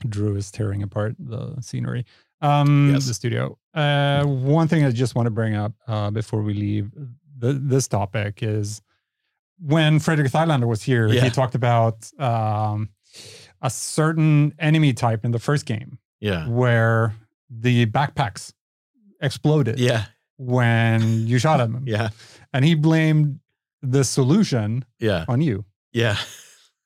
Drew 0.08 0.36
is 0.36 0.50
tearing 0.50 0.82
apart 0.82 1.14
the 1.18 1.60
scenery. 1.60 2.04
Um, 2.40 2.92
Yes. 2.94 3.06
the 3.06 3.12
studio. 3.14 3.58
Uh, 3.74 4.24
one 4.24 4.66
thing 4.66 4.84
I 4.84 4.90
just 4.92 5.14
want 5.14 5.26
to 5.26 5.30
bring 5.30 5.54
up 5.54 5.72
uh, 5.86 6.10
before 6.10 6.40
we 6.42 6.54
leave 6.54 6.90
the, 7.38 7.52
this 7.52 7.86
topic 7.86 8.42
is 8.42 8.80
when 9.60 9.98
Frederick 9.98 10.30
Thylander 10.32 10.66
was 10.66 10.82
here, 10.82 11.08
Yeah. 11.08 11.22
he 11.22 11.30
talked 11.30 11.54
about 11.54 12.10
um, 12.18 12.88
a 13.62 13.70
certain 13.70 14.54
enemy 14.58 14.92
type 14.92 15.24
in 15.24 15.30
the 15.32 15.38
first 15.38 15.66
game 15.66 15.98
yeah. 16.20 16.48
where 16.48 17.14
the 17.50 17.86
backpacks 17.86 18.52
exploded 19.20 19.78
yeah. 19.78 20.06
when 20.36 21.26
you 21.26 21.38
shot 21.38 21.60
at 21.60 21.66
him. 21.68 21.84
yeah. 21.86 22.10
And 22.52 22.64
he 22.64 22.74
blamed 22.74 23.40
the 23.82 24.04
solution 24.04 24.84
yeah. 24.98 25.24
on 25.28 25.40
you, 25.40 25.64
yeah. 25.92 26.16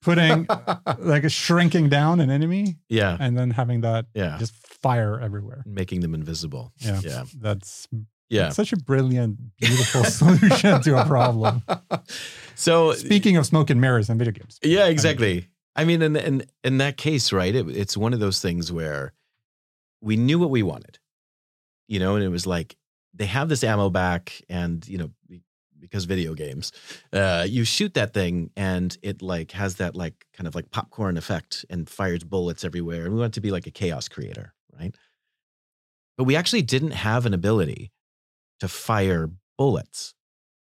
Putting 0.02 0.46
like 0.98 1.24
a 1.24 1.30
shrinking 1.30 1.88
down 1.88 2.20
an 2.20 2.30
enemy 2.30 2.76
yeah. 2.88 3.16
and 3.18 3.38
then 3.38 3.50
having 3.50 3.80
that 3.80 4.06
yeah. 4.14 4.36
just 4.38 4.52
fire 4.54 5.18
everywhere. 5.18 5.62
making 5.66 6.00
them 6.00 6.14
invisible. 6.14 6.72
Yeah. 6.78 7.00
yeah. 7.02 7.24
That's 7.40 7.88
yeah 8.34 8.48
such 8.50 8.72
a 8.72 8.76
brilliant, 8.76 9.38
beautiful 9.56 10.04
solution 10.20 10.80
to 10.82 11.00
a 11.00 11.04
problem. 11.06 11.62
so 12.54 12.92
Speaking 12.92 13.36
of 13.36 13.46
smoke 13.46 13.70
and 13.70 13.80
mirrors 13.80 14.08
and 14.10 14.18
video 14.18 14.32
games. 14.32 14.58
Yeah, 14.62 14.86
exactly. 14.86 15.48
I 15.76 15.84
mean, 15.84 16.02
in 16.02 16.16
in 16.16 16.44
in 16.62 16.78
that 16.78 16.96
case, 16.96 17.32
right? 17.32 17.54
It, 17.54 17.68
it's 17.68 17.96
one 17.96 18.12
of 18.12 18.20
those 18.20 18.40
things 18.40 18.70
where 18.70 19.12
we 20.00 20.16
knew 20.16 20.38
what 20.38 20.50
we 20.50 20.62
wanted, 20.62 20.98
you 21.88 21.98
know, 21.98 22.14
and 22.14 22.24
it 22.24 22.28
was 22.28 22.46
like 22.46 22.76
they 23.12 23.26
have 23.26 23.48
this 23.48 23.64
ammo 23.64 23.90
back, 23.90 24.40
and 24.48 24.86
you 24.86 24.98
know, 24.98 25.10
because 25.80 26.04
video 26.04 26.34
games, 26.34 26.72
uh, 27.12 27.44
you 27.48 27.64
shoot 27.64 27.94
that 27.94 28.14
thing, 28.14 28.50
and 28.56 28.96
it 29.02 29.20
like 29.20 29.50
has 29.52 29.76
that 29.76 29.96
like 29.96 30.26
kind 30.32 30.46
of 30.46 30.54
like 30.54 30.70
popcorn 30.70 31.16
effect 31.16 31.64
and 31.70 31.88
fires 31.88 32.24
bullets 32.24 32.64
everywhere. 32.64 33.04
And 33.04 33.14
we 33.14 33.20
want 33.20 33.32
it 33.32 33.34
to 33.34 33.40
be 33.40 33.50
like 33.50 33.66
a 33.66 33.72
chaos 33.72 34.08
creator, 34.08 34.54
right? 34.78 34.94
But 36.16 36.24
we 36.24 36.36
actually 36.36 36.62
didn't 36.62 36.92
have 36.92 37.26
an 37.26 37.34
ability 37.34 37.90
to 38.64 38.68
fire 38.68 39.30
bullets 39.58 40.14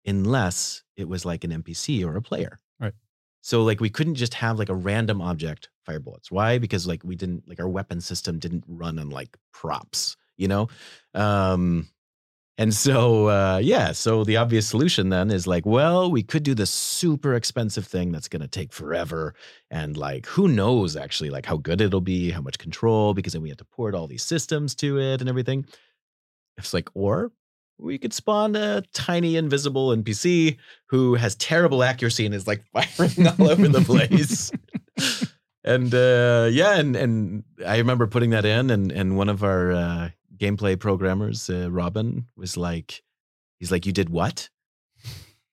unless 0.06 0.82
it 0.96 1.08
was 1.08 1.24
like 1.24 1.44
an 1.44 1.50
NPC 1.62 2.04
or 2.04 2.16
a 2.16 2.22
player. 2.22 2.58
Right. 2.80 2.94
So 3.42 3.62
like 3.62 3.80
we 3.80 3.90
couldn't 3.90 4.14
just 4.14 4.34
have 4.34 4.58
like 4.58 4.70
a 4.70 4.74
random 4.74 5.20
object 5.20 5.68
fire 5.84 6.00
bullets. 6.00 6.30
Why? 6.30 6.58
Because 6.58 6.86
like 6.86 7.02
we 7.04 7.16
didn't 7.16 7.46
like 7.46 7.60
our 7.60 7.68
weapon 7.68 8.00
system 8.00 8.38
didn't 8.38 8.64
run 8.66 8.98
on 8.98 9.10
like 9.10 9.36
props, 9.52 10.16
you 10.36 10.48
know? 10.48 10.68
Um 11.14 11.88
and 12.58 12.74
so 12.74 13.28
uh 13.28 13.60
yeah, 13.62 13.92
so 13.92 14.24
the 14.24 14.38
obvious 14.38 14.66
solution 14.66 15.10
then 15.10 15.30
is 15.30 15.46
like, 15.46 15.66
well, 15.66 16.10
we 16.10 16.22
could 16.22 16.42
do 16.42 16.54
the 16.54 16.66
super 16.66 17.34
expensive 17.34 17.86
thing 17.86 18.12
that's 18.12 18.28
going 18.28 18.42
to 18.42 18.48
take 18.48 18.72
forever 18.72 19.34
and 19.70 19.96
like 19.96 20.26
who 20.26 20.48
knows 20.48 20.96
actually 20.96 21.30
like 21.30 21.46
how 21.46 21.56
good 21.56 21.80
it'll 21.80 22.00
be, 22.00 22.30
how 22.30 22.40
much 22.40 22.58
control 22.58 23.14
because 23.14 23.34
then 23.34 23.42
we 23.42 23.50
have 23.50 23.58
to 23.58 23.64
port 23.64 23.94
all 23.94 24.06
these 24.06 24.22
systems 24.22 24.74
to 24.76 24.98
it 24.98 25.20
and 25.20 25.28
everything. 25.28 25.66
It's 26.58 26.74
like 26.74 26.90
or 26.94 27.32
we 27.80 27.98
could 27.98 28.12
spawn 28.12 28.56
a 28.56 28.82
tiny 28.92 29.36
invisible 29.36 29.88
NPC 29.88 30.58
who 30.86 31.14
has 31.14 31.34
terrible 31.36 31.82
accuracy 31.82 32.26
and 32.26 32.34
is 32.34 32.46
like 32.46 32.64
firing 32.72 33.26
all 33.26 33.50
over 33.50 33.68
the 33.68 33.80
place. 33.80 34.52
and 35.64 35.94
uh, 35.94 36.48
yeah, 36.50 36.78
and 36.78 36.96
and 36.96 37.44
I 37.66 37.78
remember 37.78 38.06
putting 38.06 38.30
that 38.30 38.44
in, 38.44 38.70
and 38.70 38.92
and 38.92 39.16
one 39.16 39.28
of 39.28 39.42
our 39.42 39.72
uh, 39.72 40.08
gameplay 40.36 40.78
programmers, 40.78 41.48
uh, 41.48 41.70
Robin, 41.70 42.26
was 42.36 42.56
like, 42.56 43.02
he's 43.58 43.72
like, 43.72 43.86
"You 43.86 43.92
did 43.92 44.10
what?" 44.10 44.48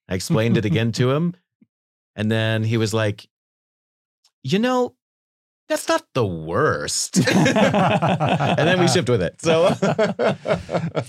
I 0.09 0.15
explained 0.15 0.57
it 0.57 0.65
again 0.65 0.91
to 0.93 1.11
him, 1.15 1.35
and 2.15 2.29
then 2.31 2.63
he 2.63 2.77
was 2.77 2.93
like, 2.93 3.27
"You 4.43 4.59
know, 4.59 4.95
that's 5.69 5.87
not 5.87 6.03
the 6.13 6.25
worst." 6.25 7.17
and 7.27 8.67
then 8.67 8.79
we 8.79 8.87
shipped 8.87 9.09
with 9.09 9.21
it. 9.21 9.41
So 9.41 9.73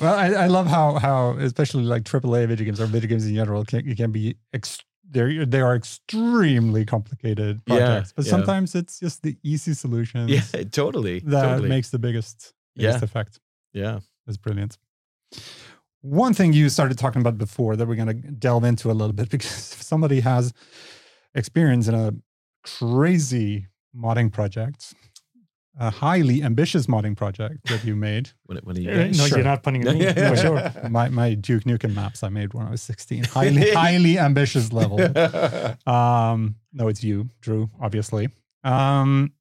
well, 0.00 0.14
I, 0.14 0.32
I 0.44 0.46
love 0.46 0.66
how 0.66 0.98
how 0.98 1.36
especially 1.38 1.84
like 1.84 2.02
AAA 2.04 2.48
video 2.48 2.64
games 2.66 2.80
or 2.80 2.86
video 2.86 3.08
games 3.08 3.26
in 3.26 3.34
general 3.34 3.64
can, 3.64 3.94
can 3.96 4.12
be 4.12 4.36
ex- 4.52 4.78
they're 5.10 5.46
they 5.46 5.60
are 5.60 5.74
extremely 5.74 6.84
complicated 6.84 7.64
projects, 7.66 8.10
Yeah, 8.10 8.12
but 8.16 8.24
yeah. 8.26 8.30
sometimes 8.30 8.74
it's 8.74 8.98
just 9.00 9.22
the 9.22 9.36
easy 9.42 9.74
solutions 9.74 10.30
yeah, 10.30 10.62
totally, 10.70 11.20
that 11.20 11.42
totally. 11.42 11.68
makes 11.68 11.90
the 11.90 11.98
biggest 11.98 12.52
biggest 12.76 12.98
Yeah. 13.00 13.04
effect. 13.04 13.40
yeah, 13.72 14.00
it's 14.26 14.36
brilliant. 14.36 14.76
One 16.02 16.32
thing 16.32 16.52
you 16.52 16.68
started 16.68 16.96
talking 16.96 17.20
about 17.20 17.38
before 17.38 17.74
that 17.76 17.86
we're 17.88 17.96
going 17.96 18.22
to 18.22 18.30
delve 18.30 18.64
into 18.64 18.90
a 18.90 18.92
little 19.00 19.12
bit 19.12 19.30
because 19.30 19.72
if 19.74 19.82
somebody 19.82 20.20
has 20.20 20.52
experience 21.34 21.88
in 21.88 21.94
a 21.94 22.12
crazy 22.64 23.66
modding 23.98 24.32
project, 24.32 24.94
a 25.80 25.90
highly 25.90 26.42
ambitious 26.42 26.86
modding 26.86 27.16
project 27.16 27.66
that 27.68 27.84
you 27.84 27.94
made. 27.96 28.30
What, 28.46 28.64
what 28.64 28.76
are 28.76 28.80
you 28.80 28.90
Uh, 28.90 28.94
no, 28.94 29.12
Sure. 29.12 29.38
you're 29.38 29.44
not 29.44 29.62
putting 29.62 29.82
it 29.82 29.88
in. 29.88 29.96
Yeah, 29.98 30.14
yeah, 30.16 30.30
for 30.30 30.36
sure. 30.36 30.88
my, 30.90 31.08
my 31.08 31.34
Duke 31.34 31.64
Nukem 31.64 31.94
maps 31.94 32.22
I 32.22 32.28
made 32.30 32.54
when 32.54 32.66
I 32.66 32.70
was 32.70 32.82
16. 32.82 33.24
Highly, 33.24 33.70
highly 33.84 34.18
ambitious 34.18 34.72
level. 34.72 34.98
Um, 35.86 36.56
no, 36.72 36.88
it's 36.88 37.02
you, 37.04 37.30
Drew, 37.40 37.70
obviously. 37.80 38.28
Um, 38.64 39.32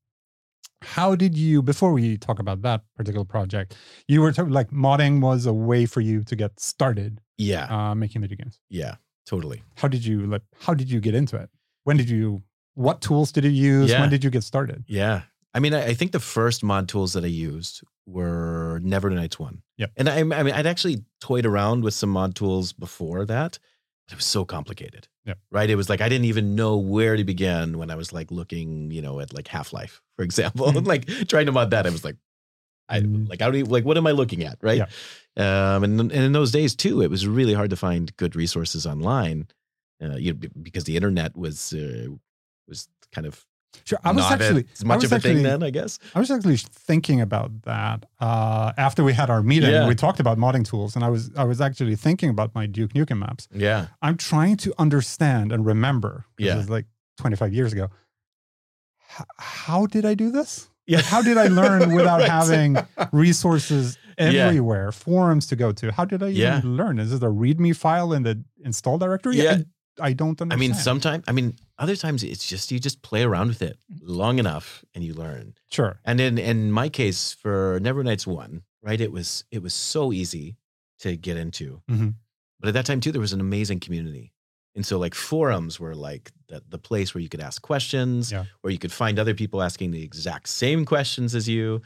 how 0.81 1.15
did 1.15 1.35
you, 1.37 1.61
before 1.63 1.91
we 1.91 2.17
talk 2.17 2.39
about 2.39 2.61
that 2.61 2.81
particular 2.95 3.25
project, 3.25 3.75
you 4.07 4.21
were 4.21 4.31
talking 4.31 4.53
like 4.53 4.69
modding 4.69 5.21
was 5.21 5.45
a 5.47 5.53
way 5.53 5.85
for 5.87 6.01
you 6.01 6.23
to 6.25 6.35
get 6.35 6.59
started 6.59 7.19
yeah, 7.39 7.65
uh, 7.75 7.95
making 7.95 8.21
video 8.21 8.37
games. 8.37 8.59
yeah, 8.69 8.95
totally. 9.25 9.63
How 9.75 9.87
did 9.87 10.05
you 10.05 10.25
like? 10.27 10.41
How 10.59 10.73
did 10.75 10.89
you 10.91 10.99
get 10.99 11.13
into 11.15 11.35
it? 11.37 11.49
When 11.83 11.97
did 11.97 12.09
you? 12.09 12.41
What 12.77 13.01
tools 13.01 13.31
did 13.31 13.43
you 13.43 13.49
use? 13.49 13.89
Yeah. 13.89 14.01
When 14.01 14.09
did 14.09 14.23
you 14.23 14.29
get 14.29 14.43
started? 14.43 14.83
Yeah. 14.87 15.21
I 15.53 15.59
mean, 15.59 15.73
I, 15.73 15.87
I 15.87 15.93
think 15.95 16.11
the 16.11 16.19
first 16.19 16.63
mod 16.63 16.87
tools 16.87 17.13
that 17.13 17.23
I 17.23 17.27
used 17.27 17.81
were 18.05 18.79
Never 18.83 19.09
Nights 19.09 19.39
One. 19.39 19.63
Yeah. 19.77 19.87
And 19.95 20.07
I, 20.07 20.19
I 20.19 20.23
mean, 20.43 20.53
I'd 20.53 20.67
actually 20.67 21.03
toyed 21.19 21.45
around 21.47 21.83
with 21.83 21.93
some 21.95 22.09
mod 22.11 22.35
tools 22.35 22.73
before 22.73 23.25
that, 23.25 23.57
but 24.07 24.13
it 24.13 24.17
was 24.17 24.25
so 24.25 24.45
complicated. 24.45 25.07
Yep. 25.25 25.39
Right. 25.51 25.69
It 25.69 25.75
was 25.75 25.89
like 25.89 26.01
I 26.01 26.07
didn't 26.09 26.25
even 26.25 26.55
know 26.55 26.77
where 26.77 27.15
to 27.17 27.23
begin 27.23 27.79
when 27.79 27.89
I 27.89 27.95
was 27.95 28.13
like 28.13 28.29
looking, 28.31 28.91
you 28.91 29.01
know, 29.01 29.19
at 29.19 29.33
like 29.33 29.47
Half 29.47 29.73
Life, 29.73 30.01
for 30.15 30.23
example, 30.23 30.67
Mhm. 30.71 30.85
like 30.93 31.07
trying 31.27 31.47
to 31.47 31.51
mod 31.51 31.71
that. 31.71 31.87
I 31.87 31.89
was 31.89 32.05
like, 32.05 32.17
I 32.89 33.01
Mm. 33.01 33.27
like, 33.27 33.41
I 33.41 33.45
don't 33.45 33.55
even, 33.55 33.71
like, 33.71 33.83
what 33.85 33.97
am 33.97 34.05
I 34.07 34.11
looking 34.11 34.43
at? 34.43 34.59
Right. 34.61 34.77
Yeah. 34.77 35.73
Um, 35.75 35.83
and, 35.83 35.99
and 35.99 36.11
in 36.13 36.31
those 36.31 36.51
days 36.51 36.75
too, 36.75 37.01
it 37.01 37.09
was 37.09 37.27
really 37.27 37.53
hard 37.53 37.71
to 37.71 37.75
find 37.75 38.15
good 38.17 38.35
resources 38.35 38.85
online, 38.85 39.47
uh, 40.01 40.15
you 40.15 40.33
know, 40.33 40.39
because 40.61 40.85
the 40.85 40.95
internet 40.95 41.35
was, 41.35 41.73
uh, 41.73 42.07
was 42.67 42.87
kind 43.11 43.27
of 43.27 43.45
Sure. 43.85 43.99
I 44.03 44.11
was 44.11 44.23
not 44.23 44.41
actually 44.41 44.65
as 44.73 44.83
much 44.83 45.03
of 45.03 45.11
a 45.11 45.15
actually, 45.15 45.35
thing 45.35 45.43
then, 45.43 45.61
I 45.61 45.69
guess. 45.69 45.99
I 46.15 46.19
was 46.19 46.31
actually 46.31 46.57
thinking 46.57 47.21
about 47.21 47.51
that 47.63 48.05
uh, 48.19 48.71
after 48.75 49.03
we 49.03 49.13
had 49.13 49.29
our 49.29 49.43
meeting. 49.43 49.69
Yeah. 49.69 49.87
We 49.87 49.93
talked 49.93 50.19
about 50.19 50.37
modding 50.39 50.65
tools, 50.65 50.95
and 50.95 51.05
I 51.05 51.09
was 51.09 51.29
I 51.37 51.43
was 51.43 51.61
actually 51.61 51.95
thinking 51.95 52.29
about 52.29 52.55
my 52.55 52.65
Duke 52.65 52.93
Nukem 52.93 53.19
maps. 53.19 53.47
Yeah. 53.53 53.87
I'm 54.01 54.17
trying 54.17 54.57
to 54.57 54.73
understand 54.79 55.51
and 55.51 55.63
remember. 55.65 56.25
Yeah. 56.39 56.63
Like 56.67 56.85
25 57.19 57.53
years 57.53 57.71
ago. 57.71 57.89
How 59.37 59.85
did 59.85 60.05
I 60.05 60.13
do 60.15 60.31
this? 60.31 60.69
Yeah. 60.85 60.97
Like, 60.97 61.05
how 61.05 61.21
did 61.21 61.37
I 61.37 61.47
learn 61.47 61.93
without 61.99 62.21
Right. 62.21 62.29
having 62.29 62.77
resources 63.11 63.97
Yeah. 64.17 64.47
everywhere, 64.47 64.91
forums 64.91 65.45
to 65.47 65.55
go 65.55 65.71
to? 65.73 65.91
How 65.91 66.05
did 66.05 66.23
I 66.23 66.29
even 66.29 66.41
Yeah. 66.41 66.61
learn? 66.63 66.99
Is 66.99 67.13
it 67.13 67.21
a 67.23 67.27
README 67.29 67.75
file 67.75 68.11
in 68.13 68.23
the 68.23 68.43
install 68.63 68.97
directory? 68.97 69.35
Yeah. 69.37 69.51
I, 69.51 69.65
I 70.01 70.13
don't 70.13 70.39
understand. 70.41 70.53
I 70.53 70.55
mean, 70.57 70.73
sometimes, 70.73 71.23
I 71.27 71.31
mean, 71.31 71.55
other 71.77 71.95
times 71.95 72.23
it's 72.23 72.45
just, 72.47 72.71
you 72.71 72.79
just 72.79 73.01
play 73.01 73.23
around 73.23 73.47
with 73.49 73.61
it 73.61 73.77
long 74.01 74.39
enough 74.39 74.83
and 74.93 75.03
you 75.03 75.13
learn. 75.13 75.53
sure. 75.69 75.99
And 76.05 76.19
in, 76.19 76.37
in 76.37 76.71
my 76.71 76.89
case 76.89 77.33
for 77.33 77.79
Never 77.81 78.03
Nights 78.03 78.25
One, 78.27 78.61
right, 78.83 78.99
it 79.01 79.11
was, 79.11 79.43
it 79.51 79.61
was 79.63 79.73
so 79.73 80.11
easy 80.13 80.55
to 80.99 81.15
get 81.17 81.37
into. 81.37 81.81
Mhm. 81.89 82.13
But 82.59 82.69
at 82.69 82.73
that 82.73 82.85
time 82.85 82.99
too, 83.01 83.11
there 83.11 83.21
was 83.21 83.33
an 83.33 83.41
amazing 83.41 83.79
community. 83.79 84.33
And 84.75 84.85
so 84.85 84.99
like 84.99 85.15
forums 85.15 85.79
were 85.79 85.95
like 85.95 86.31
the, 86.49 86.61
the 86.69 86.77
place 86.77 87.13
where 87.15 87.21
you 87.21 87.29
could 87.29 87.41
ask 87.41 87.61
questions, 87.61 88.31
Yeah. 88.31 88.45
where 88.61 88.71
you 88.71 88.79
could 88.79 88.91
find 88.91 89.17
other 89.19 89.33
people 89.33 89.61
asking 89.63 89.91
the 89.91 90.03
exact 90.03 90.47
same 90.49 90.85
questions 90.85 91.33
as 91.35 91.47
you. 91.47 91.81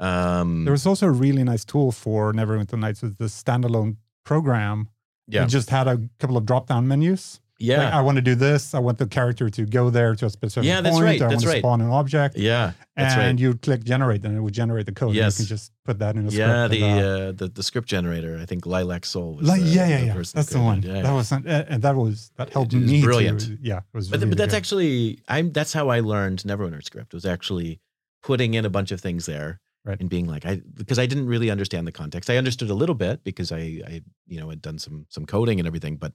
Um, 0.00 0.64
There 0.64 0.72
was 0.72 0.86
also 0.86 1.06
a 1.06 1.10
really 1.12 1.44
nice 1.44 1.64
tool 1.64 1.92
for 1.92 2.32
Neverwinter 2.32 2.78
Nights 2.78 3.00
with 3.02 3.16
the 3.18 3.26
standalone 3.26 3.96
program. 4.24 4.88
yeah. 5.26 5.44
It 5.44 5.48
just 5.48 5.70
had 5.70 5.86
a 5.88 5.98
couple 6.18 6.36
of 6.36 6.44
drop 6.44 6.66
down 6.66 6.86
menus. 6.88 7.40
Yeah. 7.60 7.84
Like, 7.84 7.94
I 7.94 8.00
want 8.00 8.16
to 8.16 8.22
do 8.22 8.34
this. 8.34 8.74
I 8.74 8.80
want 8.80 8.98
the 8.98 9.06
character 9.06 9.48
to 9.48 9.64
go 9.64 9.88
there 9.88 10.14
to 10.16 10.26
a 10.26 10.30
specific 10.30 10.66
Yeah, 10.66 10.80
that's 10.80 10.94
point. 10.96 11.04
right, 11.04 11.22
I 11.22 11.28
that's 11.28 11.34
want 11.34 11.42
to 11.42 11.48
right. 11.48 11.58
spawn 11.60 11.80
an 11.80 11.90
object. 11.90 12.36
yeah. 12.36 12.72
That's 12.96 13.14
and 13.14 13.22
right. 13.22 13.38
you 13.38 13.54
click 13.54 13.84
generate 13.84 14.24
and 14.24 14.36
it 14.36 14.40
would 14.40 14.54
generate 14.54 14.86
the 14.86 14.92
code. 14.92 15.14
Yes. 15.14 15.38
You 15.38 15.44
can 15.44 15.48
just 15.56 15.72
put 15.84 15.98
that 16.00 16.16
in 16.16 16.26
a 16.26 16.30
Yeah, 16.30 16.66
script. 16.66 16.80
the, 16.80 16.86
uh, 16.86 17.32
the 17.32 17.48
the 17.54 17.62
script 17.62 17.88
generator. 17.88 18.38
I 18.40 18.46
think 18.46 18.66
Lilac 18.66 19.04
Soul 19.06 19.36
was. 19.36 19.46
the, 19.46 19.58
yeah, 19.58 19.86
yeah, 19.88 20.00
the 20.00 20.06
yeah. 20.06 20.14
That's 20.34 20.50
the 20.50 20.60
one. 20.60 20.82
Yeah, 20.82 20.92
that 20.94 21.04
yeah. 21.04 21.14
was 21.14 21.32
uh, 21.32 21.64
and 21.68 21.82
that 21.82 21.94
was 21.96 22.30
that 22.36 22.50
helped 22.50 22.72
It 22.74 22.80
was 22.82 22.90
me. 22.90 23.00
to- 23.00 23.04
brilliant. 23.06 23.48
yeah, 23.62 23.78
it 23.78 23.84
was. 23.92 24.08
But, 24.08 24.20
really 24.20 24.30
but 24.30 24.38
that's 24.38 24.52
good. 24.52 24.56
actually 24.56 25.18
I'm 25.28 25.52
that's 25.52 25.72
how 25.72 25.88
I 25.90 26.00
learned 26.00 26.38
Neverwinter 26.44 26.82
script 26.84 27.14
was 27.14 27.24
actually 27.24 27.80
putting 28.22 28.54
in 28.54 28.64
a 28.64 28.70
bunch 28.70 28.90
of 28.92 29.00
things 29.00 29.26
there 29.26 29.60
Right. 29.86 30.00
and 30.00 30.08
being 30.08 30.26
like 30.26 30.46
I 30.46 30.62
because 30.74 30.98
I 30.98 31.06
didn't 31.06 31.26
really 31.26 31.50
understand 31.50 31.86
the 31.86 31.92
context. 31.92 32.30
I 32.30 32.36
understood 32.38 32.70
a 32.70 32.74
little 32.74 32.94
bit 32.94 33.22
because 33.22 33.52
I 33.52 33.58
I 33.86 34.02
you 34.26 34.40
know 34.40 34.48
had 34.50 34.62
done 34.62 34.78
some 34.78 35.06
some 35.10 35.24
coding 35.26 35.58
and 35.60 35.66
everything, 35.66 35.96
but 35.96 36.12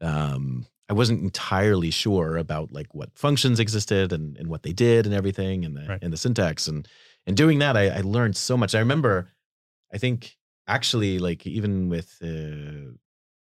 um 0.00 0.64
I 0.90 0.92
wasn't 0.92 1.22
entirely 1.22 1.90
sure 1.90 2.36
about 2.36 2.72
like 2.72 2.92
what 2.94 3.10
functions 3.16 3.60
existed 3.60 4.12
and 4.12 4.36
and 4.38 4.48
what 4.48 4.62
they 4.64 4.72
did 4.72 5.06
and 5.06 5.14
everything 5.14 5.64
and 5.64 5.74
the 5.76 5.86
Right. 5.88 6.02
and 6.02 6.12
the 6.12 6.16
syntax 6.24 6.68
and 6.68 6.86
and 7.26 7.36
doing 7.36 7.58
that 7.60 7.76
I, 7.76 7.84
I 7.88 8.00
learned 8.00 8.36
so 8.36 8.56
much. 8.56 8.74
I 8.74 8.80
remember 8.80 9.30
I 9.94 9.98
think 9.98 10.36
actually 10.66 11.18
like 11.18 11.46
even 11.46 11.88
with 11.88 12.10
uh 12.22 12.92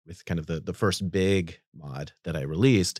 with 0.05 0.25
kind 0.25 0.39
of 0.39 0.45
the 0.47 0.59
the 0.59 0.73
first 0.73 1.09
big 1.11 1.59
mod 1.73 2.11
that 2.25 2.35
I 2.35 2.41
released, 2.41 2.99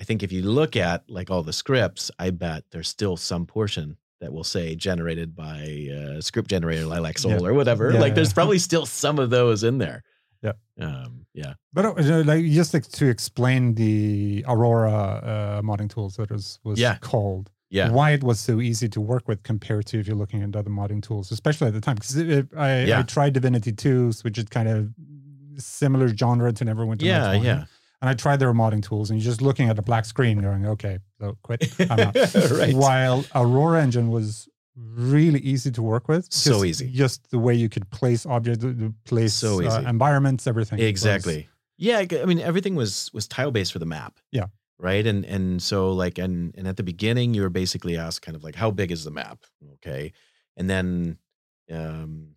I 0.00 0.04
think 0.04 0.22
if 0.22 0.32
you 0.32 0.42
look 0.42 0.74
at 0.76 1.04
like 1.08 1.30
all 1.30 1.42
the 1.44 1.52
scripts, 1.52 2.10
I 2.18 2.30
bet 2.30 2.64
there's 2.72 2.88
still 2.88 3.16
some 3.16 3.46
portion 3.46 3.96
that 4.20 4.32
will 4.32 4.44
say 4.44 4.74
generated 4.74 5.36
by 5.36 5.88
uh, 5.98 6.20
script 6.22 6.48
generator 6.50 6.86
Lilac 6.86 7.18
Soul 7.18 7.32
Yeah. 7.32 7.48
or 7.48 7.52
whatever. 7.54 7.92
Yeah, 7.92 8.00
like 8.00 8.14
there's 8.14 8.32
probably 8.32 8.58
still 8.58 8.86
some 8.86 9.18
of 9.18 9.28
those 9.30 9.62
in 9.62 9.76
there. 9.78 10.02
Yeah. 10.46 10.86
Um, 10.86 11.26
yeah. 11.34 11.54
But 11.72 11.84
uh, 11.86 12.22
like 12.24 12.44
just 12.46 12.72
like 12.74 12.86
to 13.00 13.06
explain 13.08 13.74
the 13.74 14.44
Aurora 14.48 14.92
uh, 14.92 15.62
modding 15.62 15.90
tools 15.90 16.16
that 16.16 16.30
was 16.30 16.58
was 16.64 16.78
Yeah. 16.78 16.96
called. 17.00 17.50
Yeah. 17.70 17.90
Why 17.90 18.12
it 18.12 18.22
was 18.22 18.38
so 18.38 18.60
easy 18.60 18.88
to 18.90 19.00
work 19.00 19.26
with 19.28 19.42
compared 19.42 19.86
to 19.86 19.98
if 19.98 20.06
you're 20.06 20.16
looking 20.16 20.42
at 20.42 20.54
other 20.54 20.70
modding 20.70 21.02
tools, 21.02 21.32
especially 21.32 21.66
at 21.68 21.74
the 21.74 21.80
time. 21.80 21.96
Because 21.96 22.16
I, 22.56 22.98
I 22.98 23.02
tried 23.02 23.32
Divinity 23.34 23.72
2, 23.72 24.12
which 24.22 24.38
is 24.38 24.44
kind 24.44 24.68
of 24.68 24.90
similar 25.58 26.08
genre 26.08 26.52
to 26.52 26.64
Neverwinter 26.64 27.02
Yeah. 27.02 27.18
Nights 27.18 27.36
1. 27.38 27.44
Yeah. 27.44 27.64
And 28.02 28.10
I 28.10 28.14
tried 28.14 28.36
their 28.40 28.52
modding 28.52 28.82
tools, 28.82 29.10
and 29.10 29.18
you're 29.18 29.24
just 29.30 29.40
looking 29.40 29.68
at 29.70 29.78
a 29.78 29.82
black 29.82 30.04
screen, 30.04 30.38
going, 30.42 30.66
"Okay, 30.66 30.98
so 31.18 31.38
quit." 31.42 31.72
I'm 31.90 31.98
out. 31.98 32.14
right. 32.52 32.74
While 32.74 33.24
Aurora 33.34 33.82
Engine 33.82 34.10
was 34.10 34.48
really 34.76 35.40
easy 35.40 35.70
to 35.72 35.82
work 35.82 36.08
with, 36.08 36.32
So 36.32 36.64
easy. 36.64 36.90
Just 36.90 37.30
the 37.30 37.38
way 37.38 37.54
you 37.54 37.68
could 37.68 37.88
place 37.90 38.26
objects, 38.26 38.64
place 39.04 39.34
So 39.34 39.58
uh, 39.60 39.66
easy. 39.66 39.88
environments, 39.88 40.46
everything. 40.46 40.78
Exactly. 40.80 41.48
Yeah, 41.78 42.04
I 42.10 42.24
mean 42.24 42.40
everything 42.40 42.74
was 42.74 43.10
was 43.12 43.26
tile 43.26 43.50
based 43.50 43.72
for 43.72 43.78
the 43.78 43.86
map. 43.86 44.18
Yeah. 44.32 44.46
Right. 44.78 45.06
And 45.06 45.24
and 45.24 45.62
so 45.62 45.92
like 45.92 46.18
and 46.18 46.54
and 46.56 46.68
at 46.68 46.76
the 46.76 46.82
beginning 46.82 47.34
you 47.34 47.42
were 47.42 47.50
basically 47.50 47.96
asked 47.96 48.22
kind 48.22 48.36
of 48.36 48.44
like 48.44 48.54
how 48.54 48.70
big 48.70 48.92
is 48.92 49.04
the 49.04 49.10
map? 49.10 49.44
Okay. 49.74 50.12
And 50.56 50.68
then 50.70 51.18
Um, 51.72 52.35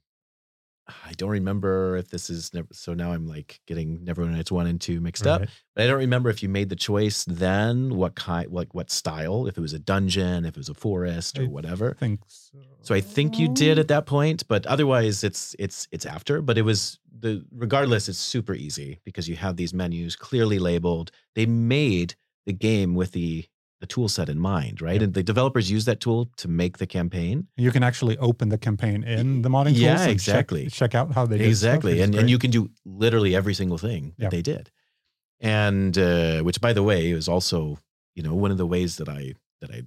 I 1.06 1.14
don't 1.14 1.30
remember 1.30 1.98
if 1.98 2.10
this 2.10 2.30
is 2.30 2.54
never. 2.54 2.68
So 2.72 2.94
now 2.94 3.12
I'm 3.12 3.28
like 3.28 3.60
getting 3.68 4.00
Neverwinter 4.00 4.32
Nights 4.32 4.52
one 4.52 4.68
and 4.68 4.80
two 4.80 5.00
mixed 5.00 5.28
up. 5.28 5.42
But 5.76 5.84
I 5.84 5.88
don't 5.88 6.00
remember 6.00 6.30
if 6.30 6.44
you 6.44 6.50
made 6.50 6.70
the 6.70 6.76
choice 6.76 7.24
then, 7.26 7.96
what 7.96 8.16
kind, 8.16 8.52
like 8.52 8.74
what 8.74 8.92
style, 8.92 9.48
if 9.48 9.58
it 9.58 9.62
was 9.62 9.74
a 9.74 9.80
dungeon, 9.80 10.46
if 10.46 10.52
it 10.52 10.58
was 10.58 10.70
a 10.70 10.74
forest, 10.74 11.38
or 11.40 11.44
I 11.44 11.48
whatever. 11.48 11.96
Think 12.00 12.22
so. 12.28 12.58
So 12.82 12.96
I 12.96 13.02
think 13.02 13.38
you 13.38 13.50
did 13.50 13.78
at 13.78 13.88
that 13.90 14.06
point, 14.06 14.48
but 14.48 14.66
otherwise 14.66 15.24
it's 15.24 15.56
it's 15.60 15.88
it's 15.92 16.06
after. 16.06 16.42
But 16.42 16.58
it 16.58 16.64
was 16.64 17.00
the 17.20 17.46
regardless, 17.52 18.10
it's 18.10 18.18
super 18.18 18.54
easy 18.54 19.00
because 19.04 19.28
you 19.28 19.36
have 19.36 19.58
these 19.58 19.74
menus 19.74 20.16
clearly 20.16 20.60
labeled. 20.60 21.12
They 21.36 21.46
made 21.46 22.16
the 22.46 22.54
game 22.54 22.96
with 22.96 23.12
the 23.12 23.46
the 23.82 23.88
tool 23.88 24.10
set 24.10 24.28
in 24.30 24.38
mind, 24.40 24.82
right? 24.82 24.98
Yeah. 25.00 25.06
And 25.06 25.14
the 25.14 25.24
developers 25.24 25.72
use 25.72 25.86
that 25.86 26.00
tool 26.02 26.30
to 26.38 26.48
make 26.48 26.78
the 26.80 26.86
campaign. 26.88 27.48
You 27.56 27.72
can 27.72 27.82
actually 27.84 28.18
open 28.18 28.50
the 28.50 28.58
campaign 28.58 29.04
in 29.04 29.42
the 29.42 29.50
modding 29.50 29.68
tools. 29.72 29.80
Yeah, 29.80 29.92
and 29.94 30.02
check- 30.02 30.12
exactly. 30.12 30.68
Check, 30.70 30.96
out 30.96 31.14
how 31.14 31.26
they 31.26 31.38
did 31.38 31.44
stuff, 31.44 31.50
exactly 31.76 31.92
which 31.94 32.00
is 32.02 32.06
and, 32.08 32.16
and 32.16 32.30
you 32.30 32.38
can 32.38 32.52
do 32.52 32.70
literally 32.86 33.36
every 33.36 33.54
single 33.54 33.78
thing 33.78 34.14
that 34.18 34.32
they 34.32 34.42
did 34.42 34.70
and 35.42 35.98
uh, 35.98 36.42
which 36.42 36.60
by 36.60 36.74
the 36.74 36.84
way 36.84 37.12
is 37.12 37.28
also 37.30 37.80
you 38.16 38.24
know 38.24 38.34
one 38.36 38.52
of 38.52 38.58
the 38.58 38.66
ways 38.68 38.98
that 38.98 39.08
i 39.08 39.34
that 39.62 39.72
i 39.72 39.82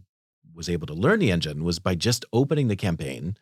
was 0.54 0.68
able 0.68 0.86
to 0.86 0.94
learn 0.94 1.18
the 1.18 1.30
engine 1.30 1.64
was 1.64 1.78
by 1.78 1.94
just 1.94 2.24
opening 2.32 2.68
the 2.68 2.76
campaign 2.76 3.36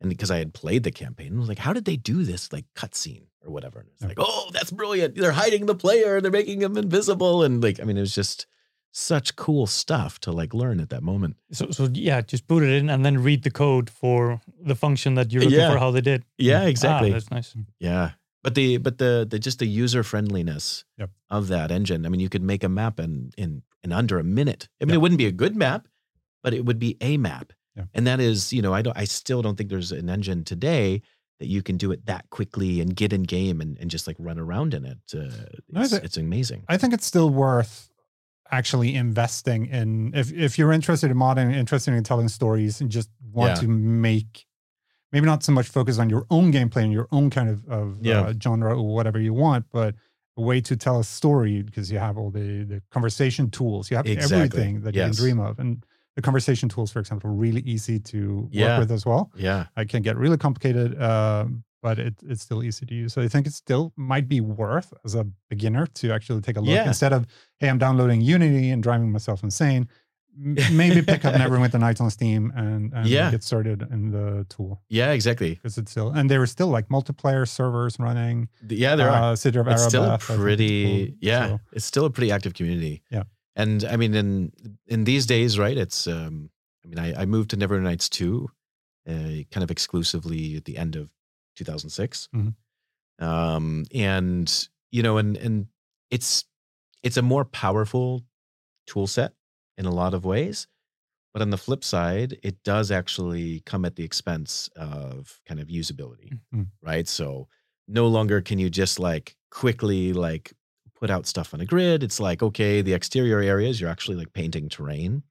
and 0.00 0.08
because 0.08 0.30
i 0.30 0.38
had 0.38 0.54
played 0.54 0.82
the 0.84 0.90
campaign 0.90 1.36
I 1.36 1.38
was 1.38 1.48
like 1.48 1.58
how 1.58 1.72
did 1.72 1.84
they 1.84 1.96
do 1.96 2.22
this 2.24 2.52
like 2.52 2.64
cutscene 2.74 3.24
or 3.44 3.50
whatever 3.52 3.80
and 3.80 3.88
it's 3.92 4.00
Yeah. 4.02 4.08
like 4.08 4.18
oh 4.20 4.50
that's 4.52 4.70
brilliant 4.70 5.14
they're 5.16 5.32
hiding 5.32 5.66
the 5.66 5.74
player 5.74 6.20
they're 6.20 6.30
making 6.30 6.62
him 6.62 6.76
invisible 6.78 7.42
and 7.42 7.62
like 7.62 7.78
i 7.80 7.84
mean 7.84 7.96
it 7.98 8.00
was 8.00 8.14
just 8.14 8.46
such 8.92 9.36
cool 9.36 9.66
stuff 9.66 10.18
to 10.20 10.32
like 10.32 10.52
learn 10.52 10.80
at 10.80 10.88
that 10.90 11.02
moment 11.02 11.36
So, 11.52 11.70
so 11.70 11.88
yeah, 11.92 12.20
just 12.22 12.46
put 12.48 12.62
it 12.62 12.70
in 12.70 12.90
and 12.90 13.04
then 13.04 13.22
read 13.22 13.42
the 13.44 13.50
code 13.50 13.88
for 13.90 14.40
the 14.60 14.74
function 14.74 15.14
that 15.14 15.32
you're 15.32 15.42
looking 15.44 15.58
Yeah. 15.58 15.72
for. 15.72 15.78
How 15.78 15.90
they 15.92 16.00
did. 16.00 16.24
yeah 16.38 16.62
Ah, 16.62 16.66
exactly 16.66 17.12
that's 17.12 17.30
nice. 17.30 17.54
Yeah. 17.78 18.10
But 18.42 18.54
the 18.54 18.78
but 18.78 18.98
the 18.98 19.26
the 19.30 19.38
just 19.38 19.58
the 19.58 19.66
user 19.66 20.02
friendliness 20.02 20.84
Yep. 20.98 21.10
of 21.28 21.48
that 21.48 21.70
engine. 21.70 22.06
I 22.06 22.08
mean, 22.08 22.20
you 22.20 22.28
could 22.28 22.42
make 22.42 22.64
a 22.64 22.68
map 22.68 22.98
in 22.98 23.30
in 23.36 23.62
in 23.84 23.92
under 23.92 24.18
a 24.18 24.24
minute. 24.24 24.68
I 24.80 24.84
mean, 24.84 24.90
Yep. 24.90 24.94
it 24.94 25.00
wouldn't 25.02 25.18
be 25.18 25.26
a 25.26 25.32
good 25.32 25.54
map, 25.56 25.86
but 26.42 26.54
it 26.54 26.64
would 26.64 26.78
be 26.78 26.96
a 27.00 27.16
map. 27.18 27.52
Yeah. 27.76 27.84
And 27.94 28.06
that 28.06 28.18
is, 28.18 28.52
you 28.52 28.62
know, 28.62 28.72
I 28.74 28.82
don't 28.82 28.96
I 28.96 29.04
still 29.04 29.42
don't 29.42 29.56
think 29.56 29.70
there's 29.70 29.92
an 29.92 30.08
engine 30.08 30.44
today 30.44 31.02
that 31.38 31.48
you 31.48 31.62
can 31.62 31.76
do 31.76 31.92
it 31.92 32.06
that 32.06 32.28
quickly 32.30 32.80
and 32.80 32.94
get 32.96 33.12
in 33.12 33.22
game 33.22 33.60
and, 33.62 33.78
and 33.78 33.90
just 33.90 34.06
like 34.06 34.16
run 34.18 34.38
around 34.38 34.74
in 34.74 34.84
it. 34.84 34.98
Uh, 35.14 35.30
No, 35.70 35.80
it's, 35.82 35.92
it's 35.92 36.16
amazing. 36.18 36.64
I 36.68 36.76
think 36.78 36.92
it's 36.94 37.06
still 37.06 37.30
worth 37.30 37.89
actually 38.50 38.94
investing 38.94 39.66
in 39.66 40.12
if 40.14 40.32
if 40.32 40.58
you're 40.58 40.72
interested 40.72 41.10
in 41.10 41.16
modding, 41.16 41.54
interested 41.54 41.94
in 41.94 42.02
telling 42.04 42.28
stories, 42.28 42.80
and 42.80 42.90
just 42.90 43.10
want 43.32 43.50
Yeah. 43.50 43.54
to 43.62 43.68
make 43.68 44.46
maybe 45.12 45.26
not 45.26 45.42
so 45.42 45.52
much 45.52 45.68
focus 45.68 45.98
on 45.98 46.08
your 46.08 46.24
own 46.30 46.52
gameplay 46.52 46.84
and 46.84 46.92
your 46.92 47.08
own 47.10 47.30
kind 47.30 47.48
of, 47.48 47.66
of 47.68 47.98
Yeah. 48.00 48.20
uh, 48.20 48.32
genre 48.40 48.76
or 48.80 48.94
whatever 48.94 49.18
you 49.18 49.34
want, 49.34 49.66
but 49.72 49.94
a 50.36 50.40
way 50.42 50.60
to 50.60 50.76
tell 50.76 51.00
a 51.00 51.04
story 51.04 51.62
because 51.62 51.90
you 51.90 51.98
have 51.98 52.16
all 52.16 52.30
the 52.30 52.64
the 52.64 52.82
conversation 52.90 53.50
tools, 53.50 53.90
you 53.90 53.96
have 53.96 54.06
Exactly. 54.06 54.36
everything 54.36 54.82
that 54.82 54.94
Yes. 54.94 55.08
you 55.08 55.14
can 55.14 55.22
dream 55.36 55.40
of, 55.40 55.58
and 55.58 55.84
the 56.16 56.22
conversation 56.22 56.68
tools, 56.68 56.90
for 56.92 56.98
example, 57.00 57.30
are 57.30 57.34
really 57.34 57.62
easy 57.62 57.98
to 58.00 58.48
Yeah. 58.52 58.66
work 58.78 58.80
with 58.80 58.92
as 58.92 59.04
well. 59.06 59.30
Yeah. 59.36 59.66
I 59.76 59.84
can 59.84 60.02
get 60.02 60.16
really 60.16 60.36
complicated, 60.36 61.00
um, 61.00 61.64
but 61.82 61.98
it, 61.98 62.14
it's 62.26 62.42
still 62.42 62.62
easy 62.62 62.84
to 62.86 62.94
use. 62.94 63.12
So 63.14 63.22
I 63.22 63.28
think 63.28 63.46
it 63.46 63.52
still 63.54 63.92
might 63.96 64.28
be 64.28 64.40
worth 64.40 64.92
as 65.04 65.14
a 65.14 65.24
beginner 65.48 65.86
to 65.86 66.12
actually 66.12 66.40
take 66.42 66.56
a 66.56 66.60
look 66.60 66.68
Yeah. 66.74 66.86
instead 66.86 67.12
of, 67.12 67.26
hey, 67.58 67.68
I'm 67.68 67.78
downloading 67.78 68.20
Unity 68.20 68.70
and 68.70 68.82
driving 68.82 69.10
myself 69.12 69.42
insane. 69.42 69.88
Maybe 70.36 71.02
pick 71.02 71.24
up 71.24 71.34
Neverwinter 71.42 71.80
Nights 71.80 72.00
on 72.00 72.08
Steam 72.10 72.52
and, 72.54 72.92
and 72.94 73.06
Yeah. 73.08 73.30
get 73.30 73.42
started 73.42 73.82
in 73.90 74.10
the 74.10 74.46
tool 74.48 74.80
Yeah, 74.88 75.10
exactly. 75.12 75.54
because 75.56 75.76
it's 75.76 75.90
still 75.90 76.10
and 76.10 76.30
there 76.30 76.40
are 76.40 76.46
still 76.46 76.68
like 76.68 76.88
multiplayer 76.88 77.46
servers 77.48 77.98
running. 77.98 78.48
Yeah, 78.68 78.94
there 78.96 79.10
are. 79.10 79.32
uh, 79.32 79.36
City 79.36 79.58
of 79.58 79.66
it's 79.68 79.84
still 79.84 80.04
a 80.04 80.06
Arabeth, 80.06 80.12
I 80.14 80.18
think 80.18 80.30
it's 80.38 80.42
pretty 80.44 81.06
called. 81.06 81.18
yeah 81.20 81.46
So, 81.48 81.60
it's 81.72 81.84
still 81.84 82.04
a 82.04 82.10
pretty 82.10 82.30
active 82.30 82.54
community 82.54 83.02
Yeah. 83.10 83.24
and 83.56 83.84
i 83.84 83.96
mean 83.96 84.14
in 84.14 84.52
in 84.86 85.04
these 85.04 85.26
days 85.26 85.58
right 85.58 85.76
it's 85.76 86.06
um 86.06 86.50
i 86.84 86.88
mean 86.88 86.98
i, 87.00 87.22
I 87.22 87.26
moved 87.26 87.50
to 87.50 87.56
never 87.56 87.80
nights 87.80 88.08
2 88.08 88.48
uh, 89.08 89.12
kind 89.50 89.64
of 89.64 89.70
exclusively 89.70 90.56
at 90.56 90.64
the 90.64 90.76
end 90.78 90.94
of 90.94 91.10
2006 91.60 92.28
Mhm. 92.34 92.54
um 93.18 93.84
and 93.94 94.68
you 94.90 95.02
know 95.02 95.18
and 95.18 95.36
and 95.36 95.66
it's 96.10 96.44
it's 97.02 97.16
a 97.16 97.22
more 97.22 97.44
powerful 97.44 98.24
tool 98.86 99.06
set 99.06 99.32
in 99.78 99.86
a 99.86 99.90
lot 99.90 100.12
of 100.14 100.24
ways. 100.24 100.66
But 101.32 101.42
on 101.42 101.50
the 101.50 101.58
flip 101.58 101.84
side 101.84 102.38
it 102.42 102.62
does 102.64 102.90
actually 102.90 103.60
come 103.60 103.84
at 103.84 103.94
the 103.96 104.04
expense 104.04 104.68
of 104.76 105.40
kind 105.46 105.60
of 105.60 105.68
usability 105.68 106.38
Mhm. 106.52 106.66
right? 106.82 107.06
So 107.08 107.48
no 107.88 108.06
longer 108.08 108.40
can 108.42 108.58
you 108.58 108.68
just 108.70 108.98
like 108.98 109.36
quickly 109.50 110.12
like 110.12 110.52
put 110.94 111.10
out 111.10 111.26
stuff 111.26 111.54
on 111.54 111.60
a 111.60 111.66
grid. 111.66 112.02
It's 112.02 112.20
like 112.20 112.42
okay 112.42 112.82
the 112.82 112.94
exterior 112.94 113.40
areas 113.40 113.80
you're 113.80 113.90
actually 113.90 114.16
like 114.16 114.32
painting 114.32 114.68
terrain. 114.68 115.22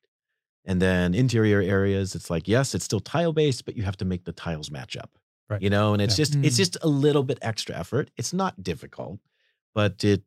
And 0.66 0.82
then 0.82 1.14
interior 1.14 1.62
areas 1.62 2.16
it's 2.16 2.30
like 2.30 2.48
yes 2.48 2.74
it's 2.76 2.86
still 2.86 3.00
tile 3.02 3.34
based 3.34 3.66
but 3.66 3.76
you 3.78 3.84
have 3.84 3.98
to 3.98 4.06
make 4.06 4.24
the 4.26 4.34
tiles 4.34 4.72
match 4.72 4.96
up 4.98 5.12
Right. 5.50 5.62
you 5.62 5.70
know 5.70 5.94
and 5.94 6.02
it's 6.02 6.14
Yeah. 6.18 6.24
just 6.26 6.36
it's 6.36 6.56
Mm. 6.56 6.58
just 6.58 6.78
a 6.84 6.88
little 6.88 7.24
bit 7.24 7.40
extra 7.42 7.76
effort 7.76 8.12
it's 8.18 8.34
not 8.34 8.62
difficult 8.64 9.20
but 9.74 10.04
it 10.04 10.22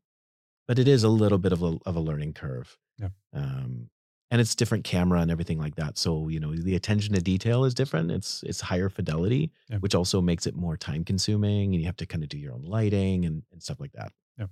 but 0.67 0.79
it 0.79 0.89
is 0.89 1.05
a 1.05 1.09
little 1.09 1.39
bit 1.39 1.53
of 1.53 1.63
a, 1.63 1.79
of 1.87 1.97
a 1.97 2.01
learning 2.01 2.33
curve 2.35 2.77
Yeah. 2.99 3.11
um 3.33 3.89
and 4.31 4.41
it's 4.41 4.55
different 4.55 4.85
camera 4.85 5.21
and 5.21 5.31
everything 5.31 5.59
like 5.59 5.77
that 5.77 5.99
so 5.99 6.29
you 6.29 6.41
know 6.41 6.55
the 6.57 6.75
attention 6.75 7.15
to 7.15 7.21
detail 7.21 7.65
is 7.65 7.75
different 7.75 8.11
it's 8.11 8.43
it's 8.45 8.61
higher 8.61 8.89
fidelity 8.89 9.53
Yeah. 9.69 9.79
which 9.79 9.95
also 9.95 10.21
makes 10.21 10.47
it 10.47 10.57
more 10.57 10.77
time 10.77 11.05
consuming 11.05 11.73
and 11.75 11.81
you 11.81 11.87
have 11.87 11.97
to 11.99 12.07
kind 12.07 12.23
of 12.25 12.29
do 12.29 12.39
your 12.39 12.53
own 12.55 12.63
lighting 12.65 13.25
and, 13.27 13.43
and 13.53 13.63
stuff 13.63 13.79
like 13.81 13.93
that 13.93 14.13
Yeah. 14.39 14.47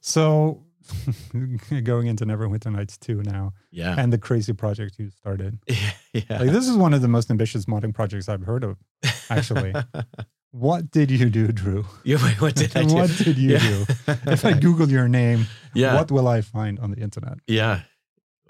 so 0.00 0.65
going 1.84 2.06
into 2.06 2.24
Neverwinter 2.26 2.72
Nights 2.72 2.96
2 2.98 3.22
now 3.22 3.52
yeah 3.70 3.94
and 3.98 4.12
the 4.12 4.18
crazy 4.18 4.52
project 4.52 4.98
you 4.98 5.10
started. 5.10 5.58
yeah 5.68 6.22
Like 6.30 6.50
this 6.50 6.68
is 6.68 6.76
one 6.76 6.94
of 6.94 7.02
the 7.02 7.08
most 7.08 7.30
ambitious 7.30 7.66
modding 7.66 7.92
projects 7.94 8.28
I've 8.28 8.42
heard 8.42 8.64
of. 8.64 8.76
actually. 9.30 9.74
What 10.52 10.90
did 10.90 11.10
you 11.10 11.28
do, 11.28 11.48
Drew? 11.48 11.84
yeah, 12.02 12.16
wait, 12.24 12.40
what 12.40 12.54
did 12.54 12.74
I 12.74 12.84
do? 12.84 12.94
What 12.94 13.10
did 13.18 13.36
you 13.36 13.58
do? 13.58 13.84
If 14.26 14.42
I 14.46 14.54
Google 14.54 14.88
your 14.88 15.06
name, 15.06 15.46
yeah 15.74 15.94
what 15.96 16.10
will 16.10 16.26
I 16.28 16.40
find 16.40 16.78
on 16.78 16.90
the 16.92 17.00
internet? 17.02 17.38
yeah 17.46 17.82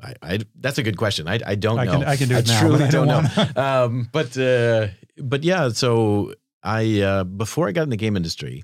I, 0.01 0.14
I 0.22 0.39
that's 0.61 0.78
a 0.78 0.82
good 0.84 0.99
question 0.99 1.26
i, 1.26 1.41
I 1.45 1.55
don't 1.57 1.78
I 1.80 1.84
know 1.87 1.93
can 1.93 2.05
I 2.05 2.16
can 2.16 2.28
do 2.28 2.37
it 2.37 2.47
now. 2.47 2.61
truly 2.61 2.84
I 2.84 2.91
don't, 2.91 3.09
know 3.09 3.22
wanna- 3.37 3.61
um, 3.61 4.09
but 4.12 4.37
uh, 4.39 4.89
but 5.32 5.43
yeah, 5.43 5.70
so 5.70 6.34
I 6.62 7.01
uh, 7.01 7.24
before 7.24 7.66
I 7.68 7.72
got 7.72 7.84
in 7.84 7.91
the 7.91 7.97
game 7.97 8.14
industry, 8.16 8.62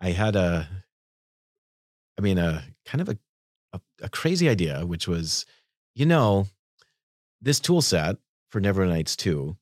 I 0.00 0.10
had 0.10 0.34
a, 0.36 0.68
I 2.18 2.20
mean, 2.20 2.38
a 2.38 2.62
kind 2.84 3.00
of 3.00 3.08
a, 3.08 3.18
a 3.72 3.80
a 4.02 4.08
crazy 4.08 4.48
idea, 4.48 4.86
which 4.86 5.08
was, 5.08 5.46
you 5.94 6.06
know, 6.06 6.46
this 7.40 7.60
tool 7.60 7.82
set 7.82 8.16
for 8.50 8.60
Never 8.60 8.86
Nights 8.86 9.16
Two 9.16 9.56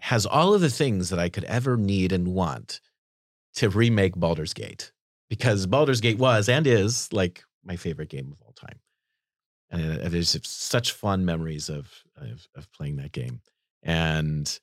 has 0.00 0.26
all 0.26 0.54
of 0.54 0.60
the 0.60 0.70
things 0.70 1.10
that 1.10 1.18
I 1.18 1.28
could 1.28 1.44
ever 1.44 1.76
need 1.76 2.12
and 2.12 2.28
want 2.28 2.80
to 3.54 3.70
remake 3.70 4.14
Baldur's 4.14 4.52
Gate 4.52 4.92
because 5.28 5.66
Baldur's 5.66 6.00
Gate 6.00 6.18
was 6.18 6.48
and 6.48 6.66
is 6.66 7.12
like 7.12 7.42
my 7.64 7.76
favorite 7.76 8.10
game 8.10 8.30
of 8.32 8.40
all 8.42 8.52
time. 8.52 8.78
And 9.70 10.12
there's 10.12 10.36
such 10.46 10.92
fun 10.92 11.24
memories 11.24 11.68
of, 11.68 11.90
of 12.16 12.46
of 12.54 12.70
playing 12.72 12.96
that 12.96 13.12
game. 13.12 13.40
And 13.82 14.58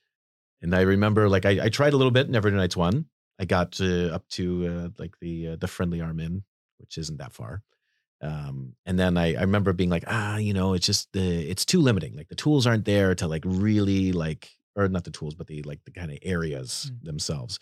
and 0.62 0.74
I 0.74 0.82
remember 0.82 1.28
like 1.28 1.46
I, 1.46 1.66
I 1.66 1.70
tried 1.70 1.94
a 1.94 1.98
little 1.98 2.12
bit 2.12 2.30
Never 2.30 2.50
Nights 2.52 2.78
one. 2.78 3.06
I 3.40 3.46
got 3.46 3.82
up 3.82 4.28
to 4.30 4.68
uh, 4.68 4.90
like 4.98 5.20
the 5.20 5.50
uh, 5.50 5.56
the 5.58 5.68
Friendly 5.68 6.00
Arm 6.00 6.20
Inn, 6.20 6.44
which 6.78 6.98
isn't 6.98 7.18
that 7.18 7.34
far. 7.34 7.64
Um, 8.24 8.76
and 8.86 8.98
then 8.98 9.18
I, 9.18 9.36
I 9.36 9.42
remember 9.42 9.74
being 9.74 9.90
like, 9.92 10.06
ah, 10.08 10.38
you 10.38 10.54
know, 10.54 10.74
it's 10.74 10.86
just 10.88 11.12
the 11.14 11.50
it's 11.50 11.66
too 11.66 11.82
limiting. 11.82 12.16
Like 12.16 12.30
the 12.30 12.36
tools 12.36 12.66
aren't 12.66 12.86
there 12.86 13.14
to 13.16 13.28
like 13.28 13.44
really 13.46 14.14
like, 14.14 14.50
or 14.76 14.88
not 14.88 15.04
the 15.04 15.12
tools, 15.12 15.36
but 15.36 15.48
the 15.48 15.62
like 15.64 15.84
the 15.86 15.92
kind 15.92 16.10
of 16.12 16.18
areas 16.24 16.92
Mm. 16.92 17.04
themselves, 17.06 17.60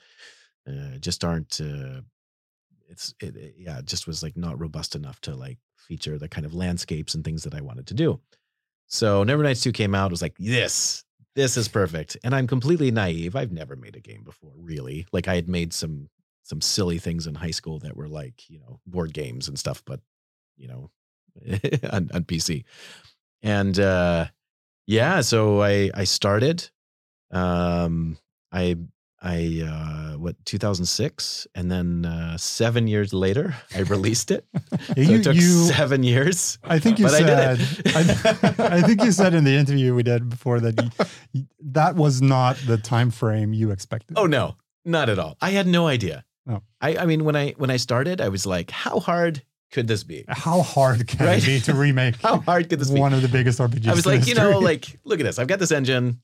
uh, 0.69 0.97
just 0.99 1.23
aren't. 1.23 1.59
Uh, 1.59 2.01
it's 2.89 3.13
it, 3.21 3.35
it- 3.35 3.55
yeah, 3.57 3.79
it 3.79 3.85
just 3.85 4.05
was 4.07 4.21
like 4.23 4.37
not 4.37 4.59
robust 4.59 4.95
enough 4.95 5.19
to 5.21 5.35
like 5.35 5.57
feature 5.77 6.17
the 6.19 6.29
kind 6.29 6.45
of 6.45 6.53
landscapes 6.53 7.15
and 7.15 7.23
things 7.23 7.43
that 7.43 7.55
I 7.55 7.61
wanted 7.61 7.87
to 7.87 7.93
do. 7.95 8.19
So 8.87 9.23
Never 9.23 9.41
Nights 9.43 9.61
2 9.61 9.71
came 9.71 9.95
out, 9.95 10.07
it 10.07 10.11
was 10.11 10.21
like, 10.21 10.37
this, 10.37 11.03
this 11.35 11.55
is 11.57 11.67
perfect. 11.69 12.17
And 12.25 12.35
I'm 12.35 12.45
completely 12.45 12.91
naive. 12.91 13.35
I've 13.37 13.51
never 13.53 13.75
made 13.77 13.95
a 13.95 14.01
game 14.01 14.23
before, 14.23 14.51
really. 14.57 15.07
Like 15.13 15.27
I 15.29 15.35
had 15.35 15.47
made 15.49 15.73
some 15.73 16.09
some 16.43 16.59
silly 16.61 16.99
things 16.99 17.25
in 17.27 17.35
high 17.35 17.51
school 17.51 17.79
that 17.79 17.95
were 17.95 18.09
like, 18.09 18.49
you 18.49 18.59
know, 18.59 18.79
board 18.85 19.13
games 19.13 19.47
and 19.47 19.57
stuff, 19.57 19.81
but 19.85 20.01
you 20.61 20.67
know, 20.67 20.89
on, 21.91 22.09
on 22.13 22.23
PC. 22.25 22.63
And 23.41 23.79
uh 23.79 24.27
yeah, 24.87 25.21
so 25.21 25.61
I 25.61 25.89
I 25.93 26.03
started. 26.05 26.69
Um 27.31 28.17
I 28.51 28.75
I 29.23 29.61
uh, 29.63 30.17
what 30.17 30.35
2006, 30.45 31.45
and 31.53 31.71
then 31.71 32.05
uh, 32.05 32.37
seven 32.37 32.87
years 32.87 33.13
later, 33.13 33.53
I 33.75 33.81
released 33.81 34.31
it. 34.31 34.45
so 34.87 34.93
You- 34.97 35.19
it 35.19 35.23
took 35.23 35.35
you- 35.35 35.65
seven 35.71 36.01
years. 36.03 36.57
I 36.63 36.79
think 36.79 36.97
you 36.97 37.05
But 37.05 37.13
I 37.13 37.19
said. 37.19 37.57
did 37.57 37.67
it. 37.85 37.95
I, 37.95 38.77
I 38.77 38.81
think 38.81 39.03
you 39.03 39.11
said 39.11 39.35
in 39.35 39.43
the 39.43 39.55
interview 39.55 39.93
we 39.93 40.01
did 40.03 40.27
before 40.27 40.59
that 40.61 40.91
you- 41.33 41.45
that 41.71 41.95
was 41.95 42.19
not 42.21 42.57
the 42.65 42.77
time 42.77 43.11
frame 43.11 43.53
you 43.53 43.69
expected. 43.71 44.17
Oh 44.17 44.25
no, 44.25 44.55
not 44.85 45.07
at 45.07 45.19
all. 45.19 45.37
I 45.39 45.51
had 45.51 45.67
no 45.67 45.85
idea. 45.87 46.25
No. 46.47 46.63
I, 46.81 46.97
I 46.97 47.05
mean, 47.05 47.23
when 47.23 47.35
I 47.35 47.51
when 47.57 47.69
I 47.69 47.77
started, 47.77 48.21
I 48.21 48.29
was 48.29 48.45
like, 48.47 48.71
how 48.71 48.99
hard 48.99 49.43
could 49.71 49.87
this 49.87 50.03
be? 50.03 50.25
How 50.27 50.61
hard 50.61 51.07
can 51.07 51.25
Right? 51.25 51.41
it 51.41 51.45
be 51.45 51.59
to 51.61 51.73
remake 51.73 52.15
How 52.21 52.39
hard 52.39 52.69
could 52.69 52.79
this 52.79 52.91
be? 52.91 52.99
one 52.99 53.13
of 53.13 53.21
the 53.21 53.27
biggest 53.27 53.59
RPGs? 53.59 53.87
I 53.87 53.93
was 53.93 54.05
like, 54.05 54.27
you 54.27 54.35
know, 54.35 54.59
like, 54.59 54.99
look 55.03 55.19
at 55.19 55.23
this. 55.23 55.39
I've 55.39 55.47
got 55.47 55.59
this 55.59 55.71
engine. 55.71 56.21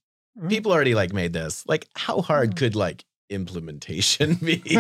People 0.50 0.72
already 0.72 0.94
like 0.96 1.14
made 1.14 1.34
this. 1.34 1.64
Like, 1.68 1.88
how 1.96 2.22
hard 2.22 2.56
could 2.56 2.76
like 2.76 3.04
implementation 3.30 4.36
be? 4.36 4.62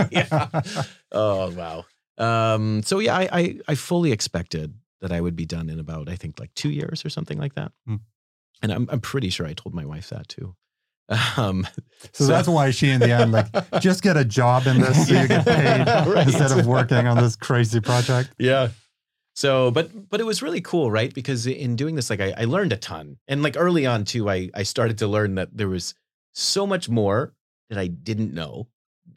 oh 1.11 1.51
wow. 1.51 1.85
Um, 2.17 2.83
so 2.83 2.99
yeah, 2.99 3.15
I, 3.15 3.29
I 3.31 3.59
I 3.69 3.75
fully 3.75 4.11
expected 4.11 4.73
that 5.01 5.11
I 5.11 5.21
would 5.21 5.35
be 5.35 5.45
done 5.45 5.69
in 5.69 5.79
about 5.79 6.09
I 6.09 6.15
think 6.15 6.39
like 6.39 6.53
two 6.55 6.69
years 6.69 7.05
or 7.05 7.09
something 7.09 7.37
like 7.37 7.55
that. 7.55 7.71
Hmm. 7.85 7.95
And 8.61 8.71
I'm 8.71 8.87
I'm 8.91 8.99
pretty 9.01 9.29
sure 9.29 9.45
I 9.45 9.53
told 9.53 9.73
my 9.73 9.85
wife 9.85 10.09
that 10.09 10.27
too. 10.27 10.55
Um, 11.37 11.65
so, 12.13 12.25
that's 12.27 12.47
why 12.47 12.71
she, 12.71 12.89
in 12.89 12.99
the 12.99 13.11
end, 13.11 13.31
like, 13.31 13.47
just 13.79 14.03
get 14.03 14.17
a 14.17 14.25
job 14.25 14.67
in 14.67 14.81
this 14.81 15.07
so 15.07 15.21
you 15.21 15.27
get 15.27 15.45
paid 15.45 15.85
Right. 16.07 16.27
instead 16.27 16.51
of 16.51 16.65
working 16.65 17.07
on 17.07 17.17
this 17.17 17.35
crazy 17.35 17.79
project. 17.79 18.31
yeah. 18.37 18.69
So 19.35 19.69
but 19.69 20.09
but 20.09 20.19
it 20.19 20.23
was 20.25 20.41
really 20.41 20.61
cool 20.61 20.89
right? 20.89 21.13
Because 21.13 21.45
in 21.45 21.75
doing 21.75 21.93
this 21.93 22.09
like 22.09 22.19
I, 22.19 22.33
I 22.35 22.45
learned 22.45 22.73
a 22.73 22.77
ton. 22.77 23.17
And 23.27 23.43
like 23.43 23.55
early 23.55 23.85
on 23.85 24.03
too 24.03 24.27
i 24.29 24.49
i 24.55 24.63
started 24.63 24.97
to 24.97 25.07
learn 25.07 25.35
that 25.35 25.55
there 25.55 25.69
was 25.69 25.93
so 26.33 26.65
much 26.65 26.89
more 26.89 27.33
that 27.69 27.77
i 27.77 27.85
didn't 27.85 28.33
know. 28.33 28.67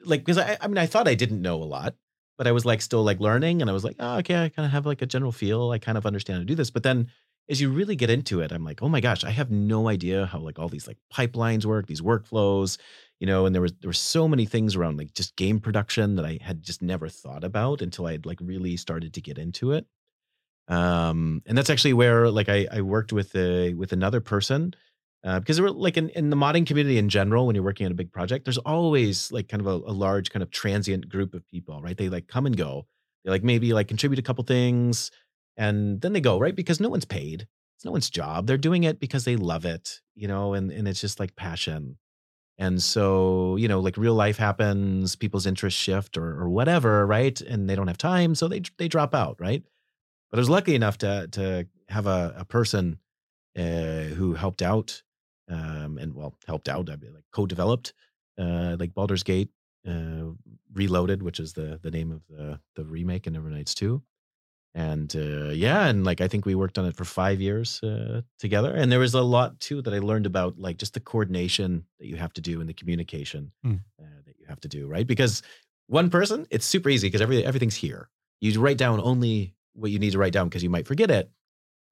Like 0.05 0.21
because 0.21 0.37
i 0.37 0.59
i 0.61 0.67
mean 0.69 0.77
i 0.77 0.85
thought 0.85 1.09
i 1.09 1.15
didn't 1.15 1.41
know 1.41 1.57
a 1.63 1.65
lot 1.65 1.95
but 2.37 2.47
i 2.47 2.53
was 2.53 2.67
like 2.67 2.83
still 2.83 3.03
like 3.03 3.19
learning 3.19 3.63
and 3.63 3.71
i 3.71 3.73
was 3.73 3.83
like 3.83 3.97
oh 3.99 4.19
okay 4.19 4.45
i 4.45 4.49
kind 4.51 4.67
of 4.67 4.73
have 4.73 4.85
like 4.85 5.01
a 5.01 5.07
general 5.07 5.33
feel. 5.33 5.71
I 5.71 5.79
kind 5.79 5.97
of 5.97 6.05
understand 6.05 6.37
how 6.37 6.41
to 6.41 6.47
do 6.47 6.55
this. 6.55 6.71
But 6.71 6.83
then 6.83 7.09
as 7.51 7.61
you 7.61 7.71
really 7.71 7.97
get 7.97 8.11
into 8.11 8.41
it 8.41 8.53
i'm 8.53 8.65
like 8.65 8.83
oh 8.83 8.89
my 8.89 9.01
gosh 9.01 9.25
i 9.25 9.31
have 9.31 9.51
no 9.51 9.89
idea 9.89 10.27
how 10.27 10.39
like 10.39 10.59
all 10.59 10.69
these 10.69 10.87
like 10.87 10.99
pipelines 11.13 11.65
work 11.65 11.87
these 11.87 12.01
workflows 12.01 12.79
you 13.19 13.27
know 13.27 13.45
and 13.45 13.55
there 13.55 13.63
was 13.63 13.73
there 13.81 13.89
were 13.89 13.93
so 13.93 14.27
many 14.29 14.47
things 14.47 14.77
around 14.77 14.97
like 14.97 15.13
just 15.13 15.37
game 15.37 15.61
production 15.61 16.17
that 16.17 16.25
i 16.25 16.39
had 16.41 16.63
just 16.63 16.81
never 16.81 17.09
thought 17.09 17.45
about 17.45 17.83
until 17.83 18.07
i 18.07 18.13
had 18.13 18.25
like 18.25 18.39
really 18.41 18.77
started 18.77 19.13
to 19.15 19.21
get 19.21 19.39
into 19.39 19.73
it. 19.73 19.87
Um 20.69 21.43
and 21.47 21.59
that's 21.59 21.71
actually 21.71 21.95
where 21.95 22.31
like 22.31 22.49
i 22.49 22.67
i 22.71 22.81
worked 22.81 23.13
with 23.13 23.35
a 23.35 23.75
with 23.75 23.93
another 23.93 24.21
person 24.21 24.75
uh, 25.23 25.39
because 25.39 25.61
were 25.61 25.71
like 25.71 25.99
in, 25.99 26.09
in 26.11 26.31
the 26.31 26.37
modding 26.37 26.67
community 26.67 26.97
in 26.97 27.11
general 27.11 27.47
when 27.47 27.55
you're 27.55 27.65
working 27.65 27.85
on 27.85 27.93
a 27.93 27.97
big 27.97 28.13
project 28.13 28.45
there's 28.45 28.59
always 28.59 29.31
like 29.33 29.49
kind 29.49 29.61
of 29.61 29.67
a, 29.67 29.91
a 29.91 29.93
large 29.93 30.31
kind 30.31 30.43
of 30.43 30.51
transient 30.51 31.09
group 31.09 31.35
of 31.35 31.47
people 31.47 31.83
right? 31.83 31.97
They 31.97 32.09
like 32.09 32.29
come 32.29 32.47
and 32.47 32.57
go. 32.57 32.87
They 33.25 33.31
like 33.31 33.45
maybe 33.45 33.75
like 33.75 33.89
contribute 33.89 34.19
a 34.19 34.23
couple 34.23 34.45
things 34.45 35.11
and 35.57 36.01
then 36.01 36.13
they 36.13 36.21
go 36.21 36.39
right? 36.39 36.55
Because 36.55 36.81
no 36.81 36.89
one's 36.89 37.05
paid. 37.05 37.47
It's 37.77 37.85
no 37.85 37.93
one's 37.93 38.11
job. 38.11 38.47
They're 38.47 38.59
doing 38.59 38.85
it 38.85 39.01
because 39.01 39.25
they 39.25 39.37
love 39.37 39.65
it 39.65 40.01
you 40.15 40.29
know 40.29 40.55
and 40.55 40.71
and 40.71 40.87
it's 40.89 41.01
just 41.01 41.21
like 41.21 41.37
passion. 41.37 41.99
And 42.59 42.83
so 42.83 43.57
you 43.57 43.69
know 43.69 43.81
like 43.81 43.97
real 43.97 44.15
life 44.15 44.37
happens 44.37 45.17
people's 45.17 45.47
interests 45.47 45.81
shift 45.81 46.17
or, 46.17 46.41
or 46.41 46.49
whatever 46.49 47.07
right? 47.07 47.41
And 47.41 47.69
they 47.69 47.75
don't 47.77 47.89
have 47.89 47.99
time 47.99 48.35
so 48.35 48.49
they 48.49 48.63
they 48.79 48.89
drop 48.89 49.15
out 49.15 49.37
right? 49.41 49.63
But 50.31 50.39
I 50.39 50.41
was 50.41 50.51
lucky 50.51 50.75
enough 50.75 50.99
to 50.99 51.29
to 51.33 51.67
have 51.89 52.07
a, 52.07 52.35
a 52.39 52.45
person 52.45 52.99
uh, 53.59 54.05
who 54.15 54.35
helped 54.35 54.63
out 54.63 55.03
um, 55.49 55.99
and 55.99 56.15
well 56.15 56.35
helped 56.47 56.69
out. 56.69 56.89
I 56.89 56.97
mean, 56.97 57.15
like 57.15 57.25
co-developed 57.33 57.93
uh, 58.39 58.77
like 58.79 58.95
Baldur's 58.95 59.23
Gate 59.23 59.51
uh, 59.87 60.31
Reloaded, 60.73 61.23
which 61.23 61.41
is 61.41 61.53
the 61.53 61.81
the 61.83 61.91
name 61.91 62.13
of 62.13 62.23
the 62.29 62.61
the 62.77 62.85
remake 62.85 63.27
in 63.27 63.35
Nevernights 63.35 63.75
two. 63.75 64.03
And 64.75 65.15
uh, 65.17 65.51
yeah, 65.51 65.87
and 65.87 66.05
like 66.05 66.21
I 66.21 66.29
think 66.29 66.47
we 66.47 66.55
worked 66.55 66.79
on 66.79 66.87
it 66.87 66.97
for 66.97 67.05
five 67.05 67.41
years 67.41 67.83
uh, 67.83 68.21
together, 68.39 68.73
and 68.73 68.91
there 68.91 69.01
was 69.01 69.15
a 69.15 69.21
lot 69.23 69.59
too 69.59 69.83
that 69.83 69.93
I 69.93 69.99
learned 69.99 70.27
about 70.27 70.59
like 70.59 70.79
just 70.79 70.95
the 70.95 71.01
coordination 71.01 71.85
that 71.99 72.07
you 72.07 72.17
have 72.17 72.33
to 72.35 72.41
do 72.41 72.61
and 72.61 72.69
the 72.69 72.75
communication 72.75 73.51
Hmm. 73.65 73.77
uh, 74.01 74.05
that 74.27 74.37
you 74.39 74.47
have 74.47 74.61
to 74.61 74.69
do, 74.69 74.87
right? 74.87 75.07
Because 75.07 75.43
one 75.89 76.09
person, 76.09 76.47
it's 76.51 76.65
super 76.67 76.89
easy 76.89 77.09
because 77.09 77.21
every 77.21 77.45
everything's 77.45 77.75
here. 77.75 78.09
You 78.41 78.61
write 78.61 78.79
down 78.79 79.01
only 79.01 79.57
what 79.73 79.91
you 79.91 79.99
need 79.99 80.13
to 80.13 80.19
write 80.19 80.33
down 80.33 80.49
because 80.49 80.63
you 80.63 80.71
might 80.71 80.87
forget 80.87 81.11
it. 81.11 81.31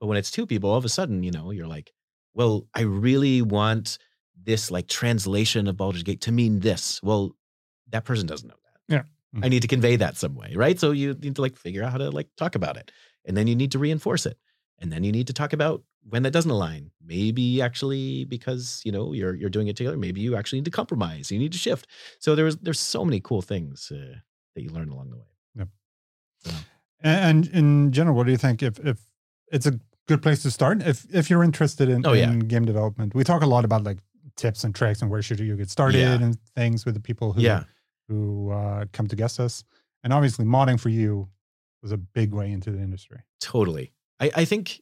But 0.01 0.07
when 0.07 0.17
it's 0.17 0.31
two 0.31 0.47
people, 0.47 0.71
all 0.71 0.77
of 0.77 0.85
a 0.85 0.89
sudden, 0.89 1.25
you 1.25 1.33
know, 1.33 1.51
you're 1.51 1.67
like, 1.67 1.93
well, 2.35 2.69
I 2.75 2.83
really 2.83 3.43
want 3.43 3.99
this 4.41 4.71
like 4.71 4.87
translation 4.87 5.67
of 5.67 5.77
Baldur's 5.77 6.05
Gate 6.05 6.21
to 6.23 6.33
mean 6.33 6.61
this. 6.61 7.03
Well, 7.03 7.35
that 7.91 8.05
person 8.05 8.29
doesn't 8.29 8.47
know 8.49 8.55
that. 8.65 8.95
Yeah. 8.95 9.03
I 9.43 9.49
need 9.49 9.63
to 9.63 9.69
convey 9.69 9.97
that 9.97 10.17
some 10.17 10.35
way, 10.35 10.53
right? 10.57 10.79
So 10.81 10.91
you 10.93 11.15
need 11.15 11.37
to 11.37 11.43
like 11.43 11.57
figure 11.57 11.83
out 11.85 11.93
how 11.93 11.99
to 11.99 12.11
like 12.11 12.29
talk 12.37 12.55
about 12.55 12.77
it. 12.77 12.91
And 13.27 13.37
then 13.37 13.47
you 13.47 13.55
need 13.55 13.73
to 13.73 13.79
reinforce 13.79 14.25
it. 14.27 14.39
And 14.81 14.91
then 14.93 15.05
you 15.05 15.13
need 15.13 15.27
to 15.27 15.33
talk 15.33 15.53
about 15.53 15.83
when 16.09 16.23
that 16.23 16.31
doesn't 16.33 16.51
align. 16.51 16.91
Maybe 17.05 17.61
actually 17.61 18.25
because, 18.25 18.81
you 18.85 18.93
know, 18.93 19.13
you're 19.13 19.35
you're 19.35 19.51
doing 19.51 19.69
it 19.69 19.77
together, 19.77 19.97
maybe 19.99 20.21
you 20.23 20.35
actually 20.37 20.61
need 20.61 20.65
to 20.67 20.71
compromise. 20.71 21.31
You 21.31 21.39
need 21.39 21.53
to 21.53 21.59
shift. 21.59 21.87
So 22.21 22.35
there's 22.35 22.57
there's 22.59 22.81
so 22.81 23.05
many 23.05 23.21
cool 23.21 23.43
things 23.43 23.93
uh, 23.95 24.15
that 24.55 24.63
you 24.63 24.71
learn 24.71 24.89
along 24.89 25.11
the 25.11 25.17
way. 25.19 25.25
Yeah. 26.45 26.53
And 27.03 27.47
in 27.49 27.93
general, 27.93 28.17
what 28.17 28.25
do 28.27 28.33
you 28.33 28.39
think? 28.39 28.63
If 28.63 28.79
if 28.81 28.99
it's 29.53 29.67
a 29.67 29.79
good 30.07 30.23
place 30.23 30.43
to 30.43 30.51
start, 30.51 30.83
if 30.83 31.07
if 31.15 31.31
you're 31.31 31.45
interested 31.45 31.89
in, 31.89 32.07
Oh, 32.07 32.13
yeah. 32.15 32.31
in 32.31 32.41
game 32.41 32.65
development, 32.65 33.15
we 33.15 33.25
talk 33.25 33.43
a 33.43 33.47
lot 33.47 33.65
about 33.65 33.85
like 33.85 33.99
tips 34.37 34.65
and 34.65 34.75
tricks 34.75 35.03
and 35.03 35.11
where 35.11 35.23
should 35.23 35.41
you 35.41 35.57
get 35.57 35.71
started 35.71 35.99
Yeah. 36.01 36.15
and 36.15 36.39
things 36.57 36.85
with 36.85 36.95
the 36.95 37.01
people 37.01 37.33
who 37.33 37.43
Yeah. 37.43 37.65
Who 38.09 38.51
uh, 38.51 38.87
come 38.93 39.07
to 39.09 39.17
guest 39.17 39.39
us. 39.41 39.65
And 40.05 40.13
obviously, 40.13 40.45
modding 40.45 40.81
for 40.81 40.89
you 40.89 41.29
was 41.83 41.93
a 41.93 41.97
big 41.99 42.33
way 42.33 42.51
into 42.51 42.71
the 42.71 42.79
industry. 42.81 43.21
Totally. 43.41 43.93
I, 44.21 44.31
I 44.37 44.45
think 44.45 44.81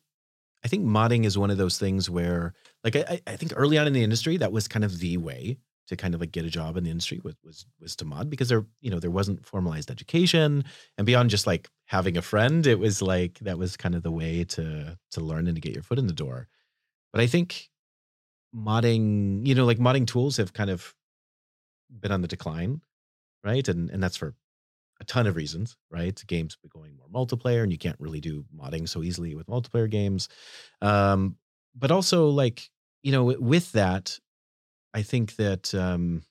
I 0.64 0.68
think 0.68 0.84
modding 0.84 1.24
is 1.24 1.38
one 1.38 1.50
of 1.50 1.58
those 1.58 1.78
things 1.78 2.08
where 2.10 2.54
like 2.84 2.96
I, 2.96 3.20
I- 3.26 3.36
think 3.36 3.52
early 3.56 3.78
on 3.78 3.86
in 3.86 3.92
the 3.92 4.02
industry 4.02 4.36
that 4.38 4.52
was 4.52 4.68
kind 4.68 4.84
of 4.84 4.98
the 4.98 5.16
way 5.18 5.58
to 5.88 5.96
kind 5.96 6.14
of 6.14 6.20
like 6.20 6.32
get 6.32 6.44
a 6.44 6.50
job 6.50 6.76
in 6.76 6.82
the 6.84 6.90
industry 6.90 7.20
was 7.22 7.36
was 7.44 7.64
was 7.80 7.94
to 7.96 8.04
mod 8.04 8.28
because 8.28 8.48
there 8.48 8.64
you 8.80 8.90
know 8.90 8.98
there 8.98 9.10
wasn't 9.10 9.46
formalized 9.46 9.90
education 9.90 10.64
and 10.98 11.06
beyond 11.06 11.30
just 11.30 11.46
like 11.46 11.68
having 11.84 12.16
a 12.16 12.22
friend 12.22 12.66
it 12.66 12.78
was 12.80 13.00
like 13.00 13.38
that 13.40 13.56
was 13.58 13.76
kind 13.76 13.94
of 13.94 14.02
the 14.02 14.10
way 14.10 14.42
to 14.42 14.98
to 15.12 15.20
learn 15.20 15.46
and 15.46 15.54
to 15.54 15.60
get 15.60 15.72
your 15.74 15.84
foot 15.84 15.98
in 15.98 16.08
the 16.08 16.12
door 16.12 16.48
but 17.12 17.20
i 17.22 17.26
think 17.28 17.68
modding 18.54 19.46
you 19.46 19.54
know 19.54 19.64
like 19.64 19.78
modding 19.78 20.06
tools 20.06 20.36
have 20.38 20.52
kind 20.52 20.70
of 20.70 20.94
been 22.00 22.10
on 22.12 22.22
the 22.22 22.28
decline 22.28 22.80
right 23.47 23.68
and 23.68 23.90
and 23.90 24.03
that's 24.03 24.16
for 24.16 24.34
a 25.01 25.05
ton 25.05 25.26
of 25.26 25.36
reasons, 25.36 25.76
right? 25.90 26.22
Games 26.26 26.57
going 26.70 26.97
more 26.97 27.09
multiplayer, 27.09 27.62
and 27.62 27.70
you 27.72 27.78
can't 27.78 28.01
really 28.01 28.20
do 28.20 28.44
modding 28.57 28.88
so 28.88 29.03
easily 29.03 29.34
with 29.34 29.47
multiplayer 29.47 29.90
games. 29.90 30.28
Um, 30.80 31.36
but 31.74 31.90
also, 31.90 32.28
like 32.28 32.70
you 33.03 33.12
know, 33.12 33.24
with 33.24 33.72
that, 33.72 34.18
I 34.94 35.03
think 35.03 35.36
that 35.36 35.74
um, 35.74 36.22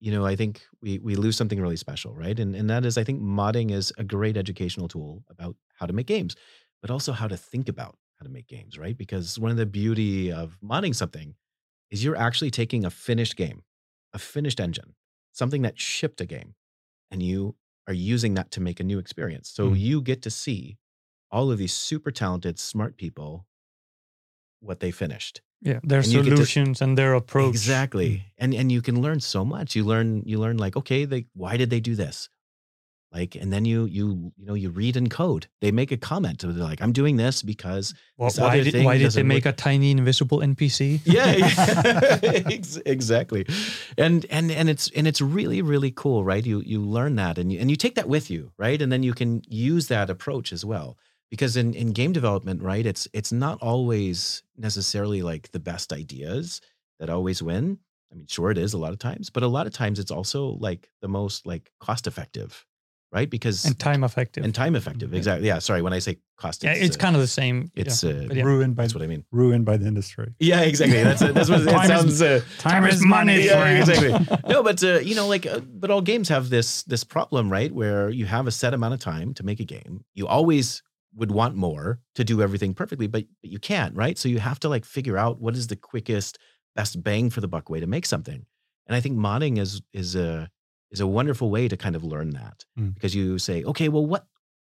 you 0.00 0.12
know, 0.12 0.26
I 0.26 0.36
think 0.36 0.62
we 0.82 0.98
we 0.98 1.16
lose 1.16 1.36
something 1.36 1.60
really 1.60 1.76
special, 1.76 2.14
right? 2.14 2.38
And 2.38 2.54
and 2.54 2.68
that 2.70 2.84
is, 2.84 2.98
I 2.98 3.04
think 3.04 3.22
modding 3.22 3.70
is 3.72 3.92
a 3.98 4.04
great 4.04 4.36
educational 4.36 4.88
tool 4.88 5.24
about 5.30 5.56
how 5.78 5.86
to 5.86 5.92
make 5.92 6.06
games, 6.06 6.36
but 6.82 6.90
also 6.90 7.12
how 7.12 7.28
to 7.28 7.36
think 7.36 7.68
about 7.68 7.96
how 8.18 8.24
to 8.24 8.32
make 8.32 8.46
games, 8.48 8.78
right? 8.78 8.96
Because 8.96 9.38
one 9.38 9.50
of 9.50 9.56
the 9.56 9.66
beauty 9.66 10.32
of 10.32 10.58
modding 10.62 10.94
something 10.94 11.34
is 11.90 12.04
you're 12.04 12.16
actually 12.16 12.50
taking 12.50 12.84
a 12.84 12.90
finished 12.90 13.36
game, 13.36 13.62
a 14.12 14.18
finished 14.18 14.60
engine, 14.60 14.94
something 15.36 15.62
that 15.62 15.78
shipped 15.78 16.20
a 16.20 16.26
game, 16.26 16.54
and 17.10 17.22
you 17.22 17.54
are 17.86 17.92
using 17.94 18.34
that 18.34 18.50
to 18.52 18.60
make 18.60 18.80
a 18.80 18.84
new 18.84 18.98
experience. 18.98 19.48
So 19.50 19.70
Mm. 19.70 19.78
you 19.78 20.00
get 20.02 20.22
to 20.22 20.30
see 20.30 20.78
all 21.30 21.50
of 21.52 21.58
these 21.58 21.74
super 21.74 22.10
talented, 22.10 22.58
smart 22.58 22.96
people 22.96 23.46
what 24.60 24.80
they 24.80 24.90
finished. 24.90 25.42
Yeah, 25.60 25.80
their 25.82 26.00
And 26.00 26.12
get 26.12 26.24
to- 26.24 26.36
solutions 26.36 26.82
and 26.82 26.96
their 26.98 27.14
approach. 27.14 27.50
Exactly. 27.54 28.24
And 28.38 28.54
and 28.54 28.70
you 28.72 28.82
can 28.82 29.00
learn 29.02 29.20
so 29.20 29.44
much. 29.44 29.76
You 29.76 29.84
learn 29.84 30.22
you 30.26 30.38
learn 30.38 30.56
like 30.58 30.76
okay, 30.76 31.04
they 31.06 31.26
why 31.34 31.56
did 31.56 31.70
they 31.70 31.80
do 31.80 31.94
this? 31.94 32.28
Like 33.18 33.34
and 33.42 33.50
then 33.54 33.64
you 33.64 33.86
you 33.86 34.06
you 34.36 34.46
know 34.48 34.54
you 34.54 34.68
read 34.82 34.96
and 34.96 35.08
code. 35.10 35.46
They 35.62 35.72
make 35.72 35.90
a 35.92 35.96
comment. 36.10 36.38
They're 36.40 36.68
like 36.72 36.82
I'm 36.84 36.92
doing 36.92 37.16
this 37.16 37.42
because 37.42 37.94
Wha- 38.18 38.28
This 38.28 38.38
why 38.38 38.62
did 38.62 38.84
why 38.84 38.98
did 38.98 39.12
they 39.12 39.22
make 39.34 39.46
a 39.46 39.52
tiny 39.52 39.90
invisible 39.90 40.38
NPC? 40.40 41.00
yeah, 41.04 41.30
yeah. 42.22 42.48
Exactly 42.96 43.46
and 43.98 44.26
and 44.36 44.50
and 44.50 44.68
it's 44.68 44.90
and 44.96 45.06
it's 45.06 45.20
really 45.20 45.62
really 45.62 45.90
cool 45.90 46.24
right 46.24 46.44
you 46.44 46.60
you 46.60 46.80
learn 46.80 47.16
that 47.16 47.38
and 47.38 47.52
you, 47.52 47.58
and 47.60 47.70
you 47.70 47.76
take 47.76 47.94
that 47.94 48.08
with 48.08 48.30
you 48.30 48.52
right 48.58 48.80
and 48.82 48.90
then 48.92 49.02
you 49.02 49.14
can 49.14 49.42
use 49.48 49.88
that 49.88 50.10
approach 50.10 50.52
as 50.52 50.64
well 50.64 50.96
because 51.30 51.56
in 51.56 51.74
in 51.74 51.92
game 51.92 52.12
development 52.12 52.62
right 52.62 52.86
it's 52.86 53.08
it's 53.12 53.32
not 53.32 53.58
always 53.62 54.42
necessarily 54.56 55.22
like 55.22 55.50
the 55.52 55.60
best 55.60 55.92
ideas 55.92 56.60
that 56.98 57.08
always 57.10 57.42
win 57.42 57.78
i 58.12 58.14
mean 58.14 58.26
sure 58.26 58.50
it 58.50 58.58
is 58.58 58.74
a 58.74 58.78
lot 58.78 58.92
of 58.92 58.98
times 58.98 59.30
but 59.30 59.42
a 59.42 59.48
lot 59.48 59.66
of 59.66 59.72
times 59.72 59.98
it's 59.98 60.10
also 60.10 60.40
like 60.68 60.90
the 61.00 61.08
most 61.08 61.46
like 61.46 61.70
cost 61.80 62.06
effective 62.06 62.65
right? 63.12 63.28
Because 63.30 63.64
and 63.64 63.78
time 63.78 64.04
effective. 64.04 64.44
and 64.44 64.54
time 64.54 64.76
effective. 64.76 65.14
Exactly. 65.14 65.46
Yeah. 65.46 65.58
Sorry. 65.58 65.82
When 65.82 65.92
I 65.92 65.98
say 66.00 66.18
cost, 66.36 66.64
yeah, 66.64 66.72
it's 66.72 66.96
uh, 66.96 67.00
kind 67.00 67.16
of 67.16 67.22
the 67.22 67.28
same. 67.28 67.70
it's 67.74 68.02
yeah. 68.02 68.10
uh, 68.10 68.28
yeah. 68.32 68.42
Ruined 68.42 68.76
by 68.76 68.82
that's 68.84 68.94
what 68.94 69.02
I 69.02 69.06
mean. 69.06 69.24
ruined 69.30 69.64
by 69.64 69.76
the 69.76 69.86
industry. 69.86 70.34
Yeah, 70.38 70.60
exactly. 70.60 71.02
That's 71.02 71.20
that's 71.20 71.48
what 71.48 71.62
it 71.62 71.64
Time 71.70 71.90
is- 71.90 72.18
sounds. 72.18 72.22
Uh, 72.22 72.40
Time 72.58 72.84
is 72.84 73.04
money, 73.04 73.46
yeah, 73.46 73.78
exactly. 73.78 74.12
No, 74.48 74.62
but 74.62 74.82
uh, 74.82 74.98
you 75.00 75.14
know, 75.14 75.26
like, 75.26 75.46
uh, 75.46 75.60
but 75.60 75.90
all 75.90 76.00
games 76.02 76.28
have 76.28 76.50
this 76.50 76.82
this 76.84 77.04
problem, 77.04 77.50
right? 77.50 77.72
Where 77.72 78.10
you 78.10 78.26
have 78.26 78.46
a 78.46 78.52
set 78.52 78.74
amount 78.74 78.94
of 78.94 79.00
time 79.00 79.34
to 79.34 79.44
make 79.44 79.60
a 79.60 79.64
game. 79.64 80.04
You 80.14 80.26
always 80.26 80.82
would 81.14 81.30
want 81.30 81.56
more 81.56 82.00
to 82.14 82.24
do 82.24 82.42
everything 82.42 82.74
perfectly, 82.74 83.06
but 83.06 83.24
but 83.40 83.50
you 83.50 83.58
can't, 83.58 83.94
right? 83.96 84.18
So 84.18 84.28
you 84.28 84.38
have 84.38 84.60
to 84.60 84.68
like 84.68 84.84
figure 84.84 85.16
out 85.16 85.40
what 85.40 85.54
is 85.54 85.66
the 85.68 85.76
quickest, 85.76 86.38
best 86.74 87.02
bang 87.02 87.30
for 87.30 87.40
the 87.40 87.48
buck 87.48 87.70
way 87.70 87.80
to 87.80 87.86
make 87.86 88.04
something. 88.06 88.44
And 88.86 88.94
I 88.94 89.00
think 89.00 89.16
modding 89.16 89.58
is 89.58 89.80
is 89.92 90.14
a 90.14 90.50
is 90.90 91.00
a 91.00 91.06
wonderful 91.06 91.50
way 91.50 91.68
to 91.68 91.76
kind 91.76 91.96
of 91.96 92.04
learn 92.04 92.30
that 92.30 92.64
Mm. 92.78 92.94
because 92.94 93.14
you 93.14 93.38
say, 93.38 93.64
okay, 93.64 93.88
well, 93.88 94.06
what 94.06 94.26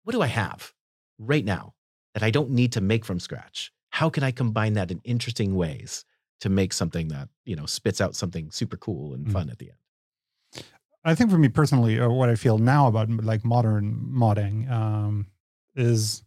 what 0.03 0.13
do 0.13 0.21
I 0.21 0.27
have 0.27 0.73
right 1.19 1.45
now 1.45 1.75
that 2.13 2.23
I 2.23 2.31
don't 2.31 2.49
need 2.51 2.71
to 2.73 2.81
make 2.81 3.05
from 3.05 3.19
scratch? 3.19 3.71
How 3.89 4.09
can 4.09 4.23
I 4.23 4.31
combine 4.31 4.73
that 4.73 4.89
in 4.91 4.99
interesting 5.03 5.55
ways 5.55 6.05
to 6.39 6.49
make 6.49 6.73
something 6.73 7.07
that 7.09 7.29
you 7.45 7.55
know 7.55 7.65
spits 7.65 8.01
out 8.01 8.15
something 8.15 8.51
super 8.51 8.77
cool 8.77 9.13
and 9.13 9.27
Mm. 9.27 9.31
fun 9.33 9.49
at 9.49 9.59
the 9.59 9.69
end? 9.71 10.63
I 11.03 11.15
think 11.15 11.31
for 11.31 11.37
me 11.37 11.49
personally, 11.49 11.99
uh, 11.99 12.09
what 12.09 12.29
I 12.29 12.35
feel 12.35 12.57
now 12.59 12.87
about 12.87 13.09
like 13.09 13.43
modern 13.45 14.09
modding 14.13 14.69
um, 14.69 15.27
is 15.75 16.23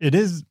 it 0.00 0.14
is 0.14 0.44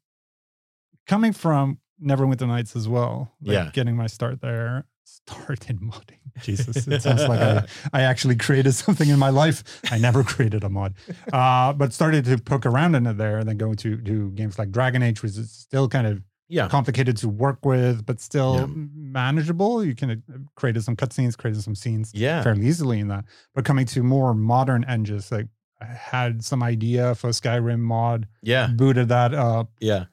coming 1.06 1.34
from 1.34 1.80
Neverwinter 2.02 2.48
Nights 2.48 2.76
as 2.76 2.88
well. 2.88 3.34
Like 3.42 3.54
Yeah. 3.54 3.72
getting 3.74 3.96
my 3.96 4.08
start 4.08 4.42
there. 4.42 4.86
Start 5.08 5.70
in 5.70 5.80
modding. 5.80 6.20
Jesus, 6.42 6.86
it 6.86 7.02
sounds 7.02 7.28
like 7.30 7.40
I, 7.40 7.66
I 7.94 8.02
actually 8.02 8.36
created 8.36 8.74
something 8.74 9.08
in 9.10 9.18
my 9.18 9.30
life. 9.30 9.82
I 9.90 9.98
never 9.98 10.22
created 10.34 10.66
a 10.66 10.70
mod, 10.70 10.96
uh, 11.32 11.72
but 11.72 11.94
started 11.94 12.26
to 12.26 12.38
poke 12.38 12.66
around 12.66 12.94
in 12.94 13.08
it 13.08 13.18
there, 13.18 13.38
and 13.38 13.48
then 13.48 13.58
go 13.58 13.74
to 13.74 13.96
do 13.96 14.32
games 14.32 14.60
like 14.60 14.70
Dragon 14.72 15.02
Age, 15.02 15.24
which 15.24 15.38
is 15.38 15.50
still 15.50 15.88
kind 15.88 16.08
of 16.08 16.22
Yeah, 16.50 16.68
complicated 16.68 17.16
to 17.18 17.30
work 17.30 17.66
with, 17.66 18.06
but 18.06 18.20
still 18.20 18.54
Yeah. 18.56 18.66
manageable. 18.68 19.84
You 19.84 19.96
can 19.96 20.12
uh, 20.12 20.38
created 20.56 20.84
some 20.84 20.96
cutscenes, 20.98 21.38
created 21.38 21.64
some 21.64 21.76
scenes 21.76 22.12
yeah, 22.14 22.44
fairly 22.44 22.66
easily 22.68 23.00
in 23.00 23.08
that. 23.08 23.24
But 23.56 23.64
coming 23.64 23.86
to 23.88 24.04
more 24.04 24.34
modern 24.34 24.84
engines, 24.84 25.32
like 25.32 25.48
I 25.82 25.86
had 25.86 26.44
some 26.44 26.62
idea 26.62 27.16
for 27.16 27.30
Skyrim 27.30 27.80
mod, 27.80 28.28
yeah, 28.42 28.68
booted 28.76 29.08
that 29.08 29.34
up, 29.34 29.72
yeah, 29.80 30.06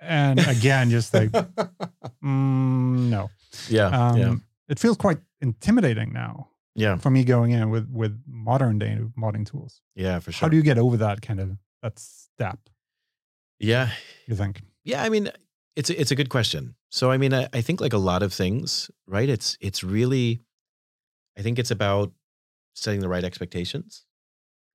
and 0.00 0.38
again, 0.40 0.90
just 0.90 1.12
like 1.12 1.30
mm, 2.24 3.10
no. 3.10 3.30
Yeah, 3.70 3.86
Um, 3.88 4.16
yeah, 4.18 4.34
It 4.68 4.78
feels 4.78 4.96
quite 4.96 5.18
intimidating 5.40 6.12
now 6.12 6.48
yeah, 6.74 6.96
for 6.98 7.10
me 7.10 7.24
going 7.24 7.52
in 7.52 7.70
with 7.70 7.88
with 7.90 8.20
modern 8.26 8.78
day 8.78 8.98
modding 9.16 9.44
tools. 9.46 9.80
yeah, 9.94 10.18
for 10.20 10.32
sure. 10.32 10.46
How 10.46 10.48
do 10.50 10.56
you 10.56 10.62
get 10.62 10.78
over 10.78 10.96
that 10.98 11.20
kind 11.22 11.40
of 11.40 11.56
that 11.82 11.98
step? 11.98 12.58
yeah, 13.58 13.90
You 14.26 14.36
think? 14.36 14.62
Yeah, 14.84 15.02
I 15.02 15.08
mean, 15.08 15.30
it's 15.76 15.90
a, 15.90 16.00
it's 16.00 16.10
a 16.10 16.14
good 16.14 16.28
question. 16.28 16.74
So, 16.90 17.10
I 17.10 17.16
mean, 17.18 17.32
I, 17.34 17.48
I 17.52 17.60
think 17.62 17.80
like 17.80 17.92
a 17.92 17.98
lot 17.98 18.22
of 18.22 18.32
things, 18.32 18.90
right? 19.06 19.28
It's 19.28 19.56
it's 19.60 19.82
really, 19.84 20.40
I 21.38 21.42
think 21.42 21.58
it's 21.58 21.70
about 21.70 22.12
setting 22.74 23.00
the 23.00 23.08
right 23.08 23.24
expectations, 23.24 24.04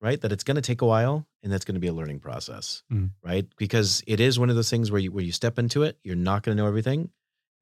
right? 0.00 0.20
That 0.20 0.32
it's 0.32 0.44
going 0.44 0.56
to 0.56 0.60
take 0.62 0.82
a 0.82 0.86
while, 0.86 1.26
and 1.42 1.52
that's 1.52 1.64
going 1.64 1.74
to 1.76 1.80
be 1.80 1.86
a 1.86 1.92
learning 1.92 2.20
process, 2.20 2.82
Mm. 2.92 3.10
right? 3.24 3.46
Because 3.56 4.02
it 4.06 4.20
is 4.20 4.38
one 4.38 4.50
of 4.50 4.56
those 4.56 4.70
things 4.70 4.90
where 4.90 5.00
you 5.00 5.12
where 5.12 5.24
you 5.24 5.32
step 5.32 5.58
into 5.58 5.82
it, 5.84 5.98
you're 6.04 6.16
not 6.16 6.42
going 6.42 6.56
to 6.56 6.62
know 6.62 6.68
everything, 6.68 7.10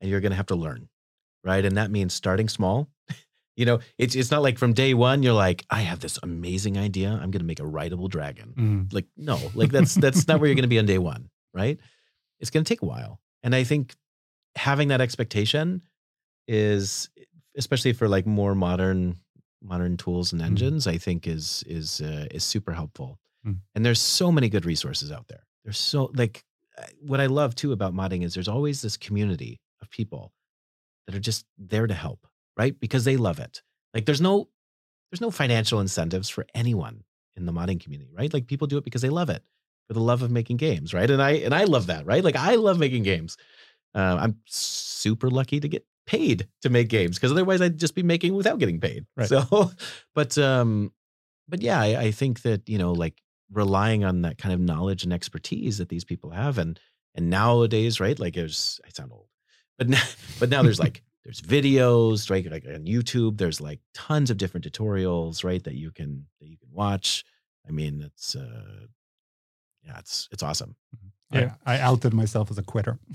and 0.00 0.10
you're 0.10 0.20
going 0.20 0.32
to 0.32 0.36
have 0.36 0.46
to 0.46 0.56
learn, 0.56 0.88
right? 1.45 1.64
And 1.64 1.76
that 1.76 1.91
means 1.91 2.12
starting 2.14 2.49
small. 2.49 2.88
you 3.57 3.64
know, 3.66 3.80
it's 3.99 4.14
it's 4.14 4.30
not 4.30 4.43
like 4.43 4.59
from 4.59 4.72
day 4.72 4.95
one 4.95 5.22
you're 5.22 5.32
like, 5.34 5.64
I 5.70 5.80
have 5.80 6.01
this 6.01 6.18
amazing 6.22 6.78
idea, 6.78 7.11
I'm 7.11 7.30
going 7.30 7.41
to 7.41 7.45
make 7.45 7.61
a 7.61 7.66
rideable 7.66 8.09
dragon 8.09 8.55
Mm. 8.57 8.93
like 8.93 9.07
no 9.16 9.38
like 9.55 9.70
that's 9.70 9.95
that's 9.95 10.26
not 10.28 10.41
where 10.41 10.49
you're 10.49 10.55
going 10.57 10.62
to 10.62 10.68
be 10.68 10.78
on 10.78 10.86
day 10.86 10.99
one 10.99 11.30
right 11.55 11.78
it's 12.41 12.51
going 12.51 12.64
to 12.64 12.68
take 12.68 12.82
a 12.82 12.86
while 12.86 13.20
and 13.43 13.55
i 13.55 13.64
think 13.64 13.95
having 14.57 14.88
that 14.88 15.01
expectation 15.01 15.82
is 16.49 17.11
especially 17.57 17.93
for 17.93 18.09
like 18.09 18.26
more 18.26 18.55
modern 18.55 19.16
modern 19.62 19.97
tools 19.97 20.32
and 20.32 20.41
Mm. 20.41 20.47
engines 20.47 20.86
i 20.86 20.97
think 20.99 21.26
is 21.26 21.62
is 21.66 22.01
uh, 22.01 22.26
is 22.30 22.45
super 22.45 22.72
helpful 22.72 23.18
Mm. 23.47 23.57
and 23.74 23.84
there's 23.86 24.01
so 24.01 24.30
many 24.30 24.49
good 24.51 24.66
resources 24.66 25.11
out 25.11 25.26
there 25.28 25.47
there's 25.64 25.78
so 25.78 26.11
like 26.14 26.45
what 27.01 27.20
i 27.20 27.26
love 27.26 27.55
too 27.55 27.72
about 27.72 27.95
modding 27.95 28.22
is 28.24 28.34
there's 28.34 28.49
always 28.49 28.82
this 28.82 28.97
community 28.99 29.61
of 29.82 29.88
people 29.91 30.32
that 31.11 31.16
are 31.16 31.20
just 31.20 31.44
there 31.58 31.86
to 31.86 31.94
help 31.94 32.26
right 32.56 32.78
because 32.78 33.04
they 33.04 33.16
love 33.16 33.38
it 33.38 33.62
like 33.94 34.06
there's 34.06 34.20
no 34.20 34.48
there's 35.11 35.20
no 35.20 35.30
financial 35.30 35.80
incentives 35.80 36.28
for 36.28 36.46
anyone 36.54 37.02
in 37.36 37.46
the 37.46 37.52
modding 37.52 37.80
community, 37.80 38.12
right? 38.16 38.32
Like 38.32 38.46
people 38.46 38.66
do 38.66 38.78
it 38.78 38.84
because 38.84 39.02
they 39.02 39.08
love 39.08 39.30
it 39.30 39.42
for 39.88 39.94
the 39.94 40.00
love 40.00 40.22
of 40.22 40.30
making 40.30 40.56
games, 40.56 40.94
right? 40.94 41.11
And 41.11 41.22
I 41.22 41.32
and 41.32 41.54
I 41.54 41.64
love 41.64 41.86
that, 41.86 42.06
right? 42.06 42.22
Like 42.22 42.36
I 42.36 42.54
love 42.54 42.78
making 42.78 43.02
games. 43.02 43.36
Uh, 43.94 44.18
I'm 44.20 44.36
super 44.46 45.28
lucky 45.30 45.58
to 45.58 45.68
get 45.68 45.84
paid 46.06 46.46
to 46.62 46.70
make 46.70 46.88
games 46.88 47.16
because 47.16 47.32
otherwise 47.32 47.61
I'd 47.61 47.78
just 47.78 47.94
be 47.94 48.02
making 48.02 48.34
without 48.34 48.58
getting 48.58 48.80
paid. 48.80 49.06
Right. 49.16 49.28
So, 49.28 49.72
but 50.14 50.38
um, 50.38 50.92
but 51.48 51.61
yeah, 51.62 51.80
I, 51.80 51.96
I 51.96 52.11
think 52.12 52.42
that 52.42 52.68
you 52.68 52.78
know, 52.78 52.92
like 52.92 53.20
relying 53.52 54.04
on 54.04 54.22
that 54.22 54.38
kind 54.38 54.54
of 54.54 54.61
knowledge 54.61 55.02
and 55.02 55.12
expertise 55.12 55.78
that 55.78 55.88
these 55.88 56.04
people 56.04 56.30
have, 56.30 56.58
and 56.58 56.78
and 57.16 57.30
nowadays, 57.30 57.98
right? 57.98 58.18
Like 58.18 58.34
there's 58.34 58.80
I 58.86 58.90
sound 58.90 59.11
old, 59.12 59.26
but 59.80 59.88
now, 59.88 60.02
but 60.38 60.50
now 60.50 60.62
there's 60.62 60.78
like 60.78 61.02
there's 61.24 61.40
videos, 61.40 62.30
right? 62.30 62.48
Like 62.48 62.66
on 62.66 62.84
YouTube, 62.84 63.38
there's 63.38 63.60
like 63.60 63.80
tons 63.94 64.30
of 64.30 64.36
different 64.36 64.70
tutorials, 64.70 65.42
right? 65.42 65.64
That 65.64 65.74
you 65.74 65.90
can 65.90 66.26
that 66.40 66.48
you 66.48 66.58
can 66.58 66.68
watch. 66.70 67.24
I 67.66 67.72
mean, 67.72 68.02
it's 68.02 68.36
uh, 68.36 68.86
yeah, 69.82 69.98
it's 69.98 70.28
it's 70.30 70.42
awesome. 70.42 70.76
Yeah, 71.32 71.54
I 71.64 71.78
outed 71.78 72.12
myself 72.12 72.50
as 72.50 72.58
a 72.58 72.62
quitter. 72.62 72.98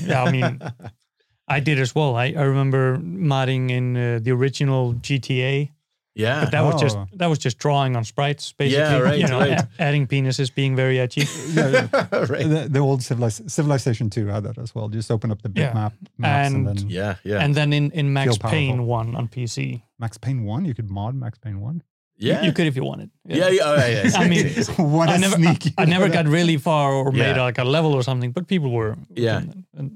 Yeah, 0.00 0.22
I 0.22 0.30
mean, 0.30 0.60
I 1.48 1.60
did 1.60 1.78
as 1.78 1.94
well. 1.94 2.16
I, 2.16 2.26
I 2.26 2.42
remember 2.42 2.96
modding 2.98 3.70
in 3.70 3.96
uh, 3.96 4.18
the 4.22 4.30
original 4.30 4.94
GTA, 4.94 5.70
yeah, 6.14 6.40
but 6.44 6.50
that 6.52 6.62
was 6.62 6.80
just 6.80 6.96
Oh. 6.96 7.06
that 7.16 7.26
was 7.26 7.38
just 7.38 7.58
drawing 7.58 7.96
on 7.96 8.04
sprites, 8.04 8.52
basically. 8.52 8.82
Yeah, 8.82 8.98
right, 9.00 9.18
You 9.18 9.26
know, 9.28 9.40
right. 9.40 9.60
adding 9.78 10.06
penises, 10.06 10.54
being 10.54 10.76
very 10.76 10.98
edgy. 11.00 11.26
Yeah, 11.54 11.68
yeah. 11.70 11.88
right. 12.34 12.48
The, 12.48 12.68
the 12.70 12.78
old 12.78 13.00
Civiliz- 13.00 13.50
Civilization 13.50 14.10
2 14.10 14.26
had 14.26 14.42
that 14.44 14.58
as 14.58 14.74
well. 14.74 14.88
Just 14.88 15.10
open 15.10 15.30
up 15.30 15.42
the 15.42 15.48
big 15.48 15.64
Yeah. 15.64 15.74
map 15.74 15.92
maps 16.18 16.46
and, 16.54 16.68
And- 16.68 16.78
then 16.78 16.88
Yeah, 16.90 17.14
yeah, 17.24 17.44
And 17.44 17.54
then 17.54 17.72
in, 17.72 17.90
in 17.92 18.12
Max 18.12 18.36
Feel. 18.36 18.50
Payne 18.50 18.86
1 18.86 19.16
on 19.16 19.28
PC, 19.28 19.82
Max 19.98 20.16
Payne 20.18 20.44
1, 20.44 20.64
you 20.64 20.74
could 20.74 20.90
mod 20.90 21.14
Max 21.14 21.38
Payne 21.38 21.60
1. 21.60 21.82
yeah. 22.16 22.42
you, 22.44 22.52
could 22.52 22.66
if 22.68 22.76
you 22.76 22.84
wanted. 22.84 23.10
yeah, 23.26 23.48
yeah, 23.48 23.62
oh, 23.64 23.74
yeah, 23.76 24.04
yeah. 24.06 24.18
I 24.18 24.28
mean, 24.28 24.46
what 24.78 25.08
a 25.08 25.12
I 25.12 25.16
never, 25.16 25.36
sneaky. 25.36 25.72
I, 25.76 25.82
I 25.82 25.84
never 25.86 26.08
got 26.08 26.26
really 26.28 26.56
far 26.58 26.92
or 26.92 27.10
made 27.12 27.36
like 27.36 27.58
a 27.58 27.64
level 27.64 27.92
or 27.92 28.02
something, 28.04 28.30
but 28.32 28.46
people 28.46 28.70
were. 28.70 28.96
Yeah. 29.16 29.38
and- 29.38 29.64
and- 29.76 29.90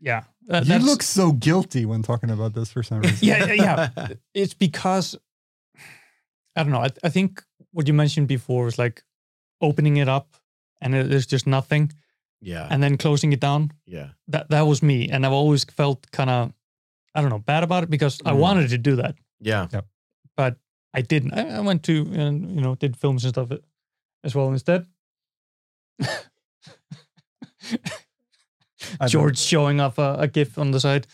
yeah. 0.00 0.22
Uh, 0.50 0.60
You 0.64 0.78
look 0.78 1.02
so 1.02 1.32
guilty 1.32 1.86
when 1.86 2.02
talking 2.02 2.30
about 2.30 2.52
this 2.54 2.70
for 2.70 2.82
some 2.82 3.00
reason. 3.00 3.16
yeah, 3.22 3.46
yeah, 3.46 3.88
yeah. 3.96 4.08
It's 4.34 4.52
because 4.54 5.16
I 6.56 6.62
don't 6.62 6.72
know. 6.72 6.80
I, 6.82 6.90
I 7.02 7.10
think 7.10 7.42
what 7.72 7.86
you 7.88 7.94
mentioned 7.94 8.28
before 8.28 8.64
was 8.64 8.78
like 8.78 9.02
opening 9.60 9.96
it 9.98 10.08
up 10.08 10.36
and 10.80 10.94
it- 10.94 11.08
there's 11.10 11.26
just 11.26 11.46
nothing, 11.46 11.92
yeah, 12.40 12.68
and 12.70 12.82
then 12.82 12.96
closing 12.96 13.32
it 13.32 13.40
down. 13.40 13.70
yeah, 13.86 14.10
That 14.28 14.48
that 14.50 14.66
was 14.66 14.82
me, 14.82 15.08
and 15.10 15.24
I've 15.26 15.32
always 15.32 15.64
felt 15.64 16.10
kind 16.10 16.30
of 16.30 16.52
I 17.14 17.20
don't 17.20 17.30
know 17.30 17.38
bad 17.38 17.62
about 17.64 17.82
it 17.84 17.90
because 17.90 18.20
I 18.24 18.32
Mhm. 18.32 18.38
wanted 18.38 18.68
to 18.70 18.78
do 18.78 18.96
that, 18.96 19.14
yeah, 19.40 19.68
yeah. 19.72 19.82
but 20.36 20.56
I 20.92 21.00
didn't. 21.02 21.32
I, 21.34 21.56
I 21.56 21.60
went 21.60 21.82
to 21.84 21.92
and 22.12 22.50
you 22.54 22.60
know 22.60 22.74
did 22.76 22.96
films 22.96 23.24
and 23.24 23.32
stuff 23.34 23.50
as 24.24 24.34
well 24.34 24.48
instead. 24.52 24.86
I 29.00 29.06
George 29.08 29.38
showing 29.38 29.80
off 29.80 29.98
a, 29.98 30.16
a 30.20 30.26
GIF 30.28 30.58
on 30.58 30.70
the 30.70 30.80
side. 30.80 31.06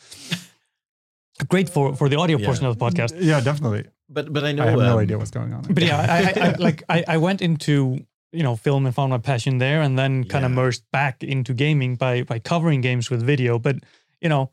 Great 1.48 1.68
for 1.68 1.94
for 1.96 2.08
the 2.08 2.16
audio 2.18 2.38
Yeah. 2.38 2.46
portion 2.46 2.66
of 2.66 2.78
the 2.78 2.84
podcast. 2.84 3.14
Yeah, 3.18 3.40
definitely. 3.40 3.84
But 4.12 4.32
but 4.32 4.42
I 4.44 4.52
know 4.52 4.64
I 4.64 4.70
have 4.70 4.78
no 4.78 4.92
um, 4.94 4.98
idea 4.98 5.16
what's 5.18 5.30
going 5.30 5.52
on. 5.54 5.62
But 5.62 5.82
yeah, 5.84 5.98
I, 6.00 6.40
I, 6.40 6.48
I 6.48 6.54
like 6.58 6.82
I, 6.88 7.04
I 7.14 7.16
went 7.18 7.40
into 7.40 8.04
you 8.32 8.42
know 8.42 8.56
film 8.56 8.86
and 8.86 8.94
found 8.94 9.10
my 9.10 9.18
passion 9.18 9.58
there, 9.58 9.80
and 9.82 9.96
then 9.98 10.24
kind 10.24 10.44
of 10.44 10.50
Yeah. 10.50 10.56
merged 10.62 10.82
back 10.92 11.22
into 11.22 11.54
gaming 11.54 11.96
by 11.96 12.24
by 12.24 12.38
covering 12.40 12.80
games 12.80 13.08
with 13.10 13.22
video. 13.22 13.58
But 13.58 13.76
you 14.20 14.28
know, 14.28 14.50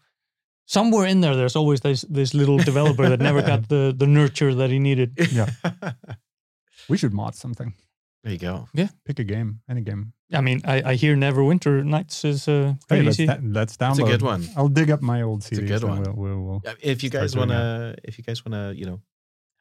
somewhere 0.65 1.05
in 1.07 1.21
there, 1.21 1.35
there's 1.35 1.55
always 1.55 1.81
this 1.81 2.01
this 2.09 2.33
little 2.33 2.57
developer 2.57 3.09
that 3.09 3.19
never 3.19 3.41
got 3.41 3.67
the 3.73 3.93
the 3.97 4.07
nurture 4.07 4.53
that 4.55 4.69
he 4.69 4.79
needed. 4.79 5.13
Yeah. 5.31 5.49
we 6.89 6.97
should 6.97 7.13
mod 7.13 7.35
something. 7.35 7.73
there 8.23 8.33
you 8.33 8.39
go. 8.39 8.67
Yeah, 8.73 8.89
pick 9.05 9.19
a 9.19 9.23
game, 9.23 9.61
any 9.69 9.81
game. 9.81 10.13
I 10.33 10.41
mean, 10.41 10.61
I, 10.65 10.91
I 10.91 10.95
hear 10.95 11.15
Neverwinter 11.15 11.83
Nights 11.85 12.25
is 12.25 12.47
uh, 12.47 12.51
Hey, 12.51 12.77
pretty 12.87 13.05
let's, 13.05 13.19
easy. 13.19 13.27
da- 13.27 13.39
let's 13.41 13.77
download. 13.77 13.91
It's 13.91 13.99
a 14.09 14.11
good 14.11 14.21
one. 14.21 14.45
I'll 14.57 14.67
dig 14.67 14.91
up 14.91 15.01
my 15.01 15.21
old 15.21 15.45
a 15.51 15.61
good 15.61 15.83
one. 15.83 16.03
We'll, 16.03 16.13
we'll, 16.15 16.41
we'll. 16.43 16.61
Yeah, 16.65 16.73
If 16.81 17.01
you 17.01 17.09
guys 17.09 17.33
wanna, 17.35 17.95
if 18.03 18.17
you 18.17 18.23
guys 18.25 18.43
wanna, 18.45 18.73
you 18.73 18.85
know, 18.85 18.99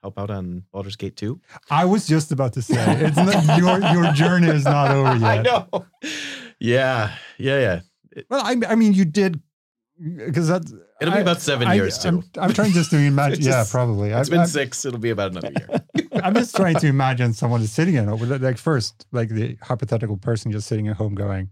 help 0.07 0.19
out 0.19 0.31
on 0.31 0.39
um, 0.39 0.63
Baldur's 0.73 0.97
Gate 0.97 1.17
2. 1.17 1.41
I 1.71 1.85
was 1.85 2.07
just 2.07 2.31
about 2.33 2.53
to 2.55 2.63
say, 2.63 2.77
it's 3.01 3.17
not, 3.17 3.59
your 3.59 3.81
your 3.93 4.13
journey 4.13 4.49
is 4.49 4.65
not 4.65 4.91
over 4.93 5.17
yet. 5.19 5.25
I 5.25 5.43
know. 5.43 5.87
Yeah, 6.61 7.15
yeah, 7.39 7.59
yeah. 8.15 8.23
Well, 8.31 8.41
I, 8.45 8.57
I 8.69 8.75
mean, 8.77 8.93
you 8.95 9.05
did 9.05 9.41
because 9.99 10.49
that's 10.49 10.73
It'll 11.01 11.13
be 11.13 11.19
I- 11.19 11.23
about 11.23 11.41
seven 11.41 11.69
I- 11.69 11.75
years, 11.75 11.99
too. 11.99 12.09
I'm, 12.09 12.25
I'm 12.41 12.53
trying 12.53 12.73
just 12.73 12.91
to 12.91 12.97
imagine. 13.15 13.39
It's 13.39 13.47
yeah, 13.49 13.65
probably. 13.69 14.11
It's 14.11 14.31
I, 14.31 14.37
been 14.37 14.47
six. 14.47 14.85
It'll 14.85 15.01
be 15.01 15.11
about 15.11 15.33
another 15.33 15.53
year. 15.59 15.69
I'm 16.23 16.35
just 16.35 16.55
trying 16.55 16.77
to 16.77 16.87
imagine 16.87 17.33
someone 17.35 17.61
is 17.63 17.73
sitting 17.73 17.95
in 17.97 18.09
it. 18.09 18.41
Like 18.41 18.59
first, 18.59 19.07
like 19.13 19.29
the 19.31 19.59
hypothetical 19.61 20.17
person 20.17 20.53
just 20.53 20.69
sitting 20.69 20.89
at 20.89 20.97
home 20.97 21.15
going, 21.15 21.51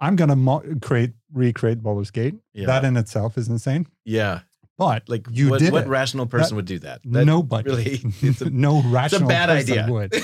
"I'm 0.00 0.16
gonna 0.16 0.36
mo- 0.36 0.62
create 0.80 1.12
recreate 1.32 1.82
Baldur's 1.82 2.10
Gate." 2.10 2.36
Yeah. 2.54 2.66
That 2.66 2.84
in 2.84 2.96
itself 2.96 3.36
is 3.36 3.48
insane. 3.48 3.86
yeah. 4.04 4.40
But 4.78 5.08
Like 5.08 5.26
you 5.30 5.50
what, 5.50 5.60
did 5.60 5.72
what 5.72 5.84
it. 5.84 5.88
rational 5.88 6.26
person 6.26 6.50
That- 6.50 6.56
would 6.56 6.64
do 6.66 6.78
that? 6.80 7.00
That 7.04 7.24
Nobody. 7.24 7.70
Really, 7.70 8.00
it's 8.20 8.40
a, 8.42 8.50
no 8.50 8.78
it's 8.78 8.86
a 8.86 8.90
rational 8.90 9.28
bad 9.28 9.48
person 9.48 9.78
idea. 9.78 9.86
would. 9.90 10.14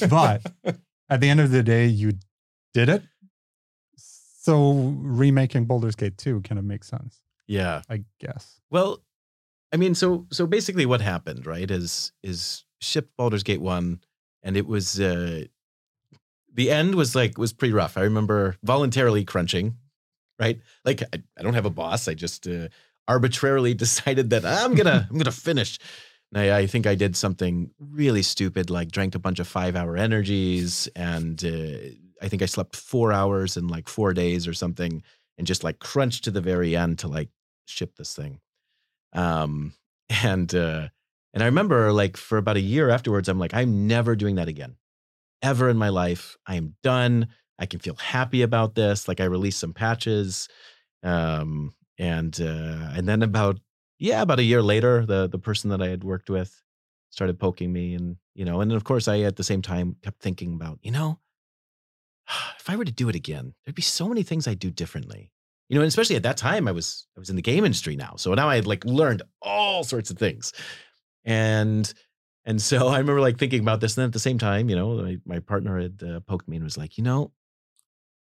But 0.10 0.46
at 1.10 1.20
the 1.20 1.28
end 1.28 1.40
of 1.40 1.50
the 1.50 1.62
day, 1.62 1.86
you 1.86 2.12
did 2.72 2.88
it. 2.88 3.02
So 3.96 4.94
remaking 5.02 5.66
Baldur's 5.66 5.94
Gate 5.96 6.16
2 6.16 6.40
kind 6.42 6.58
of 6.58 6.64
makes 6.64 6.88
sense, 6.88 7.20
yeah. 7.46 7.82
I 7.90 8.04
guess. 8.20 8.60
Well, 8.70 9.02
I 9.72 9.76
mean, 9.76 9.94
so 9.94 10.26
so 10.30 10.46
basically, 10.46 10.86
what 10.86 11.00
happened, 11.00 11.46
right? 11.46 11.70
Is 11.70 12.12
is 12.22 12.64
shipped 12.80 13.16
Baldur's 13.18 13.42
Gate 13.42 13.60
one, 13.60 14.00
and 14.42 14.56
it 14.56 14.66
was 14.66 14.98
uh, 14.98 15.44
the 16.52 16.70
end 16.70 16.94
was 16.94 17.14
like 17.14 17.36
was 17.38 17.52
pretty 17.52 17.74
rough. 17.74 17.96
I 17.98 18.00
remember 18.02 18.56
voluntarily 18.62 19.24
crunching, 19.24 19.76
right? 20.38 20.58
Like 20.84 21.02
I, 21.02 21.22
I 21.38 21.42
don't 21.42 21.54
have 21.54 21.66
a 21.66 21.70
boss. 21.70 22.08
I 22.08 22.14
just 22.14 22.48
uh, 22.48 22.68
arbitrarily 23.10 23.74
decided 23.84 24.30
that 24.30 24.44
I'm 24.44 24.74
gonna 24.74 25.06
I'm 25.10 25.18
gonna 25.18 25.32
finish. 25.32 25.78
I, 26.34 26.52
I 26.58 26.66
think 26.66 26.86
I 26.86 26.94
did 26.94 27.16
something 27.16 27.70
really 27.80 28.22
stupid, 28.22 28.70
like 28.70 28.92
drank 28.92 29.14
a 29.16 29.18
bunch 29.18 29.40
of 29.40 29.48
five 29.48 29.74
hour 29.74 29.96
energies, 29.96 30.88
and 30.94 31.44
uh, 31.44 32.24
I 32.24 32.28
think 32.28 32.42
I 32.42 32.46
slept 32.46 32.76
four 32.76 33.12
hours 33.12 33.56
in 33.56 33.66
like 33.66 33.88
four 33.88 34.14
days 34.14 34.46
or 34.46 34.54
something, 34.54 35.02
and 35.36 35.46
just 35.46 35.64
like 35.64 35.80
crunched 35.80 36.24
to 36.24 36.30
the 36.30 36.40
very 36.40 36.76
end 36.76 37.00
to 37.00 37.08
like 37.08 37.30
ship 37.66 37.96
this 37.96 38.14
thing. 38.14 38.40
Um, 39.12 39.74
and 40.22 40.54
uh, 40.54 40.88
and 41.34 41.42
I 41.42 41.46
remember 41.46 41.92
like 41.92 42.16
for 42.16 42.38
about 42.38 42.56
a 42.56 42.60
year 42.60 42.90
afterwards, 42.90 43.28
I'm 43.28 43.38
like, 43.38 43.54
I'm 43.54 43.88
never 43.88 44.14
doing 44.14 44.36
that 44.36 44.48
again, 44.48 44.76
ever 45.42 45.68
in 45.68 45.76
my 45.76 45.88
life. 45.88 46.36
I 46.46 46.54
am 46.54 46.76
done. 46.82 47.28
I 47.58 47.66
can 47.66 47.80
feel 47.80 47.96
happy 47.96 48.42
about 48.42 48.74
this. 48.74 49.08
Like 49.08 49.20
I 49.20 49.24
released 49.24 49.58
some 49.58 49.74
patches, 49.74 50.48
um, 51.02 51.74
and 52.00 52.40
uh, 52.40 52.90
and 52.96 53.06
then 53.06 53.22
about 53.22 53.60
yeah, 53.98 54.22
about 54.22 54.38
a 54.38 54.42
year 54.42 54.62
later, 54.62 55.04
the 55.04 55.28
the 55.28 55.38
person 55.38 55.70
that 55.70 55.82
I 55.82 55.88
had 55.88 56.02
worked 56.02 56.30
with 56.30 56.62
started 57.10 57.38
poking 57.38 57.72
me, 57.72 57.94
and 57.94 58.16
you 58.34 58.46
know, 58.46 58.62
and 58.62 58.72
of 58.72 58.84
course 58.84 59.06
I 59.06 59.20
at 59.20 59.36
the 59.36 59.44
same 59.44 59.60
time 59.60 59.96
kept 60.02 60.20
thinking 60.20 60.54
about, 60.54 60.78
you 60.82 60.90
know, 60.90 61.20
if 62.58 62.70
I 62.70 62.76
were 62.76 62.86
to 62.86 62.90
do 62.90 63.10
it 63.10 63.14
again, 63.14 63.54
there'd 63.64 63.74
be 63.74 63.82
so 63.82 64.08
many 64.08 64.22
things 64.22 64.48
I'd 64.48 64.58
do 64.58 64.70
differently. 64.70 65.30
You 65.68 65.76
know, 65.76 65.82
and 65.82 65.88
especially 65.88 66.16
at 66.16 66.24
that 66.24 66.38
time, 66.38 66.66
I 66.66 66.72
was 66.72 67.06
I 67.16 67.20
was 67.20 67.30
in 67.30 67.36
the 67.36 67.42
game 67.42 67.64
industry 67.66 67.94
now, 67.94 68.14
so 68.16 68.32
now 68.32 68.48
I 68.48 68.56
had 68.56 68.66
like 68.66 68.84
learned 68.86 69.22
all 69.42 69.84
sorts 69.84 70.10
of 70.10 70.16
things, 70.16 70.54
and 71.24 71.92
and 72.46 72.62
so 72.62 72.88
I 72.94 72.98
remember 72.98 73.20
like 73.20 73.38
thinking 73.38 73.60
about 73.60 73.80
this, 73.80 73.94
and 73.96 74.02
then 74.02 74.08
at 74.08 74.14
the 74.14 74.18
same 74.20 74.38
time, 74.38 74.70
you 74.70 74.76
know, 74.76 74.94
my, 74.94 75.18
my 75.26 75.38
partner 75.38 75.78
had 75.78 76.02
uh, 76.02 76.20
poked 76.20 76.48
me 76.48 76.56
and 76.56 76.64
was 76.64 76.78
like, 76.78 76.96
you 76.96 77.04
know, 77.04 77.30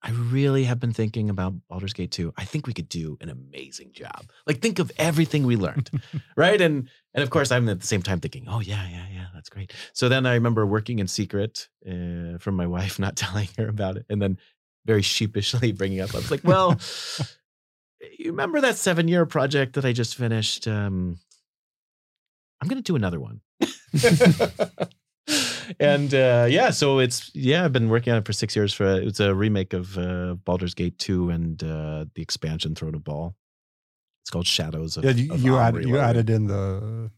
I 0.03 0.11
really 0.13 0.65
have 0.65 0.81
been 0.81 0.93
thinking 0.93 1.29
about 1.29 1.55
Baldur's 1.69 1.93
Gate 1.93 2.11
2. 2.11 2.33
I 2.37 2.45
think 2.45 2.67
we 2.67 2.73
could 2.73 2.89
do 2.89 3.19
an 3.21 3.29
amazing 3.29 3.93
job. 3.93 4.31
Like 4.47 4.61
think 4.61 4.79
of 4.79 4.91
everything 4.97 5.45
we 5.47 5.57
learned, 5.57 5.91
right? 6.37 6.61
And 6.61 6.89
and 7.13 7.23
of 7.23 7.31
course, 7.31 7.51
I'm 7.51 7.69
at 7.69 7.81
the 7.81 7.87
same 7.87 8.03
time 8.03 8.21
thinking, 8.21 8.47
oh 8.49 8.61
yeah, 8.61 8.89
yeah, 8.89 9.05
yeah, 9.13 9.27
that's 9.35 9.51
great. 9.51 9.75
So 9.93 10.09
then 10.09 10.25
I 10.25 10.35
remember 10.35 10.65
working 10.65 11.01
in 11.01 11.09
secret 11.09 11.69
uh, 11.87 12.39
from 12.39 12.55
my 12.57 12.67
wife, 12.67 12.99
not 12.99 13.17
telling 13.17 13.49
her 13.59 13.69
about 13.69 13.97
it, 13.97 14.07
and 14.09 14.23
then 14.23 14.39
very 14.87 15.03
sheepishly 15.03 15.73
bringing 15.77 16.01
up. 16.01 16.15
I 16.15 16.19
was 16.19 16.31
like, 16.31 16.45
well, 16.45 16.81
you 18.19 18.31
remember 18.31 18.63
that 18.63 18.77
seven 18.77 19.07
year 19.07 19.27
project 19.27 19.75
that 19.75 19.85
I 19.85 19.93
just 19.93 20.15
finished? 20.15 20.67
Um, 20.67 21.19
I'm 22.61 22.69
going 22.69 22.83
to 22.83 22.93
do 22.93 22.97
another 22.97 23.21
one. 23.21 23.41
And 25.79 26.13
uh, 26.15 26.47
yeah, 26.49 26.71
so 26.71 26.99
it's 26.99 27.31
yeah, 27.35 27.65
I've 27.65 27.73
been 27.73 27.89
working 27.89 28.13
on 28.13 28.19
it 28.19 28.27
for 28.27 28.33
six 28.33 28.57
years. 28.57 28.73
For 28.73 28.87
it's 29.01 29.21
a 29.21 29.35
remake 29.35 29.73
of 29.73 29.97
uh, 29.99 30.35
Baldur's 30.45 30.75
Gate 30.75 30.99
two 30.99 31.31
and 31.31 31.63
uh, 31.63 32.07
the 32.15 32.23
expansion 32.23 32.75
Throne 32.75 32.95
of 32.95 33.03
Bhaal. 33.03 33.35
It's 34.23 34.31
called 34.31 34.47
Shadows 34.47 34.97
of. 34.97 35.05
Yeah, 35.05 35.13
you, 35.13 35.33
of 35.33 35.41
you 35.43 35.57
added 35.59 35.85
you 35.85 35.99
added 35.99 36.31
in 36.31 36.47
the 36.47 37.11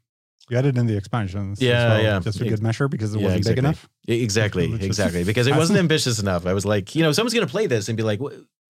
you 0.51 0.59
added 0.59 0.77
in 0.77 0.87
the 0.87 0.97
expansions. 0.97 1.63
Yeah, 1.63 1.89
well, 1.89 2.03
yeah. 2.03 2.21
just 2.21 2.39
for 2.39 2.45
good 2.45 2.63
measure 2.63 2.89
because 2.89 3.15
it 3.15 3.19
Yeah, 3.19 3.25
wasn't 3.25 3.39
exactly. 3.39 3.55
big 3.55 3.65
enough. 3.65 3.89
Exactly, 4.09 4.75
exactly. 4.87 5.25
Because 5.31 5.47
it 5.47 5.57
wasn't 5.57 5.79
ambitious 5.79 6.19
enough. 6.19 6.47
I 6.47 6.53
was 6.53 6.67
like, 6.67 6.95
you 6.95 7.03
know, 7.03 7.13
someone's 7.13 7.35
gonna 7.35 7.47
play 7.47 7.67
this 7.67 7.89
and 7.89 7.97
be 7.97 8.03
like, 8.03 8.21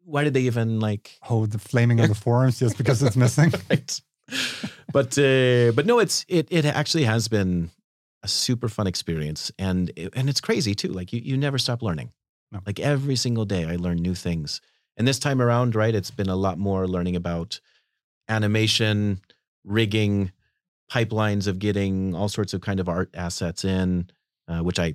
why 0.05 0.23
did 0.25 0.35
they 0.35 0.43
even 0.43 0.81
like? 0.81 1.19
Oh, 1.31 1.47
the 1.47 1.59
flaming 1.59 1.99
of 2.01 2.09
the 2.09 2.15
forums 2.27 2.59
just 2.59 2.77
because 2.77 3.03
it's 3.03 3.17
missing. 3.17 3.53
right. 3.71 4.01
But 4.93 5.19
uh, 5.19 5.73
but 5.75 5.87
no, 5.87 5.99
it's 5.99 6.25
it 6.29 6.49
it 6.51 6.65
actually 6.65 7.05
has 7.05 7.29
been 7.29 7.71
a 8.23 8.29
super 8.29 8.69
fun 8.69 8.87
experience, 8.87 9.51
and 9.59 9.93
and 10.15 10.29
it's 10.29 10.41
crazy 10.41 10.75
too. 10.75 10.89
Like 10.89 11.13
you 11.13 11.21
you 11.23 11.37
never 11.37 11.59
stop 11.59 11.83
learning. 11.83 12.13
No. 12.51 12.61
Like 12.67 12.81
every 12.81 13.17
single 13.17 13.45
day, 13.45 13.65
I 13.65 13.77
learn 13.77 13.97
new 13.97 14.15
things. 14.15 14.61
And 14.97 15.09
this 15.09 15.19
time 15.19 15.41
around, 15.41 15.75
right, 15.75 15.95
it's 15.95 16.11
been 16.11 16.29
a 16.29 16.37
lot 16.37 16.59
more 16.59 16.87
learning 16.87 17.17
about 17.17 17.61
animation, 18.29 19.21
rigging, 19.65 20.33
pipelines 20.91 21.47
of 21.47 21.59
getting 21.59 22.15
all 22.15 22.29
sorts 22.29 22.53
of 22.53 22.61
kind 22.61 22.79
of 22.79 22.89
art 22.89 23.11
assets 23.15 23.65
in, 23.65 24.11
uh, 24.49 24.59
which 24.59 24.79
I 24.79 24.95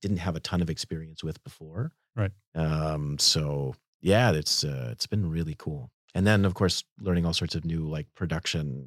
didn't 0.00 0.18
have 0.18 0.36
a 0.36 0.40
ton 0.40 0.62
of 0.62 0.70
experience 0.70 1.24
with 1.24 1.42
before. 1.42 1.92
Right. 2.14 2.30
Um, 2.54 3.18
so 3.18 3.74
yeah, 4.00 4.30
it's 4.30 4.62
uh, 4.62 4.90
it's 4.92 5.06
been 5.06 5.28
really 5.28 5.56
cool. 5.58 5.90
And 6.14 6.26
then 6.26 6.44
of 6.44 6.54
course 6.54 6.84
learning 7.00 7.26
all 7.26 7.34
sorts 7.34 7.56
of 7.56 7.64
new 7.64 7.88
like 7.88 8.06
production 8.14 8.86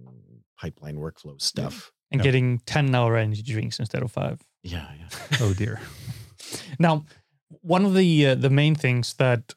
pipeline 0.57 0.97
workflow 0.97 1.39
stuff. 1.41 1.91
And 2.11 2.19
Yeah. 2.19 2.23
getting 2.23 2.59
10 2.65 2.93
hour 2.95 3.15
energy 3.17 3.41
drinks 3.43 3.79
instead 3.79 4.01
of 4.03 4.11
five. 4.11 4.39
Yeah, 4.63 4.87
yeah. 4.99 5.37
oh 5.41 5.53
dear. 5.53 5.79
Now, 6.79 7.05
one 7.61 7.85
of 7.85 7.93
the 7.93 8.27
uh, 8.27 8.35
the 8.35 8.49
main 8.49 8.75
things 8.75 9.13
that 9.15 9.53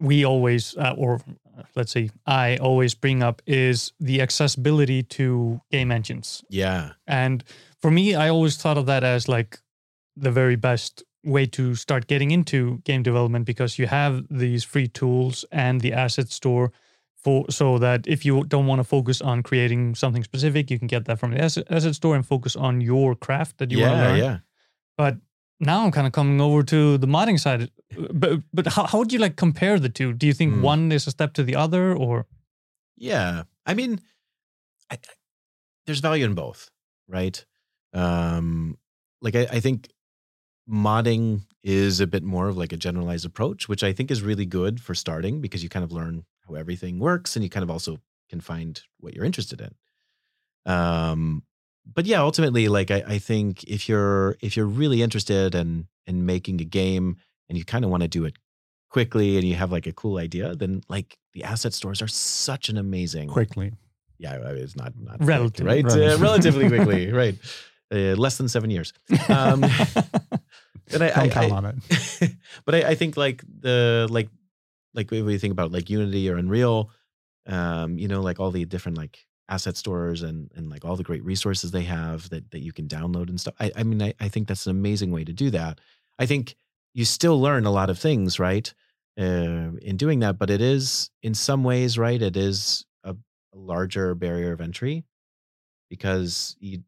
we 0.00 0.24
always, 0.24 0.76
uh, 0.76 0.94
or 0.96 1.20
uh, 1.56 1.62
let's 1.76 1.92
say 1.92 2.10
I 2.26 2.56
always 2.56 2.94
bring 2.94 3.22
up, 3.22 3.42
is 3.46 3.92
the 4.00 4.20
accessibility 4.20 5.02
to 5.02 5.60
game 5.70 5.92
engines. 5.92 6.42
Yeah. 6.48 6.92
And 7.06 7.44
for 7.80 7.90
me, 7.90 8.14
I 8.14 8.28
always 8.28 8.56
thought 8.56 8.78
of 8.78 8.86
that 8.86 9.04
as 9.04 9.28
like 9.28 9.58
the 10.16 10.30
very 10.32 10.56
best 10.56 11.04
way 11.24 11.46
to 11.46 11.74
start 11.74 12.06
getting 12.06 12.30
into 12.30 12.78
game 12.84 13.02
development 13.02 13.46
because 13.46 13.78
you 13.78 13.86
have 13.86 14.24
these 14.30 14.64
free 14.64 14.88
tools 14.88 15.44
and 15.52 15.80
the 15.80 15.92
asset 15.92 16.28
store 16.30 16.72
for 17.26 17.44
so 17.50 17.66
that 17.84 18.06
if 18.14 18.24
you 18.26 18.34
don't 18.54 18.66
want 18.70 18.78
to 18.80 18.84
focus 18.96 19.20
on 19.30 19.42
creating 19.42 19.94
something 20.02 20.24
specific, 20.30 20.70
you 20.70 20.78
can 20.80 20.88
get 20.94 21.04
that 21.06 21.18
from 21.20 21.30
the 21.32 21.40
asset, 21.46 21.64
asset 21.76 21.94
store 22.00 22.14
and 22.18 22.24
focus 22.34 22.54
on 22.56 22.80
your 22.90 23.14
craft 23.26 23.58
that 23.58 23.70
you 23.72 23.78
want 23.82 23.94
to 23.94 24.02
learn. 24.06 24.18
yeah. 24.26 24.38
But 25.02 25.14
now 25.58 25.78
I'm 25.84 25.92
kind 25.92 26.06
of 26.06 26.12
coming 26.12 26.40
over 26.40 26.62
to 26.74 26.98
the 26.98 27.06
modding 27.16 27.38
side. 27.38 27.70
But 28.22 28.40
but 28.56 28.66
how, 28.74 28.84
how 28.90 28.98
would 29.00 29.12
you 29.12 29.20
like 29.26 29.36
compare 29.36 29.78
the 29.80 29.88
two? 29.98 30.12
Do 30.20 30.26
you 30.26 30.34
think 30.40 30.54
Hmm. 30.54 30.62
one 30.72 30.92
is 30.96 31.06
a 31.06 31.10
step 31.10 31.32
to 31.34 31.42
the 31.44 31.56
other 31.64 31.84
or 32.04 32.26
Yeah. 32.96 33.42
I 33.70 33.74
mean, 33.74 33.92
I, 34.90 34.94
I- 34.94 35.18
there's 35.86 36.00
value 36.08 36.24
in 36.26 36.34
both, 36.34 36.70
right? 37.18 37.44
Um, 37.92 38.76
like 39.26 39.36
I, 39.40 39.44
I 39.58 39.60
think 39.60 39.88
modding 40.68 41.42
is 41.62 42.00
a 42.00 42.06
bit 42.06 42.22
more 42.22 42.48
of 42.48 42.56
like 42.56 42.72
a 42.72 42.76
generalized 42.76 43.24
approach, 43.26 43.68
which 43.68 43.82
I 43.84 43.92
think 43.92 44.10
is 44.10 44.22
really 44.22 44.46
good 44.46 44.80
for 44.80 44.94
starting 44.94 45.40
because 45.40 45.62
you 45.62 45.68
kind 45.68 45.84
of 45.84 45.92
learn 45.92 46.24
how 46.48 46.54
everything 46.54 46.98
works 46.98 47.36
and 47.36 47.42
you 47.44 47.50
kind 47.50 47.62
of 47.64 47.70
also 47.70 47.98
can 48.30 48.40
find 48.40 48.82
what 48.98 49.14
you're 49.14 49.24
interested 49.24 49.60
in. 49.60 49.74
Um, 50.72 51.42
but 51.94 52.06
yeah, 52.06 52.20
ultimately, 52.20 52.68
like 52.68 52.90
I, 52.90 53.04
I 53.06 53.18
think 53.18 53.62
if 53.64 53.88
you're 53.88 54.36
if 54.40 54.56
you're 54.56 54.66
really 54.66 55.02
interested 55.02 55.54
in 55.54 55.86
in 56.06 56.26
making 56.26 56.60
a 56.60 56.64
game 56.64 57.16
and 57.48 57.56
you 57.56 57.64
kind 57.64 57.84
of 57.84 57.90
want 57.90 58.02
to 58.02 58.08
do 58.08 58.24
it 58.24 58.34
quickly 58.90 59.36
and 59.36 59.46
you 59.46 59.54
have 59.54 59.70
like 59.70 59.86
a 59.86 59.92
cool 59.92 60.18
idea, 60.18 60.54
then 60.56 60.82
like 60.88 61.16
the 61.32 61.44
asset 61.44 61.74
stores 61.74 62.02
are 62.02 62.08
such 62.08 62.68
an 62.68 62.76
amazing 62.76 63.28
Quickly. 63.28 63.72
yeah, 64.18 64.32
I 64.34 64.52
mean, 64.52 64.62
it's 64.62 64.74
not 64.76 64.94
not 64.98 65.18
quick, 65.18 65.28
right? 65.28 65.84
relative. 65.84 66.20
Uh, 66.20 66.22
relatively 66.22 66.68
quickly, 66.68 67.12
right? 67.22 67.36
Uh, 67.92 68.16
less 68.16 68.36
than 68.36 68.48
seven 68.48 68.70
years. 68.70 68.92
Um, 69.28 69.62
and 70.92 71.02
I, 71.04 71.08
Don't 71.08 71.18
I, 71.18 71.28
count 71.28 71.52
I- 71.52 71.56
on 71.56 71.64
it. 71.66 72.32
but 72.64 72.74
I, 72.74 72.78
I 72.90 72.94
think 72.96 73.16
like 73.16 73.44
the 73.60 74.08
like 74.10 74.28
like 74.96 75.10
when 75.10 75.28
you 75.28 75.38
think 75.38 75.52
about 75.52 75.72
like 75.72 75.90
Unity 75.90 76.28
or 76.30 76.36
Unreal, 76.36 76.90
um, 77.46 77.98
you 77.98 78.08
know, 78.08 78.22
like 78.22 78.40
all 78.40 78.50
the 78.50 78.64
different 78.64 78.98
like 78.98 79.26
asset 79.48 79.76
stores 79.76 80.22
and 80.22 80.50
and 80.56 80.68
like 80.68 80.84
all 80.84 80.96
the 80.96 81.04
great 81.04 81.24
resources 81.24 81.70
they 81.70 81.84
have 81.84 82.28
that 82.30 82.50
that 82.50 82.62
you 82.62 82.72
can 82.72 82.88
download 82.88 83.28
and 83.28 83.40
stuff. 83.40 83.54
I, 83.60 83.70
I 83.76 83.82
mean, 83.82 84.02
I, 84.02 84.14
I 84.18 84.28
think 84.28 84.48
that's 84.48 84.66
an 84.66 84.72
amazing 84.72 85.12
way 85.12 85.24
to 85.24 85.32
do 85.32 85.50
that. 85.50 85.80
I 86.18 86.26
think 86.26 86.56
you 86.94 87.04
still 87.04 87.40
learn 87.40 87.66
a 87.66 87.70
lot 87.70 87.90
of 87.90 87.98
things, 87.98 88.38
right? 88.38 88.72
Uh, 89.18 89.76
in 89.82 89.96
doing 89.96 90.20
that, 90.20 90.38
but 90.38 90.50
it 90.50 90.60
is 90.60 91.10
in 91.22 91.34
some 91.34 91.62
ways, 91.62 91.98
right? 91.98 92.20
It 92.20 92.36
is 92.36 92.84
a, 93.04 93.12
a 93.12 93.56
larger 93.56 94.14
barrier 94.14 94.52
of 94.52 94.60
entry 94.60 95.04
because 95.88 96.56
you, 96.58 96.82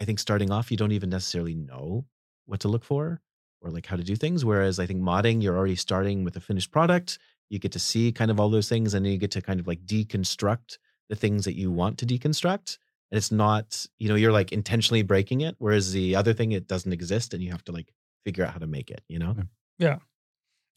I 0.00 0.04
think 0.04 0.18
starting 0.18 0.50
off, 0.50 0.70
you 0.70 0.76
don't 0.76 0.92
even 0.92 1.10
necessarily 1.10 1.54
know 1.54 2.06
what 2.46 2.60
to 2.60 2.68
look 2.68 2.84
for 2.84 3.20
or 3.60 3.70
like 3.70 3.86
how 3.86 3.96
to 3.96 4.04
do 4.04 4.16
things. 4.16 4.44
Whereas 4.44 4.78
I 4.78 4.86
think 4.86 5.02
modding, 5.02 5.42
you're 5.42 5.56
already 5.56 5.76
starting 5.76 6.24
with 6.24 6.36
a 6.36 6.40
finished 6.40 6.70
product 6.70 7.18
you 7.50 7.58
get 7.58 7.72
to 7.72 7.78
see 7.78 8.12
kind 8.12 8.30
of 8.30 8.38
all 8.38 8.50
those 8.50 8.68
things 8.68 8.94
and 8.94 9.04
then 9.04 9.12
you 9.12 9.18
get 9.18 9.30
to 9.30 9.42
kind 9.42 9.60
of 9.60 9.66
like 9.66 9.84
deconstruct 9.86 10.78
the 11.08 11.16
things 11.16 11.44
that 11.44 11.56
you 11.56 11.70
want 11.70 11.98
to 11.98 12.06
deconstruct 12.06 12.78
and 13.10 13.16
it's 13.16 13.32
not 13.32 13.86
you 13.98 14.08
know 14.08 14.14
you're 14.14 14.32
like 14.32 14.52
intentionally 14.52 15.02
breaking 15.02 15.40
it 15.40 15.54
whereas 15.58 15.92
the 15.92 16.14
other 16.14 16.32
thing 16.32 16.52
it 16.52 16.68
doesn't 16.68 16.92
exist 16.92 17.34
and 17.34 17.42
you 17.42 17.50
have 17.50 17.64
to 17.64 17.72
like 17.72 17.92
figure 18.24 18.44
out 18.44 18.52
how 18.52 18.58
to 18.58 18.66
make 18.66 18.90
it 18.90 19.02
you 19.08 19.18
know 19.18 19.34
Yeah. 19.78 19.98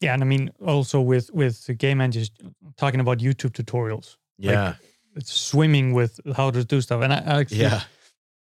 Yeah, 0.00 0.14
and 0.14 0.22
I 0.22 0.26
mean 0.26 0.50
also 0.66 1.00
with 1.00 1.30
with 1.32 1.64
the 1.66 1.74
game 1.74 2.00
engines 2.00 2.30
talking 2.76 3.00
about 3.00 3.18
YouTube 3.18 3.52
tutorials. 3.52 4.16
Like, 4.38 4.54
yeah 4.54 4.74
It's 5.14 5.32
swimming 5.32 5.92
with 5.92 6.18
how 6.36 6.50
to 6.50 6.64
do 6.64 6.80
stuff, 6.80 7.02
and 7.02 7.12
I, 7.12 7.18
I 7.18 7.40
actually 7.40 7.60
yeah 7.60 7.82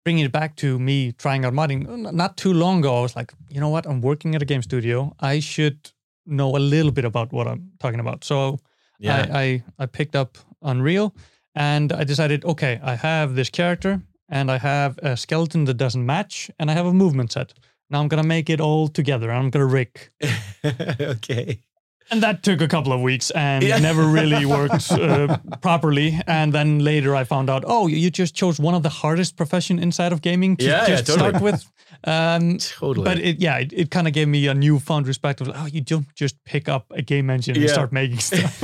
bringing 0.05 0.23
it 0.23 0.31
back 0.31 0.55
to 0.55 0.79
me 0.79 1.11
trying 1.11 1.43
out 1.45 1.53
modding 1.53 2.13
not 2.13 2.37
too 2.37 2.53
long 2.53 2.79
ago. 2.79 2.99
I 2.99 3.01
was 3.01 3.15
like, 3.15 3.33
you 3.49 3.59
know 3.59 3.69
what? 3.69 3.85
I'm 3.85 4.01
working 4.01 4.35
at 4.35 4.41
a 4.41 4.45
game 4.45 4.61
studio. 4.61 5.13
I 5.19 5.39
should 5.39 5.91
know 6.29 6.55
a 6.55 6.59
little 6.59 6.91
bit 6.91 7.05
about 7.05 7.31
what 7.31 7.47
I'm 7.47 7.71
talking 7.79 7.99
about. 7.99 8.23
So 8.23 8.59
yeah 8.99 9.27
I, 9.31 9.41
I 9.41 9.63
I 9.79 9.85
picked 9.85 10.15
up 10.15 10.37
Unreal 10.61 11.13
and 11.55 11.91
I 11.91 12.03
decided, 12.03 12.45
okay, 12.45 12.79
I 12.83 12.95
have 12.95 13.35
this 13.35 13.49
character 13.49 14.01
and 14.29 14.51
I 14.51 14.57
have 14.57 14.97
a 14.99 15.17
skeleton 15.17 15.65
that 15.65 15.77
doesn't 15.77 16.05
match 16.05 16.51
and 16.59 16.69
I 16.69 16.73
have 16.73 16.85
a 16.85 16.93
movement 16.93 17.31
set. 17.31 17.53
Now 17.89 18.01
I'm 18.01 18.07
gonna 18.07 18.23
make 18.23 18.49
it 18.49 18.61
all 18.61 18.87
together. 18.87 19.31
I'm 19.31 19.49
gonna 19.49 19.65
rig. 19.65 20.09
okay 21.01 21.63
And 22.11 22.21
that 22.23 22.41
took 22.43 22.61
a 22.61 22.67
couple 22.67 22.91
of 22.91 23.01
weeks 23.01 23.31
and 23.31 23.63
Yeah. 23.63 23.77
never 23.79 24.03
really 24.07 24.45
worked 24.57 24.91
uh, 24.91 25.37
properly. 25.61 26.19
And 26.25 26.51
then 26.53 26.79
later 26.79 27.15
I 27.15 27.23
found 27.23 27.49
out, 27.49 27.63
oh, 27.67 27.87
you 27.87 28.09
just 28.09 28.35
chose 28.35 28.59
one 28.59 28.73
of 28.73 28.81
the 28.83 28.89
hardest 28.89 29.35
profession 29.37 29.79
inside 29.79 30.11
of 30.13 30.21
gaming 30.21 30.57
to 30.57 30.65
Yeah, 30.65 30.87
yeah, 30.87 31.01
totally. 31.01 31.19
start 31.29 31.41
with. 31.41 31.65
Um, 32.03 32.57
totally 32.57 33.03
but 33.05 33.19
it, 33.19 33.39
yeah, 33.39 33.57
it, 33.59 33.73
it 33.73 33.91
kind 33.91 34.07
of 34.07 34.13
gave 34.13 34.27
me 34.27 34.47
a 34.47 34.53
newfound 34.53 35.07
respect 35.07 35.41
of, 35.41 35.49
oh, 35.53 35.65
you 35.65 35.81
don't 35.81 36.07
just 36.15 36.35
pick 36.45 36.69
up 36.69 36.85
a 36.91 37.01
game 37.01 37.29
engine 37.29 37.57
and 37.57 37.69
start 37.69 37.91
making 37.91 38.19
stuff. 38.19 38.63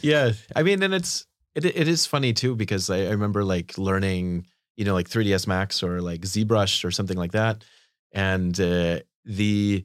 yeah 0.02 0.32
i 0.56 0.62
mean 0.62 0.82
and 0.82 0.94
it's 0.94 1.26
it, 1.54 1.64
it 1.64 1.88
is 1.88 2.06
funny 2.06 2.32
too 2.32 2.54
because 2.56 2.90
I, 2.90 2.98
I 3.06 3.10
remember 3.10 3.44
like 3.44 3.76
learning 3.78 4.46
you 4.76 4.84
know 4.84 4.94
like 4.94 5.08
3ds 5.08 5.46
max 5.46 5.82
or 5.82 6.00
like 6.00 6.22
zbrush 6.22 6.84
or 6.84 6.90
something 6.90 7.16
like 7.16 7.32
that 7.32 7.64
and 8.12 8.58
uh, 8.60 9.00
the 9.24 9.84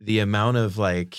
the 0.00 0.18
amount 0.20 0.56
of 0.56 0.78
like 0.78 1.18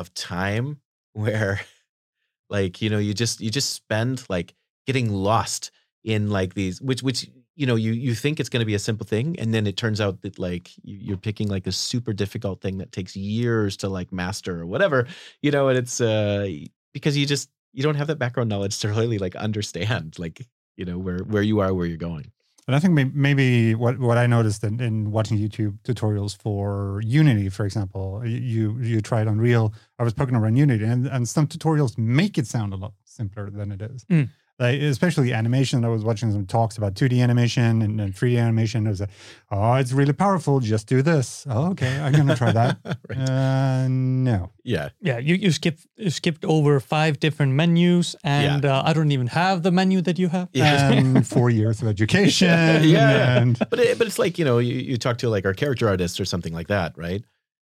of 0.00 0.12
time 0.14 0.80
where 1.12 1.60
like 2.50 2.82
you 2.82 2.90
know 2.90 2.98
you 2.98 3.14
just 3.14 3.40
you 3.40 3.50
just 3.50 3.70
spend 3.70 4.24
like 4.28 4.54
getting 4.86 5.10
lost 5.12 5.70
in 6.04 6.30
like 6.30 6.54
these 6.54 6.80
which 6.80 7.02
which 7.02 7.28
you 7.56 7.66
know 7.66 7.76
you 7.76 7.92
you 7.92 8.14
think 8.14 8.40
it's 8.40 8.48
going 8.48 8.60
to 8.60 8.66
be 8.66 8.74
a 8.74 8.78
simple 8.78 9.06
thing 9.06 9.38
and 9.38 9.52
then 9.52 9.66
it 9.66 9.76
turns 9.76 10.00
out 10.00 10.22
that 10.22 10.38
like 10.38 10.70
you- 10.82 10.96
you're 10.96 11.16
picking 11.16 11.48
like 11.48 11.66
a 11.66 11.72
super 11.72 12.12
difficult 12.12 12.60
thing 12.60 12.78
that 12.78 12.92
takes 12.92 13.14
years 13.14 13.76
to 13.76 13.88
like 13.88 14.12
master 14.12 14.60
or 14.60 14.66
whatever 14.66 15.06
you 15.42 15.50
know 15.50 15.68
and 15.68 15.78
it's 15.78 16.00
uh 16.00 16.48
because 16.94 17.16
you 17.16 17.26
just 17.26 17.50
you 17.72 17.82
don't 17.82 17.96
have 17.96 18.06
that 18.08 18.18
background 18.18 18.48
knowledge 18.48 18.78
to 18.78 18.88
really 19.00 19.18
like 19.18 19.36
understand 19.36 20.18
like 20.18 20.46
you 20.76 20.84
know 20.84 20.98
where 20.98 21.18
where 21.18 21.42
you 21.42 21.60
are 21.60 21.74
where 21.74 21.86
you're 21.86 21.96
going 21.98 22.32
And 22.66 22.76
I 22.76 22.78
think 22.78 23.14
maybe 23.14 23.74
what, 23.74 23.98
what 23.98 24.16
I 24.16 24.26
noticed 24.26 24.62
in, 24.62 24.80
in 24.80 25.10
watching 25.10 25.38
YouTube 25.38 25.78
tutorials 25.80 26.36
for 26.36 27.00
Unity, 27.04 27.48
for 27.48 27.64
example, 27.64 28.22
you 28.24 28.78
you 28.80 29.00
tried 29.00 29.26
Unreal. 29.26 29.74
I 29.98 30.04
was 30.04 30.12
poking 30.12 30.36
around 30.36 30.56
Unity, 30.56 30.84
and, 30.84 31.06
and 31.06 31.28
some 31.28 31.46
tutorials 31.46 31.98
make 31.98 32.38
it 32.38 32.46
sound 32.46 32.72
a 32.72 32.76
lot 32.76 32.92
simpler 33.04 33.50
than 33.50 33.72
it 33.72 33.82
is. 33.82 34.04
Mm. 34.04 34.28
Like 34.60 34.80
especially 34.82 35.32
animation. 35.32 35.86
I 35.86 35.88
was 35.88 36.04
watching 36.04 36.30
some 36.32 36.44
talks 36.44 36.76
about 36.76 36.92
2D 36.92 37.22
animation 37.22 37.80
and, 37.80 37.98
and 37.98 38.14
3D 38.14 38.38
animation. 38.38 38.86
It 38.86 38.90
was 38.90 39.00
like, 39.00 39.10
oh, 39.50 39.74
it's 39.74 39.92
really 39.92 40.12
powerful. 40.12 40.60
Just 40.60 40.86
do 40.86 41.00
this. 41.00 41.46
Oh, 41.48 41.70
okay, 41.70 41.98
I'm 41.98 42.12
gonna 42.12 42.36
try 42.36 42.52
that. 42.52 42.78
right. 43.08 43.18
uh, 43.18 43.88
no. 43.88 44.52
yeah 44.62 44.90
yeah, 45.00 45.16
you, 45.16 45.34
you 45.34 45.50
skipped 45.50 45.86
you 45.96 46.10
skipped 46.10 46.44
over 46.44 46.78
five 46.78 47.18
different 47.18 47.54
menus, 47.54 48.14
and 48.22 48.66
uh, 48.66 48.82
I 48.84 48.92
don't 48.92 49.12
even 49.12 49.28
have 49.28 49.62
the 49.62 49.70
menu 49.70 50.02
that 50.02 50.18
you 50.18 50.28
have. 50.28 50.50
Yeah. 50.52 50.92
And 50.92 51.26
four 51.34 51.48
years 51.48 51.80
of 51.80 51.88
education. 51.88 52.50
Yeah. 52.90 53.38
And 53.38 53.58
but 53.70 53.78
it, 53.78 53.98
but 53.98 54.06
it's 54.06 54.18
like 54.18 54.38
you 54.38 54.44
know 54.44 54.58
you, 54.58 54.74
you 54.74 54.96
talk 54.96 55.18
to 55.18 55.30
like 55.30 55.46
our 55.46 55.54
character 55.54 55.88
artists 55.88 56.20
or 56.20 56.24
something 56.24 56.52
like 56.52 56.68
that 56.68 56.96
right 56.96 57.22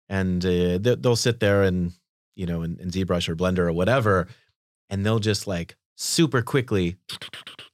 and 0.10 0.44
uh, 0.46 0.78
they, 0.78 0.96
they'll 1.00 1.16
sit 1.16 1.39
there 1.39 1.64
and 1.64 1.94
you 2.36 2.46
know 2.46 2.62
in, 2.64 2.78
in 2.80 2.89
zbrush 2.89 3.30
or 3.30 3.36
blender 3.36 3.60
or 3.60 3.72
whatever 3.72 4.28
and 4.89 5.06
they'll 5.06 5.20
just 5.20 5.48
like 5.48 5.76
super 6.02 6.41
quickly 6.41 6.95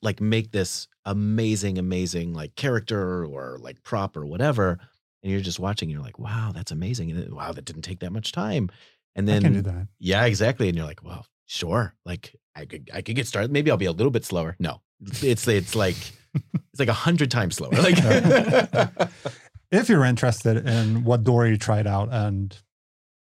like 0.01 0.19
make 0.19 0.51
this 0.51 0.87
amazing 1.05 1.77
amazing 1.77 2.33
like 2.33 2.53
character 2.55 3.23
or 3.25 3.57
like 3.61 3.81
prop 3.83 4.17
or 4.17 4.25
whatever 4.25 4.77
and 5.23 5.31
you're 5.31 5.39
just 5.39 5.59
watching 5.61 5.87
and 5.87 5.93
you're 5.93 6.03
like 6.05 6.19
wow 6.19 6.51
that's 6.53 6.71
amazing 6.71 7.09
and 7.09 7.19
it- 7.19 7.33
wow 7.33 7.53
that 7.53 7.63
didn't 7.63 7.83
take 7.83 7.99
that 8.01 8.11
much 8.11 8.33
time 8.33 8.69
and 9.15 9.29
I 9.29 9.33
then 9.33 9.41
can 9.43 9.53
do 9.53 9.61
that. 9.61 9.87
yeah, 9.97 10.25
exactly. 10.25 10.67
And 10.67 10.77
you're 10.77 10.85
like, 10.85 11.03
well, 11.03 11.25
sure. 11.47 11.95
Like 12.05 12.35
I 12.55 12.65
could 12.65 12.91
I 12.93 13.01
could 13.01 13.15
get 13.15 13.25
started. 13.25 13.49
Maybe 13.51 13.71
I'll 13.71 13.77
be 13.77 13.85
a 13.87 13.91
little 13.91 14.11
bit 14.11 14.23
slower. 14.25 14.55
No. 14.59 14.81
It's 15.23 15.47
it's 15.47 15.73
like 15.75 15.95
it's 16.35 16.79
like 16.79 16.87
a 16.89 16.93
hundred 16.93 17.31
times 17.31 17.55
slower. 17.55 17.71
Like 17.71 17.97
if 19.71 19.89
you're 19.89 20.03
interested 20.05 20.67
in 20.67 21.03
what 21.03 21.23
Dory 21.23 21.57
tried 21.57 21.87
out 21.87 22.09
and 22.11 22.55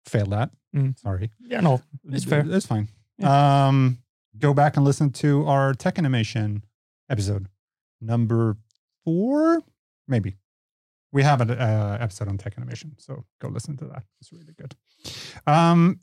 failed 0.07 0.33
at, 0.33 0.51
Mm. 0.75 0.99
sorry, 0.99 1.31
yeah, 1.41 1.61
no, 1.61 1.83
it's 2.11 2.25
fair. 2.25 2.45
It's 2.49 2.67
fine. 2.67 2.89
Um, 3.23 3.99
go 4.39 4.55
back 4.55 4.77
and 4.77 4.85
listen 4.85 5.11
to 5.11 5.47
our 5.47 5.75
tech 5.75 5.99
animation 5.99 6.65
episode 7.09 7.49
number 8.01 8.57
four, 9.05 9.63
maybe. 10.09 10.37
We 11.13 11.23
have 11.23 11.41
an 11.41 11.51
uh, 11.53 11.99
episode 12.01 12.29
on 12.29 12.39
tech 12.39 12.55
animation, 12.59 12.97
so 12.99 13.25
go 13.41 13.49
listen 13.49 13.77
to 13.79 13.85
that. 13.87 14.03
It's 14.21 14.33
really 14.33 14.53
good. 14.59 14.75
Um, 15.47 16.01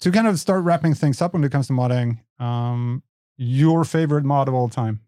to 0.00 0.10
kind 0.10 0.26
of 0.26 0.38
start 0.40 0.64
wrapping 0.64 0.94
things 0.94 1.20
up 1.20 1.34
when 1.34 1.44
it 1.44 1.52
comes 1.52 1.66
to 1.66 1.72
modding, 1.74 2.20
um, 2.38 3.02
your 3.36 3.84
favorite 3.84 4.24
mod 4.24 4.48
of 4.48 4.54
all 4.54 4.68
time, 4.68 5.00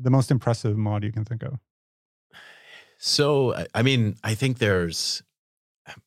the 0.00 0.10
most 0.10 0.30
impressive 0.32 0.76
mod 0.76 1.04
you 1.04 1.12
can 1.12 1.24
think 1.24 1.44
of. 1.44 1.58
so 2.98 3.54
I- 3.74 3.82
mean, 3.82 4.16
I 4.24 4.34
think 4.34 4.58
there's 4.58 5.22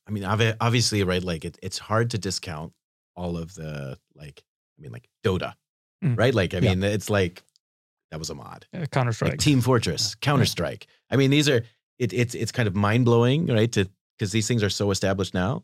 I 0.06 0.10
mean, 0.10 0.24
obviously, 0.24 1.04
right, 1.04 1.22
like 1.22 1.44
it, 1.44 1.56
it's 1.62 1.78
hard 1.78 2.10
to 2.10 2.18
discount 2.18 2.72
all 3.14 3.36
of 3.38 3.54
the 3.54 3.96
like 4.14 4.42
I 4.78 4.82
mean, 4.82 4.92
like 4.92 5.08
Dota. 5.24 5.54
Mm. 6.04 6.16
Right? 6.16 6.34
Like, 6.34 6.54
I 6.54 6.58
Yeah. 6.58 6.70
mean, 6.74 6.82
it's 6.84 7.10
like 7.10 7.42
that 8.10 8.18
was 8.18 8.30
a 8.30 8.34
mod. 8.34 8.66
Uh, 8.72 8.86
Counter 8.86 9.12
Strike. 9.12 9.32
like 9.32 9.40
Team 9.40 9.60
Fortress, 9.60 10.14
Counter 10.14 10.44
Strike. 10.46 10.86
I 11.10 11.16
mean, 11.16 11.30
these 11.30 11.48
are 11.48 11.62
it, 11.98 12.12
it's 12.12 12.34
it's 12.34 12.52
kind 12.52 12.68
of 12.68 12.74
mind 12.76 13.04
blowing, 13.04 13.46
right? 13.46 13.70
To 13.72 13.88
because 14.16 14.32
these 14.32 14.46
things 14.48 14.62
are 14.62 14.70
so 14.70 14.90
established 14.90 15.34
now. 15.34 15.62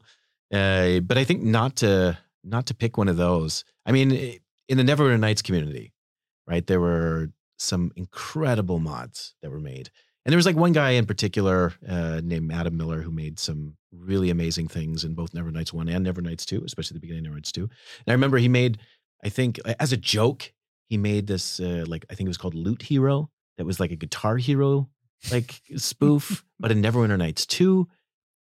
Uh, 0.53 1.01
but 1.01 1.17
I 1.19 1.25
think 1.25 1.43
not 1.43 1.77
to 1.77 2.19
not 2.43 2.67
to 2.67 2.75
pick 2.75 2.99
one 2.99 3.09
of 3.09 3.17
those. 3.17 3.65
I 3.87 3.93
mean, 3.93 4.11
in 4.69 4.77
the 4.77 4.83
Neverwinter 4.83 5.19
Nights 5.21 5.43
community, 5.43 5.93
right? 6.47 6.67
There 6.67 6.81
were 6.81 7.31
some 7.59 7.93
incredible 7.97 8.79
mods 8.81 9.35
that 9.43 9.51
were 9.51 9.61
made, 9.61 9.91
and 10.25 10.33
there 10.33 10.37
was 10.37 10.47
like 10.47 10.57
one 10.57 10.73
guy 10.73 10.91
in 10.91 11.07
particular 11.07 11.73
uh, 11.89 12.21
named 12.25 12.53
Adam 12.53 12.77
Miller 12.77 13.01
who 13.03 13.11
made 13.13 13.39
some 13.39 13.77
really 13.93 14.29
amazing 14.31 14.67
things 14.69 15.05
in 15.05 15.15
both 15.15 15.33
Never 15.35 15.51
Nights 15.53 15.73
One 15.73 15.89
and 15.89 16.03
Never 16.05 16.21
Nights 16.21 16.45
Two, 16.45 16.63
especially 16.67 16.95
the 16.97 17.01
beginning 17.01 17.21
of 17.21 17.25
Never 17.27 17.37
Nights 17.37 17.53
Two. 17.53 17.63
And 17.63 18.09
I 18.09 18.13
remember 18.13 18.39
he 18.39 18.49
made, 18.49 18.79
I 19.23 19.29
think, 19.29 19.61
as 19.79 19.93
a 19.93 19.97
joke, 19.97 20.53
he 20.89 20.97
made 20.97 21.27
this 21.27 21.61
uh, 21.61 21.85
like 21.87 22.05
I 22.11 22.15
think 22.15 22.27
it 22.27 22.31
was 22.31 22.39
called 22.39 22.55
Loot 22.55 22.83
Hero 22.83 23.31
that 23.59 23.65
was 23.65 23.81
like 23.81 23.91
a 23.91 23.97
Guitar 23.97 24.37
Hero 24.37 24.89
like 25.31 25.61
spoof, 25.77 26.45
but 26.59 26.71
in 26.71 26.83
Neverwinter 26.83 27.19
Nights 27.19 27.47
2. 27.47 27.89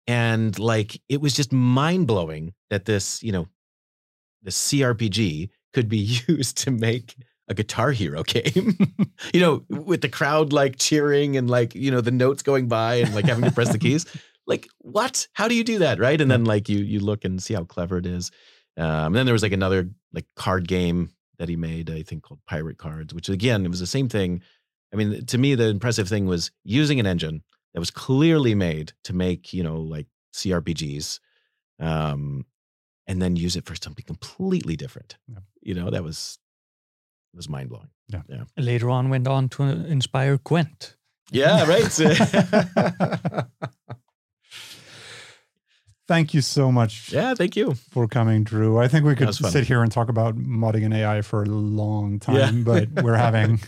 And 0.07 0.59
like 0.59 1.01
it 1.09 1.21
was 1.21 1.35
just 1.35 1.53
mind 1.53 2.07
blowing 2.07 2.53
that 2.71 2.85
this, 2.85 3.23
you 3.23 3.33
know, 3.33 3.49
the 4.43 4.51
CRPG 4.51 5.49
could 5.73 5.89
be 5.89 5.99
used 6.29 6.59
to 6.59 6.71
make 6.71 7.17
a 7.49 7.55
Guitar 7.55 7.91
Hero 7.91 8.23
game. 8.23 8.77
you 9.33 9.41
know, 9.41 9.65
with 9.69 10.03
the 10.03 10.09
crowd 10.09 10.53
like 10.53 10.77
cheering 10.77 11.37
and 11.37 11.49
like, 11.49 11.75
you 11.75 11.91
know, 11.91 12.01
the 12.01 12.11
notes 12.11 12.43
going 12.43 12.69
by 12.69 12.97
and 12.97 13.15
like 13.15 13.25
having 13.27 13.45
to 13.45 13.53
press 13.53 13.71
the 13.71 13.79
keys. 13.79 14.07
Like, 14.47 14.69
what? 14.79 15.27
How 15.33 15.49
do 15.49 15.55
you 15.55 15.65
do 15.65 15.79
that? 15.79 15.99
Right. 15.99 16.21
And 16.21 16.31
then 16.31 16.45
like 16.45 16.69
you 16.69 16.79
you 16.79 17.01
look 17.01 17.25
and 17.25 17.43
see 17.43 17.55
how 17.55 17.65
clever 17.65 17.97
it 17.97 18.05
is. 18.05 18.31
Um, 18.77 19.07
and 19.07 19.17
then 19.17 19.27
there 19.27 19.33
was 19.33 19.43
like 19.43 19.53
another 19.53 19.91
like 20.13 20.27
card 20.37 20.67
game 20.69 21.11
that 21.39 21.49
he 21.49 21.57
made, 21.57 21.91
I 21.91 22.03
think 22.03 22.23
called 22.23 22.41
Pirate 22.47 22.79
Cards, 22.79 23.15
which 23.15 23.29
again, 23.29 23.65
it 23.65 23.69
was 23.69 23.81
the 23.81 23.87
same 23.87 24.09
thing. 24.09 24.43
I 24.93 24.97
mean, 24.97 25.27
to 25.27 25.39
me, 25.39 25.55
the 25.55 25.69
impressive 25.69 26.09
thing 26.09 26.27
was 26.27 26.51
using 26.63 27.01
an 27.01 27.07
engine 27.07 27.43
that 27.73 27.81
was 27.81 27.91
clearly 27.91 28.55
made 28.55 28.93
to 29.05 29.13
make, 29.13 29.53
you 29.53 29.63
know, 29.63 29.81
like 29.81 30.07
CRPGs, 30.33 31.19
um, 31.81 32.47
and 33.07 33.21
then 33.21 33.37
use 33.37 33.57
it 33.57 33.67
for 33.67 33.75
something 33.75 34.05
completely 34.05 34.77
different. 34.77 35.17
Yeah. 35.29 35.41
You 35.63 35.75
know, 35.75 35.91
that 35.91 36.05
was 36.05 36.39
was 37.35 37.49
mind 37.49 37.69
blowing. 37.69 37.91
Yeah. 38.09 38.23
yeah. 38.29 38.45
Later 38.57 38.91
on, 38.91 39.11
went 39.11 39.27
on 39.27 39.49
to 39.51 39.63
inspire 39.63 40.39
Gwent. 40.39 40.97
Yeah, 41.31 41.67
right. 41.67 41.91
Thank 46.07 46.35
you 46.35 46.43
so 46.43 46.71
much 46.71 47.13
yeah, 47.13 47.35
thank 47.35 47.57
you. 47.57 47.75
for 47.91 48.07
coming, 48.07 48.45
Drew. 48.45 48.79
I 48.79 48.89
think 48.89 49.07
we 49.07 49.15
could 49.15 49.35
sit 49.35 49.67
here 49.67 49.83
and 49.83 49.91
talk 49.91 50.09
about 50.11 50.37
modding 50.37 50.85
and 50.85 50.93
AI 50.93 51.23
for 51.23 51.43
a 51.43 51.47
long 51.47 52.19
time, 52.21 52.59
Yeah. 52.59 52.63
but 52.65 52.89
we're 53.05 53.17
having 53.17 53.61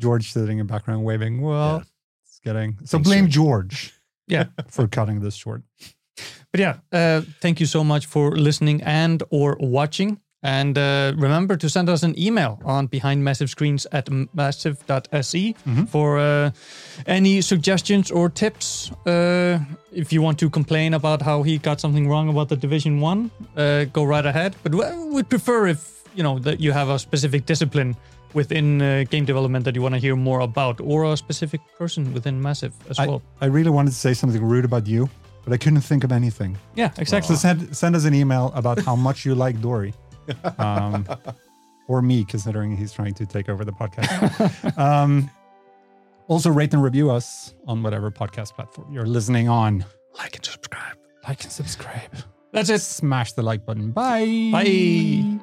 George 0.00 0.32
sitting 0.32 0.58
in 0.58 0.66
background 0.66 1.04
waving. 1.04 1.42
Well, 1.42 1.76
Yeah. 1.78 1.82
it's 2.24 2.38
getting 2.42 2.78
so 2.84 2.96
Thanks, 2.98 3.08
blame 3.08 3.28
George. 3.28 3.92
Yeah. 4.28 4.46
for 4.68 4.88
cutting 4.88 5.20
this 5.20 5.34
short. 5.34 5.62
But 6.50 6.60
yeah, 6.60 6.76
uh, 6.92 7.20
thank 7.40 7.60
you 7.60 7.66
so 7.66 7.84
much 7.84 8.06
for 8.06 8.36
listening 8.36 8.82
and 8.82 9.22
or 9.30 9.56
watching. 9.60 10.18
And 10.46 10.78
uh, 10.78 11.12
remember 11.16 11.56
to 11.56 11.68
send 11.68 11.88
us 11.88 12.02
an 12.04 12.14
email 12.16 12.58
on 12.64 12.86
behind 12.86 13.24
massive 13.24 13.48
screens 13.50 13.86
at 13.90 14.08
massive.se 14.34 15.54
for 15.90 16.18
uh, 16.18 16.50
any 17.06 17.40
suggestions 17.40 18.10
or 18.10 18.28
tips. 18.30 18.90
Uh, 19.06 19.58
if 19.92 20.12
you 20.12 20.22
want 20.22 20.38
to 20.38 20.48
complain 20.50 20.94
about 20.94 21.22
how 21.22 21.42
he 21.42 21.58
got 21.58 21.80
something 21.80 22.08
wrong 22.08 22.28
about 22.28 22.48
the 22.48 22.56
Division 22.56 23.00
One, 23.00 23.30
uh, 23.56 23.84
go 23.92 24.04
right 24.04 24.24
ahead. 24.26 24.54
But 24.62 24.74
we- 24.74 25.14
we'd 25.14 25.28
prefer 25.28 25.66
if 25.66 25.80
you 26.14 26.22
know 26.22 26.38
that 26.38 26.60
you 26.60 26.72
have 26.72 26.88
a 26.94 26.98
specific 26.98 27.44
discipline 27.46 27.94
within 28.34 28.80
uh, 28.82 29.04
game 29.10 29.24
development 29.24 29.64
that 29.64 29.74
you 29.74 29.82
want 29.82 29.94
to 29.94 30.00
hear 30.00 30.16
more 30.16 30.40
about, 30.40 30.80
or 30.80 31.04
a 31.12 31.16
specific 31.16 31.60
person 31.78 32.12
within 32.14 32.40
Massive 32.40 32.72
as 32.90 32.98
I, 32.98 33.06
well. 33.06 33.22
I 33.40 33.46
really 33.46 33.70
wanted 33.70 33.90
to 33.90 33.96
say 33.96 34.14
something 34.14 34.42
rude 34.44 34.64
about 34.64 34.86
you, 34.86 35.08
but 35.44 35.52
I 35.54 35.56
couldn't 35.56 35.80
think 35.82 36.04
of 36.04 36.12
anything. 36.12 36.56
Yeah, 36.76 36.90
exactly. 36.98 37.34
So 37.36 37.40
send 37.40 37.74
send 37.76 37.96
us 37.96 38.04
an 38.04 38.14
email 38.14 38.52
about 38.54 38.78
how 38.84 38.94
much 39.08 39.24
you 39.26 39.34
like 39.34 39.60
Dory, 39.60 39.92
um, 40.58 41.06
or 41.88 42.02
me, 42.02 42.24
considering 42.24 42.76
he's 42.76 42.92
trying 42.92 43.14
to 43.14 43.26
take 43.26 43.48
over 43.48 43.64
the 43.64 43.72
podcast. 43.72 44.78
um, 44.78 45.30
also, 46.28 46.50
rate 46.50 46.74
and 46.74 46.82
review 46.82 47.10
us 47.10 47.54
on 47.68 47.82
whatever 47.82 48.10
podcast 48.10 48.54
platform 48.54 48.92
you're 48.92 49.06
listening 49.06 49.48
on. 49.48 49.84
like 50.18 50.34
and 50.34 50.44
subscribe. 50.44 50.96
Like 51.28 51.42
and 51.44 51.52
subscribe. 51.52 52.10
That's 52.52 52.70
it. 52.70 52.80
Smash 52.80 53.32
the 53.32 53.42
like 53.42 53.64
button. 53.64 53.92
Bye. 53.92 54.50
Bye. 54.52 55.38